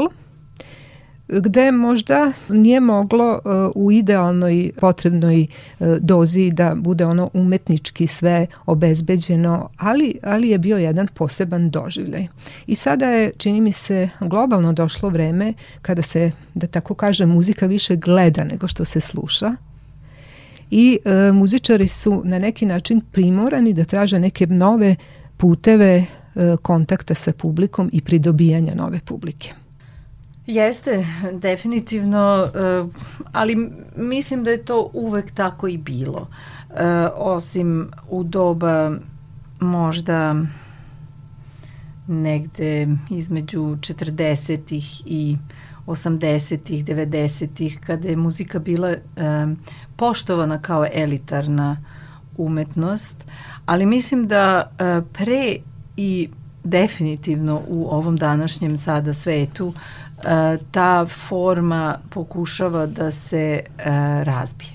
gde 1.30 1.72
možda 1.72 2.32
nije 2.50 2.80
moglo 2.80 3.32
uh, 3.34 3.72
u 3.76 3.92
idealnoj 3.92 4.72
potrebnoj 4.80 5.48
uh, 5.80 5.88
dozi 6.00 6.52
da 6.52 6.76
bude 6.76 7.06
ono 7.06 7.30
umetnički 7.34 8.08
sve 8.08 8.48
obezbeđeno, 8.66 9.70
ali, 9.78 10.16
ali 10.24 10.50
je 10.50 10.58
bio 10.58 10.78
jedan 10.78 11.08
poseban 11.08 11.70
doživljaj. 11.70 12.28
I 12.68 12.76
sada 12.76 13.06
je, 13.06 13.32
čini 13.38 13.62
mi 13.62 13.72
se, 13.72 14.10
globalno 14.20 14.74
došlo 14.74 15.10
vreme 15.10 15.54
kada 15.82 16.02
se, 16.02 16.32
da 16.54 16.68
tako 16.68 16.94
kažem, 16.94 17.30
muzika 17.30 17.66
više 17.66 17.96
gleda 17.96 18.44
nego 18.44 18.68
što 18.68 18.86
se 18.86 19.02
sluša 19.02 19.56
i 20.72 21.00
e, 21.06 21.32
muzičari 21.32 21.88
su 21.88 22.22
na 22.26 22.40
neki 22.40 22.66
način 22.66 23.02
primorani 23.12 23.74
da 23.74 23.86
traže 23.86 24.20
neke 24.20 24.48
nove 24.48 24.96
puteve 25.38 25.96
e, 25.96 26.06
kontakta 26.62 27.16
sa 27.16 27.32
publikom 27.32 27.90
i 27.94 28.02
pridobijanja 28.02 28.76
nove 28.76 29.00
publike. 29.06 29.54
Jeste, 30.50 31.06
definitivno, 31.34 32.48
e, 32.56 32.84
ali 33.32 33.72
mislim 33.96 34.44
da 34.44 34.52
je 34.52 34.66
to 34.66 34.90
uvek 34.94 35.32
tako 35.32 35.68
i 35.68 35.78
bilo. 35.78 36.28
E, 36.70 36.86
osim 37.16 37.92
u 38.10 38.24
doba 38.24 38.92
možda 39.60 40.36
negde 42.08 42.88
između 43.10 43.60
40-ih 43.60 45.02
i 45.06 45.38
80-ih, 45.88 46.86
90-ih, 46.86 47.80
kada 47.86 48.08
je 48.08 48.16
muzika 48.16 48.60
bila 48.60 48.90
e, 48.90 49.00
poštovana 49.96 50.62
kao 50.62 50.86
elitarna 50.94 51.78
umetnost, 52.38 53.26
ali 53.66 53.86
mislim 53.86 54.28
da 54.28 54.72
pre 55.14 55.56
i 55.98 56.30
definitivno 56.64 57.62
u 57.68 57.88
ovom 57.92 58.18
današnjem 58.18 58.78
sada 58.78 59.14
svetu 59.14 59.74
ta 60.72 61.06
forma 61.06 61.98
pokušava 62.10 62.86
da 62.86 63.12
se 63.12 63.60
e, 63.60 63.64
razbije. 64.24 64.72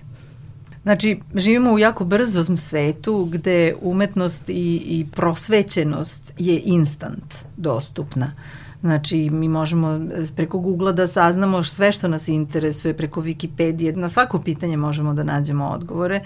Znači, 0.82 1.20
živimo 1.34 1.72
u 1.72 1.78
jako 1.78 2.04
brzom 2.04 2.56
svetu 2.56 3.28
gde 3.32 3.74
umetnost 3.80 4.48
i, 4.48 4.82
i 4.86 5.06
prosvećenost 5.12 6.32
je 6.38 6.60
instant 6.64 7.34
dostupna. 7.56 8.32
Znači, 8.80 9.30
mi 9.30 9.48
možemo 9.48 10.00
preko 10.36 10.58
Google 10.58 10.92
da 10.92 11.06
saznamo 11.06 11.62
sve 11.62 11.92
što 11.92 12.08
nas 12.08 12.28
interesuje, 12.28 12.96
preko 12.96 13.22
Wikipedije, 13.22 13.96
na 13.96 14.08
svako 14.08 14.40
pitanje 14.42 14.76
možemo 14.76 15.14
da 15.14 15.24
nađemo 15.24 15.66
odgovore, 15.66 16.20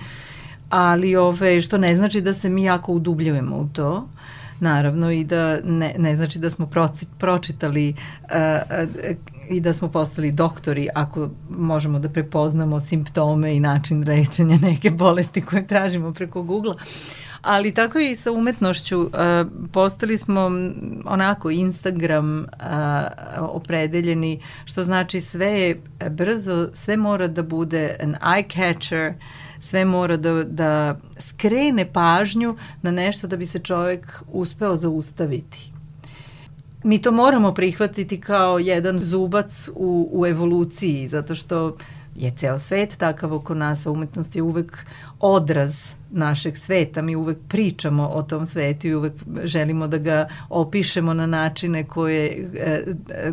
ali 0.70 1.16
ove, 1.16 1.60
što 1.60 1.78
ne 1.78 1.94
znači 1.96 2.20
da 2.20 2.34
se 2.34 2.48
mi 2.48 2.64
jako 2.64 2.92
udubljujemo 2.92 3.56
u 3.56 3.68
to 3.72 4.08
naravno 4.60 5.10
i 5.10 5.24
da 5.24 5.60
ne, 5.64 5.94
ne 5.98 6.16
znači 6.16 6.38
da 6.38 6.50
smo 6.50 6.66
proci, 6.66 7.06
pročitali 7.18 7.94
uh, 8.22 8.28
uh, 8.30 9.16
i 9.50 9.60
da 9.60 9.72
smo 9.72 9.88
postali 9.88 10.32
doktori 10.32 10.88
ako 10.94 11.28
možemo 11.50 11.98
da 11.98 12.08
prepoznamo 12.08 12.80
simptome 12.80 13.56
i 13.56 13.60
način 13.60 14.04
lečenja 14.08 14.58
neke 14.62 14.90
bolesti 14.90 15.40
koje 15.40 15.66
tražimo 15.66 16.12
preko 16.12 16.42
Google-a. 16.42 16.84
Ali 17.42 17.74
tako 17.74 17.98
i 17.98 18.14
sa 18.16 18.32
umetnošću 18.32 19.00
uh, 19.00 19.10
postali 19.72 20.18
smo 20.18 20.50
onako 21.04 21.50
Instagram 21.50 22.38
uh, 22.40 22.46
opredeljeni, 23.38 24.40
što 24.64 24.84
znači 24.84 25.20
sve 25.20 25.46
je 25.46 25.80
brzo, 26.10 26.68
sve 26.72 26.96
mora 26.96 27.28
da 27.28 27.42
bude 27.42 27.96
an 28.02 28.14
eye 28.22 28.54
catcher, 28.54 29.14
sve 29.60 29.84
mora 29.84 30.16
da, 30.16 30.44
da 30.44 30.98
skrene 31.18 31.92
pažnju 31.92 32.56
na 32.82 32.90
nešto 32.90 33.26
da 33.26 33.36
bi 33.36 33.46
se 33.46 33.58
čovek 33.58 34.22
uspeo 34.32 34.76
zaustaviti 34.76 35.72
mi 36.82 37.02
to 37.02 37.12
moramo 37.12 37.54
prihvatiti 37.54 38.20
kao 38.20 38.58
jedan 38.58 38.98
zubac 38.98 39.68
u, 39.74 40.08
u 40.12 40.26
evoluciji, 40.26 41.08
zato 41.08 41.34
što 41.34 41.76
je 42.16 42.32
ceo 42.36 42.58
svet 42.58 42.96
takav 42.96 43.34
oko 43.34 43.54
nas, 43.54 43.86
a 43.86 43.90
umetnost 43.90 44.36
je 44.36 44.42
uvek 44.42 44.86
odraz 45.20 45.94
našeg 46.10 46.56
sveta. 46.56 47.02
Mi 47.02 47.16
uvek 47.16 47.38
pričamo 47.48 48.08
o 48.08 48.22
tom 48.22 48.46
svetu 48.46 48.86
i 48.86 48.94
uvek 48.94 49.12
želimo 49.44 49.88
da 49.88 49.98
ga 49.98 50.28
opišemo 50.48 51.14
na 51.14 51.26
načine 51.26 51.84
koje, 51.84 52.50
e, 52.54 52.84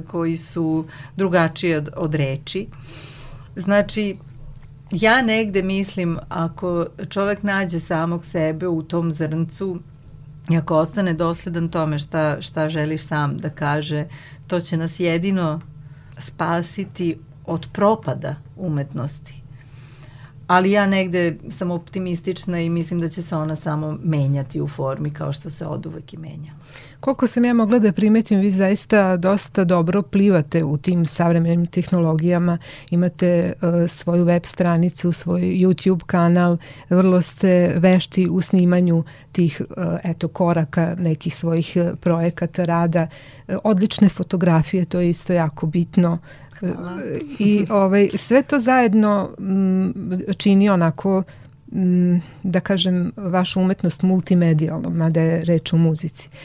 koji 0.07 0.37
su 0.37 0.85
drugačiji 1.15 1.75
od, 1.75 1.89
od 1.95 2.15
reči. 2.15 2.67
Znači, 3.55 4.17
ja 4.91 5.21
negde 5.21 5.61
mislim, 5.61 6.19
ako 6.29 6.85
čovek 7.09 7.43
nađe 7.43 7.79
samog 7.79 8.25
sebe 8.25 8.67
u 8.67 8.83
tom 8.83 9.11
zrncu, 9.11 9.79
I 10.49 10.57
ako 10.57 10.77
ostane 10.77 11.13
dosledan 11.13 11.69
tome 11.69 11.99
šta, 11.99 12.41
šta 12.41 12.69
želiš 12.69 13.01
sam 13.01 13.37
da 13.37 13.49
kaže, 13.49 14.05
to 14.47 14.59
će 14.59 14.77
nas 14.77 14.99
jedino 14.99 15.61
spasiti 16.17 17.17
od 17.45 17.67
propada 17.73 18.35
umetnosti. 18.55 19.41
Ali 20.47 20.71
ja 20.71 20.85
negde 20.87 21.37
sam 21.49 21.71
optimistična 21.71 22.59
i 22.61 22.69
mislim 22.69 22.99
da 22.99 23.09
će 23.09 23.21
se 23.21 23.35
ona 23.35 23.55
samo 23.55 23.97
menjati 24.03 24.61
u 24.61 24.67
formi 24.67 25.09
kao 25.09 25.33
što 25.33 25.49
se 25.49 25.65
od 25.65 25.85
uvek 25.85 26.13
i 26.13 26.17
menja. 26.17 26.53
Koliko 26.99 27.27
sam 27.27 27.45
ja 27.45 27.53
mogla 27.53 27.79
da 27.79 27.91
primetim, 27.91 28.39
vi 28.39 28.51
zaista 28.51 29.17
dosta 29.17 29.63
dobro 29.63 30.01
plivate 30.01 30.63
u 30.63 30.77
tim 30.77 31.05
savremenim 31.05 31.65
tehnologijama, 31.67 32.57
imate 32.91 33.53
uh, 33.61 33.89
svoju 33.89 34.23
web 34.23 34.45
stranicu, 34.45 35.11
svoj 35.11 35.41
YouTube 35.41 36.05
kanal, 36.05 36.57
vrlo 36.89 37.21
ste 37.21 37.73
vešti 37.77 38.29
u 38.29 38.41
snimanju 38.41 39.03
tih 39.31 39.61
uh, 39.61 39.75
eto 40.03 40.27
koraka 40.27 40.95
nekih 40.99 41.35
svojih 41.35 41.73
uh, 41.75 41.97
projekata 41.99 42.63
rada, 42.63 43.07
uh, 43.47 43.55
odlične 43.63 44.09
fotografije, 44.09 44.85
to 44.85 44.99
je 44.99 45.09
isto 45.09 45.33
jako 45.33 45.65
bitno. 45.65 46.17
Hvala. 46.59 46.97
I 47.39 47.65
ovaj, 47.69 48.09
sve 48.15 48.43
to 48.43 48.59
zajedno 48.59 49.29
m, 49.39 49.93
čini 50.37 50.69
onako 50.69 51.17
m, 51.17 51.44
da 52.43 52.59
kažem 52.59 53.11
vašu 53.17 53.61
umetnost 53.61 54.01
multimedijalnom, 54.01 54.93
mada 54.93 55.21
je 55.21 55.45
reč 55.45 55.73
o 55.73 55.77
muzici. 55.77 56.29
Uh, 56.29 56.35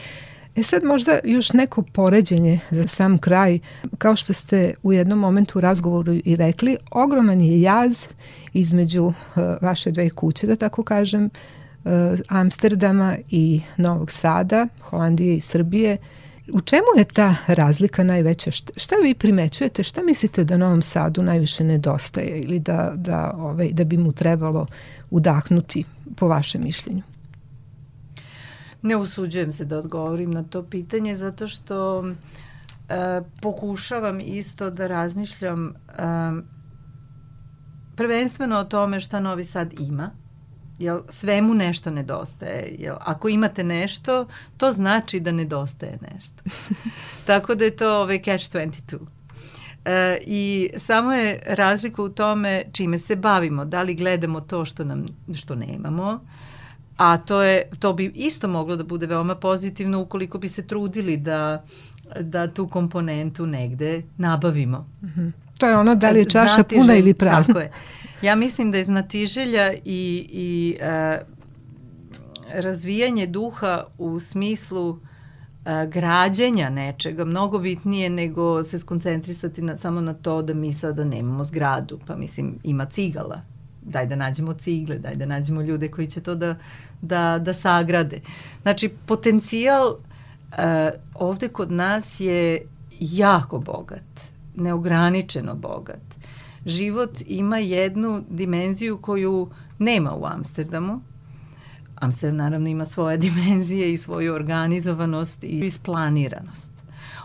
E 0.55 0.63
sad 0.63 0.83
možda 0.83 1.19
još 1.23 1.53
neko 1.53 1.81
poređenje 1.81 2.59
za 2.71 2.87
sam 2.87 3.17
kraj. 3.17 3.59
Kao 3.97 4.15
što 4.15 4.33
ste 4.33 4.73
u 4.83 4.93
jednom 4.93 5.19
momentu 5.19 5.59
u 5.59 5.61
razgovoru 5.61 6.13
i 6.13 6.35
rekli, 6.35 6.77
ogroman 6.91 7.41
je 7.41 7.61
jaz 7.61 8.05
između 8.53 9.03
uh, 9.03 9.13
vaše 9.61 9.91
dve 9.91 10.09
kuće, 10.09 10.47
da 10.47 10.55
tako 10.55 10.83
kažem, 10.83 11.25
uh, 11.25 11.91
Amsterdama 12.29 13.17
i 13.29 13.61
Novog 13.77 14.11
Sada, 14.11 14.67
Holandije 14.81 15.37
i 15.37 15.41
Srbije. 15.41 15.97
U 16.53 16.61
čemu 16.61 16.87
je 16.97 17.03
ta 17.03 17.35
razlika 17.47 18.03
najveća? 18.03 18.51
Šta, 18.51 18.95
vi 19.03 19.13
primećujete? 19.13 19.83
Šta 19.83 20.03
mislite 20.03 20.43
da 20.43 20.57
Novom 20.57 20.81
Sadu 20.81 21.23
najviše 21.23 21.63
nedostaje 21.63 22.39
ili 22.39 22.59
da, 22.59 22.93
da, 22.95 23.33
ovaj, 23.37 23.69
da 23.71 23.83
bi 23.83 23.97
mu 23.97 24.11
trebalo 24.11 24.67
udahnuti 25.09 25.83
po 26.15 26.27
vašem 26.27 26.61
mišljenju? 26.63 27.01
Ne 28.81 28.95
usuđujem 28.95 29.51
se 29.51 29.65
da 29.65 29.77
odgovorim 29.77 30.31
na 30.31 30.43
to 30.43 30.63
pitanje 30.63 31.17
zato 31.17 31.47
što 31.47 32.03
e, 32.03 32.13
pokušavam 33.41 34.19
isto 34.19 34.69
da 34.69 34.87
razmišljam 34.87 35.67
e, 35.67 35.73
prvenstveno 37.95 38.57
o 38.57 38.63
tome 38.63 38.99
šta 38.99 39.19
Novi 39.19 39.43
Sad 39.43 39.73
ima. 39.79 40.20
Jel, 40.81 41.01
svemu 41.09 41.53
nešto 41.53 41.91
nedostaje. 41.91 42.75
Jel, 42.79 42.95
ako 42.99 43.29
imate 43.29 43.63
nešto, 43.63 44.25
to 44.57 44.71
znači 44.71 45.19
da 45.19 45.31
nedostaje 45.31 45.97
nešto. 46.13 46.43
Tako 47.27 47.55
da 47.55 47.63
je 47.63 47.75
to 47.75 48.01
ovaj 48.01 48.21
catch 48.23 48.55
22. 48.55 48.97
E, 49.85 50.17
I 50.25 50.69
samo 50.77 51.13
je 51.13 51.39
razlika 51.45 52.03
u 52.03 52.09
tome 52.09 52.63
čime 52.71 52.97
se 52.97 53.15
bavimo. 53.15 53.65
Da 53.65 53.81
li 53.81 53.95
gledamo 53.95 54.41
to 54.41 54.65
što 54.65 54.83
nam 54.83 55.05
što 55.33 55.55
nemamo, 55.55 56.19
a 56.97 57.17
to, 57.17 57.41
je, 57.41 57.69
to 57.79 57.93
bi 57.93 58.11
isto 58.15 58.47
moglo 58.47 58.75
da 58.75 58.83
bude 58.83 59.07
veoma 59.07 59.35
pozitivno 59.35 60.01
ukoliko 60.01 60.37
bi 60.37 60.47
se 60.47 60.67
trudili 60.67 61.17
da, 61.17 61.63
da 62.19 62.47
tu 62.47 62.67
komponentu 62.67 63.45
negde 63.45 64.03
nabavimo. 64.17 64.87
Mm 65.01 65.07
-hmm. 65.07 65.31
To 65.57 65.67
je 65.67 65.77
ono 65.77 65.95
da 65.95 66.09
li 66.09 66.19
je 66.19 66.25
čaša 66.25 66.63
puna 66.63 66.95
ili 66.95 67.13
prazna. 67.13 67.53
Tako 67.53 67.59
je. 67.59 67.71
Ja 68.21 68.35
mislim 68.35 68.71
da 68.71 68.77
je 68.77 68.83
znatiželja 68.83 69.73
i, 69.73 69.79
i 70.31 70.77
uh, 70.81 71.27
razvijanje 72.53 73.27
duha 73.27 73.83
u 73.97 74.19
smislu 74.19 74.89
uh, 74.89 74.99
građenja 75.89 76.69
nečega 76.69 77.25
mnogo 77.25 77.59
bitnije 77.59 78.09
nego 78.09 78.63
se 78.63 78.79
skoncentrisati 78.79 79.61
na, 79.61 79.77
samo 79.77 80.01
na 80.01 80.13
to 80.13 80.41
da 80.41 80.53
mi 80.53 80.73
sada 80.73 81.05
nemamo 81.05 81.43
zgradu. 81.43 81.99
Pa 82.07 82.15
mislim, 82.15 82.59
ima 82.63 82.85
cigala 82.85 83.41
daj 83.81 84.05
da 84.05 84.15
nađemo 84.15 84.53
cigle, 84.53 84.97
daj 84.97 85.15
da 85.15 85.25
nađemo 85.25 85.61
ljude 85.61 85.87
koji 85.87 86.07
će 86.07 86.21
to 86.21 86.35
da, 86.35 86.55
da, 87.01 87.39
da 87.39 87.53
sagrade. 87.53 88.21
Znači, 88.61 88.89
potencijal 89.05 89.87
uh, 89.87 90.57
ovde 91.13 91.47
kod 91.47 91.71
nas 91.71 92.19
je 92.19 92.67
jako 92.99 93.59
bogat, 93.59 94.21
neograničeno 94.55 95.55
bogat. 95.55 96.20
Život 96.65 97.21
ima 97.27 97.57
jednu 97.57 98.23
dimenziju 98.29 98.97
koju 98.97 99.49
nema 99.79 100.13
u 100.15 100.25
Amsterdamu. 100.25 101.01
Amsterdam 101.95 102.37
naravno 102.37 102.69
ima 102.69 102.85
svoje 102.85 103.17
dimenzije 103.27 103.93
i 103.93 103.97
svoju 103.97 104.33
organizovanost 104.33 105.43
i 105.43 105.47
isplaniranost. 105.47 106.71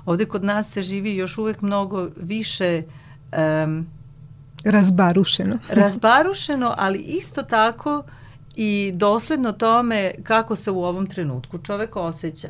Ovde 0.05 0.25
kod 0.25 0.45
nas 0.45 0.71
se 0.71 0.83
živi 0.83 1.17
još 1.17 1.39
uvek 1.39 1.63
mnogo 1.63 2.09
više 2.17 2.83
um, 3.65 3.87
Razbarušeno. 4.65 5.59
Razbarušeno, 5.83 6.75
ali 6.79 6.99
isto 6.99 7.43
tako 7.43 8.05
i 8.57 8.93
dosledno 8.95 9.53
tome 9.53 10.13
kako 10.23 10.57
se 10.57 10.71
u 10.71 10.85
ovom 10.85 11.07
trenutku 11.07 11.59
čovek 11.59 11.97
osjeća. 11.97 12.49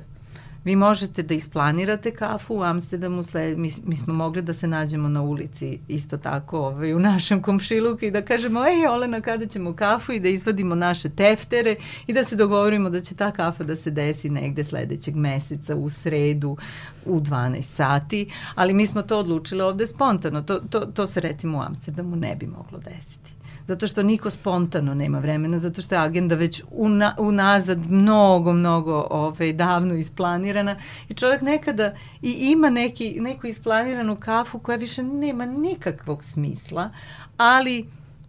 Vi 0.66 0.76
možete 0.76 1.22
da 1.22 1.34
isplanirate 1.34 2.10
kafu 2.10 2.54
u 2.54 2.62
Amsterdamu, 2.62 3.22
sled, 3.22 3.58
mi, 3.58 3.70
mi 3.84 3.96
smo 3.96 4.14
mogli 4.14 4.42
da 4.42 4.52
se 4.52 4.66
nađemo 4.66 5.08
na 5.08 5.22
ulici 5.22 5.78
isto 5.88 6.16
tako 6.18 6.58
ovaj, 6.58 6.94
u 6.94 6.98
našem 6.98 7.42
komšiluku 7.42 8.04
i 8.04 8.10
da 8.10 8.22
kažemo, 8.22 8.60
ej 8.60 8.86
Olena, 8.86 9.20
kada 9.20 9.46
ćemo 9.46 9.74
kafu? 9.76 10.12
I 10.12 10.20
da 10.20 10.28
izvadimo 10.28 10.74
naše 10.74 11.08
teftere 11.08 11.76
i 12.06 12.12
da 12.12 12.24
se 12.24 12.36
dogovorimo 12.36 12.90
da 12.90 13.00
će 13.00 13.14
ta 13.14 13.30
kafa 13.30 13.64
da 13.64 13.76
se 13.76 13.90
desi 13.90 14.30
negde 14.30 14.64
sledećeg 14.64 15.16
meseca 15.16 15.76
u 15.76 15.90
sredu 15.90 16.56
u 17.04 17.20
12 17.20 17.62
sati, 17.62 18.30
ali 18.54 18.74
mi 18.74 18.86
smo 18.86 19.02
to 19.02 19.18
odlučili 19.18 19.62
ovde 19.62 19.86
spontano. 19.86 20.42
To, 20.42 20.58
to, 20.58 20.80
to 20.80 21.06
se 21.06 21.20
recimo 21.20 21.58
u 21.58 21.62
Amsterdamu 21.62 22.16
ne 22.16 22.36
bi 22.36 22.46
moglo 22.46 22.78
desiti 22.78 23.25
zato 23.68 23.86
što 23.86 24.02
niko 24.02 24.30
spontano 24.30 24.94
nema 24.94 25.18
vremena, 25.18 25.58
zato 25.58 25.82
što 25.82 25.94
je 25.94 26.00
agenda 26.00 26.34
već 26.34 26.62
una, 26.70 27.14
unazad 27.18 27.90
mnogo, 27.90 28.52
mnogo 28.52 29.06
ovaj, 29.10 29.52
davno 29.52 29.94
isplanirana 29.94 30.76
i 31.08 31.14
čovjek 31.14 31.42
nekada 31.42 31.94
i 32.22 32.30
ima 32.30 32.70
neki, 32.70 33.20
neku 33.20 33.46
isplaniranu 33.46 34.16
kafu 34.16 34.58
koja 34.58 34.76
više 34.76 35.02
nema 35.02 35.46
nikakvog 35.46 36.24
smisla, 36.24 36.90
ali 37.36 37.86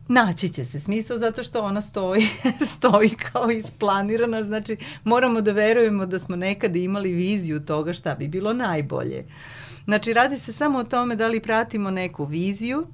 naći 0.08 0.50
će 0.50 0.66
se 0.66 0.80
smisao 0.80 1.18
zato 1.18 1.44
što 1.44 1.62
ona 1.62 1.82
stoji, 1.82 2.28
stoji 2.76 3.10
kao 3.10 3.52
isplanirana, 3.52 4.44
znači 4.44 4.78
moramo 5.04 5.42
da 5.42 5.52
verujemo 5.52 6.06
da 6.06 6.20
smo 6.20 6.36
nekada 6.36 6.80
imali 6.80 7.12
viziju 7.12 7.66
toga 7.66 7.94
šta 7.94 8.16
bi 8.16 8.28
bilo 8.28 8.54
najbolje. 8.54 9.26
Znači 9.86 10.14
radi 10.14 10.40
se 10.40 10.54
samo 10.54 10.80
o 10.80 10.84
tome 10.84 11.16
da 11.16 11.28
li 11.28 11.40
pratimo 11.40 11.92
neku 11.92 12.26
viziju 12.26 12.88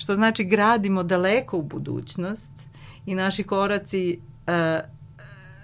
što 0.00 0.14
znači 0.14 0.44
gradimo 0.44 1.02
daleko 1.02 1.58
u 1.58 1.62
budućnost 1.62 2.52
i 3.06 3.14
naši 3.14 3.42
koraci 3.42 4.18
uh, 4.18 4.52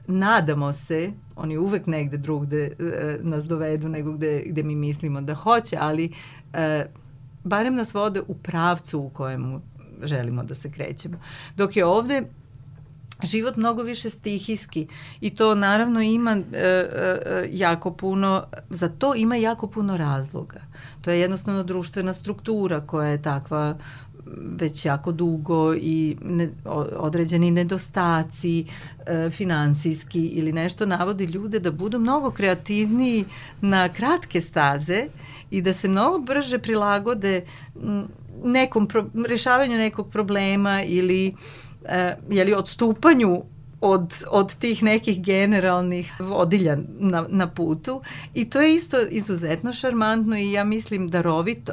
nadamo 0.06 0.72
se, 0.72 1.12
oni 1.36 1.58
uvek 1.58 1.86
negde 1.86 2.16
drugde 2.16 2.70
uh, 2.78 3.24
nas 3.24 3.44
dovedu 3.44 3.88
nego 3.88 4.12
gde, 4.12 4.42
gde 4.46 4.62
mi 4.62 4.74
mislimo 4.74 5.20
da 5.20 5.34
hoće, 5.34 5.76
ali 5.80 6.04
uh, 6.52 6.90
barem 7.44 7.74
nas 7.74 7.94
vode 7.94 8.22
u 8.28 8.34
pravcu 8.34 9.00
u 9.00 9.10
kojemu 9.10 9.60
želimo 10.02 10.44
da 10.44 10.54
se 10.54 10.70
krećemo. 10.70 11.18
Dok 11.56 11.76
je 11.76 11.84
ovde 11.84 12.22
život 13.22 13.56
mnogo 13.56 13.82
više 13.82 14.10
stihijski 14.10 14.86
i 15.20 15.30
to 15.34 15.54
naravno 15.54 16.00
ima 16.00 16.30
e, 16.30 16.58
e, 16.58 17.48
jako 17.52 17.92
puno, 17.92 18.44
za 18.70 18.88
to 18.88 19.14
ima 19.14 19.36
jako 19.36 19.66
puno 19.66 19.96
razloga. 19.96 20.60
To 21.00 21.10
je 21.10 21.20
jednostavno 21.20 21.62
društvena 21.62 22.14
struktura 22.14 22.80
koja 22.80 23.08
je 23.08 23.22
takva 23.22 23.78
već 24.35 24.85
jako 24.85 25.12
dugo 25.12 25.74
i 25.74 26.16
ne, 26.23 26.48
određeni 26.97 27.51
nedostaci 27.51 28.65
e, 29.07 29.31
finansijski 29.31 30.27
ili 30.27 30.53
nešto 30.53 30.86
navodi 30.86 31.24
ljude 31.24 31.61
da 31.61 31.70
budu 31.70 31.98
mnogo 31.98 32.31
kreativniji 32.31 33.24
na 33.61 33.89
kratke 33.89 34.40
staze 34.40 35.07
i 35.51 35.62
da 35.62 35.73
se 35.73 35.89
mnogo 35.89 36.19
brže 36.19 36.59
prilagode 36.59 37.44
nekom 38.44 38.86
pro, 38.86 39.07
rešavanju 39.28 39.77
nekog 39.77 40.11
problema 40.11 40.82
ili 40.82 41.35
e, 41.85 42.16
jeli, 42.31 42.55
odstupanju 42.55 43.43
od, 43.81 44.15
od 44.31 44.57
tih 44.57 44.82
nekih 44.82 45.24
generalnih 45.24 46.12
vodilja 46.20 46.77
na, 46.98 47.27
na 47.28 47.47
putu. 47.47 48.01
I 48.35 48.51
to 48.51 48.61
je 48.61 48.74
isto 48.74 49.01
izuzetno 49.11 49.73
šarmantno 49.73 50.36
i 50.36 50.53
ja 50.53 50.65
mislim 50.65 51.09
darovito 51.09 51.73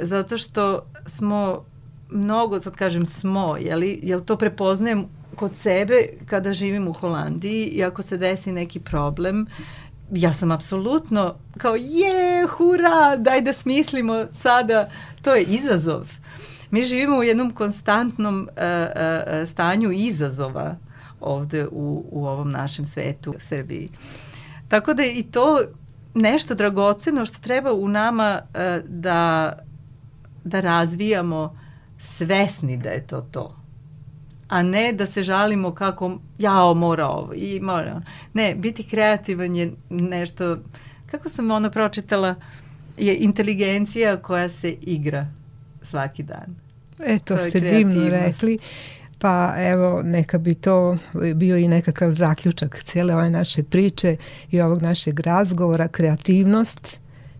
zato 0.00 0.38
što 0.38 0.82
smo 1.06 1.64
mnogo, 2.10 2.60
sad 2.60 2.76
kažem 2.76 3.06
smo, 3.06 3.56
jeli, 3.56 4.00
jel 4.02 4.20
to 4.20 4.36
prepoznajem 4.36 5.06
kod 5.36 5.56
sebe 5.56 6.08
kada 6.26 6.52
živim 6.52 6.88
u 6.88 6.92
Holandiji 6.92 7.64
i 7.66 7.84
ako 7.84 8.02
se 8.02 8.16
desi 8.16 8.52
neki 8.52 8.80
problem, 8.80 9.46
ja 10.12 10.32
sam 10.32 10.50
apsolutno 10.50 11.34
kao 11.58 11.74
je, 11.74 12.46
hura, 12.46 13.16
daj 13.16 13.40
da 13.40 13.52
smislimo 13.52 14.26
sada, 14.32 14.90
to 15.22 15.34
je 15.34 15.42
izazov. 15.42 16.10
Mi 16.70 16.84
živimo 16.84 17.16
u 17.16 17.22
jednom 17.22 17.50
konstantnom 17.50 18.40
uh, 18.40 18.48
uh, 18.52 19.48
stanju 19.48 19.90
izazova 19.92 20.76
ovde 21.20 21.66
u, 21.66 22.04
u 22.10 22.26
ovom 22.26 22.50
našem 22.50 22.86
svetu, 22.86 23.34
Srbiji. 23.38 23.88
Tako 24.68 24.94
da 24.94 25.02
je 25.02 25.14
i 25.14 25.22
to 25.22 25.60
nešto 26.14 26.54
dragoceno 26.54 27.24
što 27.24 27.38
treba 27.40 27.72
u 27.72 27.88
nama 27.88 28.40
uh, 28.42 28.88
da, 28.88 29.52
da 30.44 30.60
razvijamo 30.60 31.56
svesni 32.00 32.76
da 32.76 32.88
je 32.88 33.06
to 33.06 33.20
to 33.20 33.60
a 34.50 34.62
ne 34.62 34.92
da 34.92 35.06
se 35.06 35.22
žalimo 35.22 35.72
kako 35.74 36.18
jao 36.38 36.74
mora 36.74 37.08
ovo 37.08 37.34
i 37.34 37.60
mora. 37.60 38.02
Ne, 38.34 38.54
biti 38.54 38.82
kreativan 38.88 39.56
je 39.56 39.72
nešto, 39.90 40.58
kako 41.10 41.28
sam 41.28 41.50
ona 41.50 41.70
pročitala, 41.70 42.34
je 42.96 43.16
inteligencija 43.16 44.16
koja 44.16 44.48
se 44.48 44.70
igra 44.80 45.26
svaki 45.82 46.22
dan. 46.22 46.56
E, 46.98 47.18
to, 47.18 47.36
to 47.36 47.42
ste 47.48 47.60
divno 47.60 48.08
rekli. 48.08 48.58
Pa 49.18 49.54
evo, 49.58 50.02
neka 50.04 50.38
bi 50.38 50.54
to 50.54 50.96
bio 51.34 51.56
i 51.56 51.68
nekakav 51.68 52.12
zaključak 52.12 52.82
cijele 52.84 53.14
ove 53.14 53.30
naše 53.30 53.62
priče 53.62 54.16
i 54.50 54.60
ovog 54.60 54.82
našeg 54.82 55.20
razgovora, 55.20 55.88
kreativnost, 55.88 56.98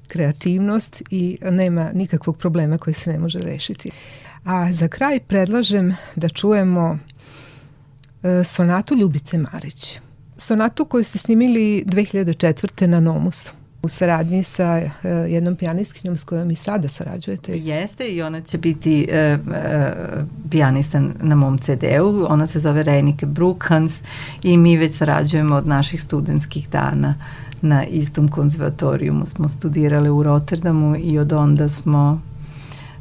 kreativnost 0.08 1.02
i 1.10 1.38
nema 1.50 1.90
nikakvog 1.94 2.36
problema 2.38 2.78
koji 2.78 2.94
se 2.94 3.12
ne 3.12 3.18
može 3.18 3.38
rešiti. 3.38 3.90
A 4.44 4.72
za 4.72 4.88
kraj 4.88 5.20
predlažem 5.20 5.96
da 6.16 6.28
čujemo 6.28 6.98
e, 8.22 8.44
sonatu 8.44 8.94
Ljubice 8.94 9.38
Marić. 9.38 10.00
Sonatu 10.36 10.84
koju 10.84 11.04
ste 11.04 11.18
snimili 11.18 11.84
2004. 11.86 12.86
na 12.86 13.00
Nomusu 13.00 13.52
u 13.82 13.88
saradnji 13.88 14.42
sa 14.42 14.82
uh, 14.84 15.10
jednom 15.32 15.56
pijanistkinjom 15.56 16.16
s 16.16 16.24
kojom 16.24 16.50
i 16.50 16.56
sada 16.56 16.88
sarađujete. 16.88 17.58
Jeste 17.58 18.08
i 18.08 18.22
ona 18.22 18.40
će 18.40 18.58
biti 18.58 19.08
uh, 19.08 19.46
uh, 19.46 19.54
pijanista 20.50 21.02
na 21.20 21.34
mom 21.34 21.58
CD-u. 21.58 22.26
Ona 22.28 22.46
se 22.46 22.58
zove 22.58 22.82
Renike 22.82 23.26
Brookhans 23.26 24.02
i 24.42 24.56
mi 24.56 24.76
već 24.76 24.96
sarađujemo 24.96 25.56
od 25.56 25.66
naših 25.66 26.02
studentskih 26.02 26.70
dana 26.70 27.14
na 27.62 27.84
istom 27.84 28.28
konzervatorijumu. 28.28 29.26
Smo 29.26 29.48
studirale 29.48 30.10
u 30.10 30.22
Rotterdamu 30.22 30.96
i 30.96 31.18
od 31.18 31.32
onda 31.32 31.68
smo 31.68 32.20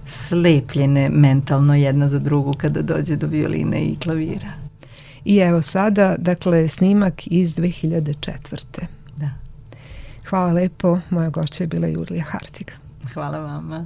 slepljene 0.10 1.10
mentalno 1.10 1.76
jedna 1.76 2.10
za 2.10 2.19
drugu 2.19 2.53
kada 2.57 2.81
dođe 2.81 3.15
do 3.15 3.27
violine 3.27 3.81
i 3.81 3.95
klavira. 3.95 4.52
I 5.26 5.38
evo 5.38 5.61
sada, 5.61 6.15
dakle, 6.18 6.69
snimak 6.69 7.27
iz 7.27 7.56
2004. 7.56 8.31
Da. 9.18 9.30
Hvala 10.30 10.52
lepo, 10.52 10.99
moja 11.10 11.30
gošća 11.30 11.64
je 11.64 11.68
bila 11.68 11.88
Jurlija 11.88 12.23
Hartiga. 12.23 12.73
Hvala 13.14 13.40
vama. 13.40 13.86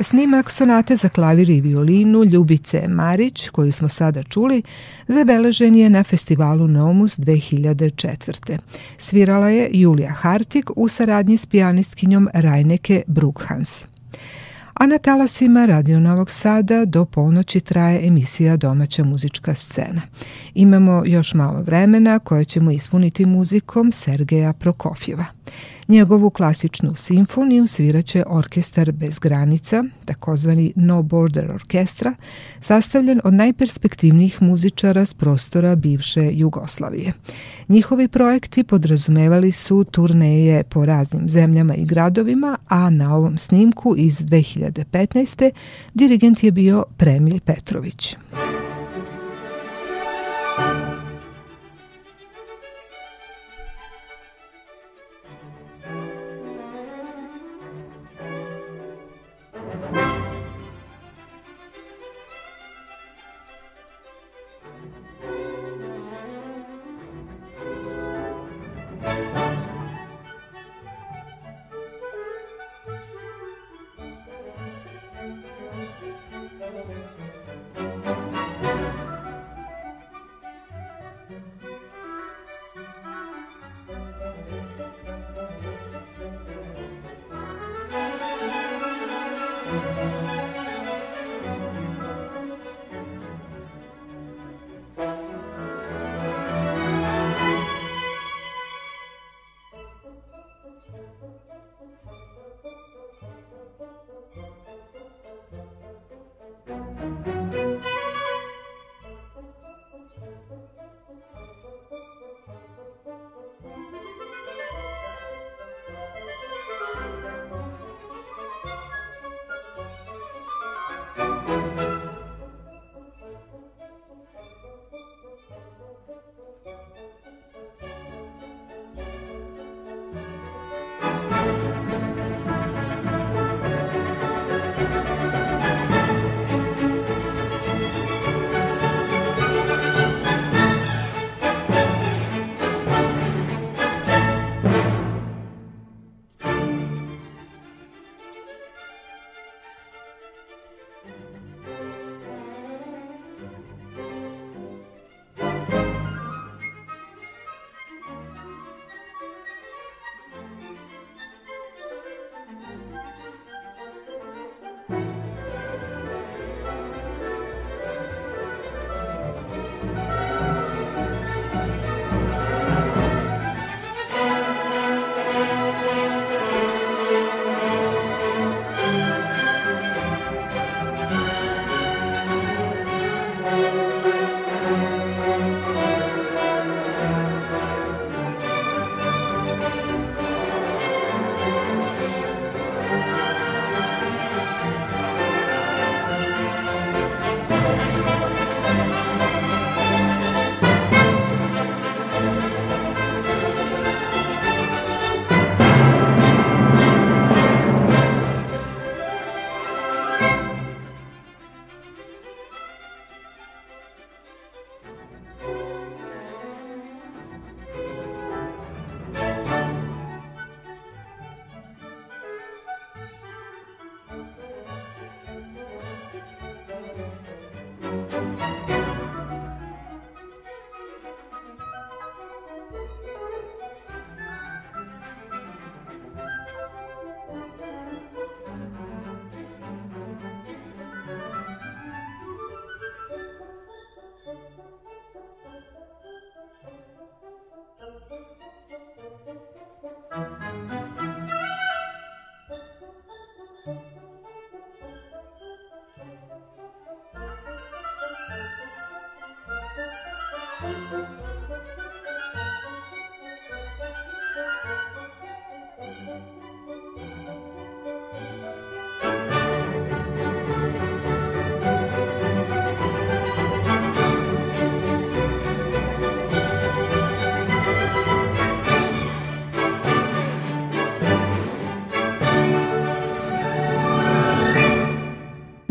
Snimak 0.00 0.50
sonate 0.50 0.96
za 0.96 1.08
klavir 1.08 1.50
i 1.50 1.60
violinu 1.60 2.24
Ljubice 2.24 2.88
Marić, 2.88 3.48
koju 3.48 3.72
smo 3.72 3.88
sada 3.88 4.22
čuli, 4.22 4.62
zabeležen 5.08 5.74
je 5.74 5.90
na 5.90 6.04
festivalu 6.04 6.68
Nomus 6.68 7.18
2004. 7.18 8.58
Svirala 8.98 9.48
je 9.48 9.70
Julija 9.72 10.12
Hartig 10.12 10.70
u 10.76 10.88
saradnji 10.88 11.36
s 11.36 11.46
pijanistkinjom 11.46 12.28
Rajneke 12.34 13.02
Brukhans 13.06 13.84
a 14.78 14.86
na 14.86 14.98
talasima 14.98 15.66
Radio 15.66 16.00
Novog 16.00 16.30
Sada 16.30 16.84
do 16.84 17.04
ponoći 17.04 17.60
traje 17.60 18.06
emisija 18.06 18.56
Domaća 18.56 19.04
muzička 19.04 19.54
scena. 19.54 20.00
Imamo 20.54 21.02
još 21.06 21.34
malo 21.34 21.62
vremena 21.62 22.18
koje 22.18 22.44
ćemo 22.44 22.70
ispuniti 22.70 23.26
muzikom 23.26 23.92
Sergeja 23.92 24.52
Prokofjeva. 24.52 25.24
Njegovu 25.88 26.30
klasičnu 26.30 26.94
simfoniju 26.94 27.66
sviraće 27.66 28.24
Orkestar 28.26 28.92
bez 28.92 29.18
granica, 29.18 29.84
takozvani 30.04 30.72
No 30.76 31.02
Border 31.02 31.50
Orkestra, 31.50 32.14
sastavljen 32.60 33.20
od 33.24 33.34
najperspektivnijih 33.34 34.42
muzičara 34.42 35.06
s 35.06 35.14
prostora 35.14 35.76
bivše 35.76 36.30
Jugoslavije. 36.32 37.12
Njihovi 37.68 38.08
projekti 38.08 38.64
podrazumevali 38.64 39.52
su 39.52 39.84
turneje 39.84 40.64
po 40.64 40.86
raznim 40.86 41.28
zemljama 41.28 41.74
i 41.74 41.84
gradovima, 41.84 42.58
a 42.68 42.90
na 42.90 43.16
ovom 43.16 43.38
snimku 43.38 43.94
iz 43.96 44.18
2015. 44.20 45.50
dirigent 45.94 46.42
je 46.42 46.52
bio 46.52 46.84
Premil 46.96 47.40
Petrović. 47.40 48.16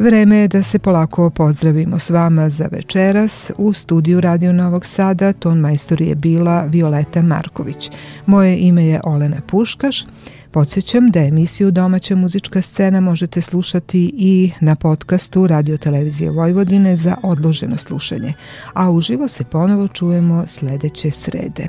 Vreme 0.08 0.38
je 0.38 0.48
da 0.48 0.64
se 0.64 0.80
polako 0.80 1.30
pozdravimo 1.30 2.00
s 2.00 2.10
vama 2.10 2.50
za 2.50 2.68
večeras. 2.72 3.52
U 3.58 3.74
studiju 3.74 4.22
Radio 4.22 4.54
Novog 4.54 4.86
Sada 4.86 5.34
ton 5.34 5.60
majstor 5.60 6.02
je 6.02 6.16
bila 6.16 6.62
Violeta 6.62 7.22
Marković. 7.22 7.92
Moje 8.26 8.58
ime 8.58 8.86
je 8.86 9.00
Olena 9.04 9.38
Puškaš. 9.48 10.06
Podsjećam 10.52 11.10
da 11.10 11.20
emisiju 11.20 11.72
Domaća 11.72 12.16
muzička 12.16 12.62
scena 12.62 13.02
možete 13.02 13.42
slušati 13.42 14.12
i 14.18 14.52
na 14.62 14.76
podcastu 14.76 15.48
Radio 15.48 15.78
Televizije 15.78 16.32
Vojvodine 16.32 16.96
za 16.96 17.16
odloženo 17.24 17.78
slušanje, 17.78 18.34
a 18.74 18.92
uživo 18.92 19.28
se 19.28 19.44
ponovo 19.44 19.88
čujemo 19.88 20.48
sledeće 20.48 21.12
srede. 21.12 21.68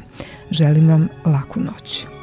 Želim 0.50 0.88
vam 0.88 1.08
laku 1.24 1.60
noć. 1.60 2.17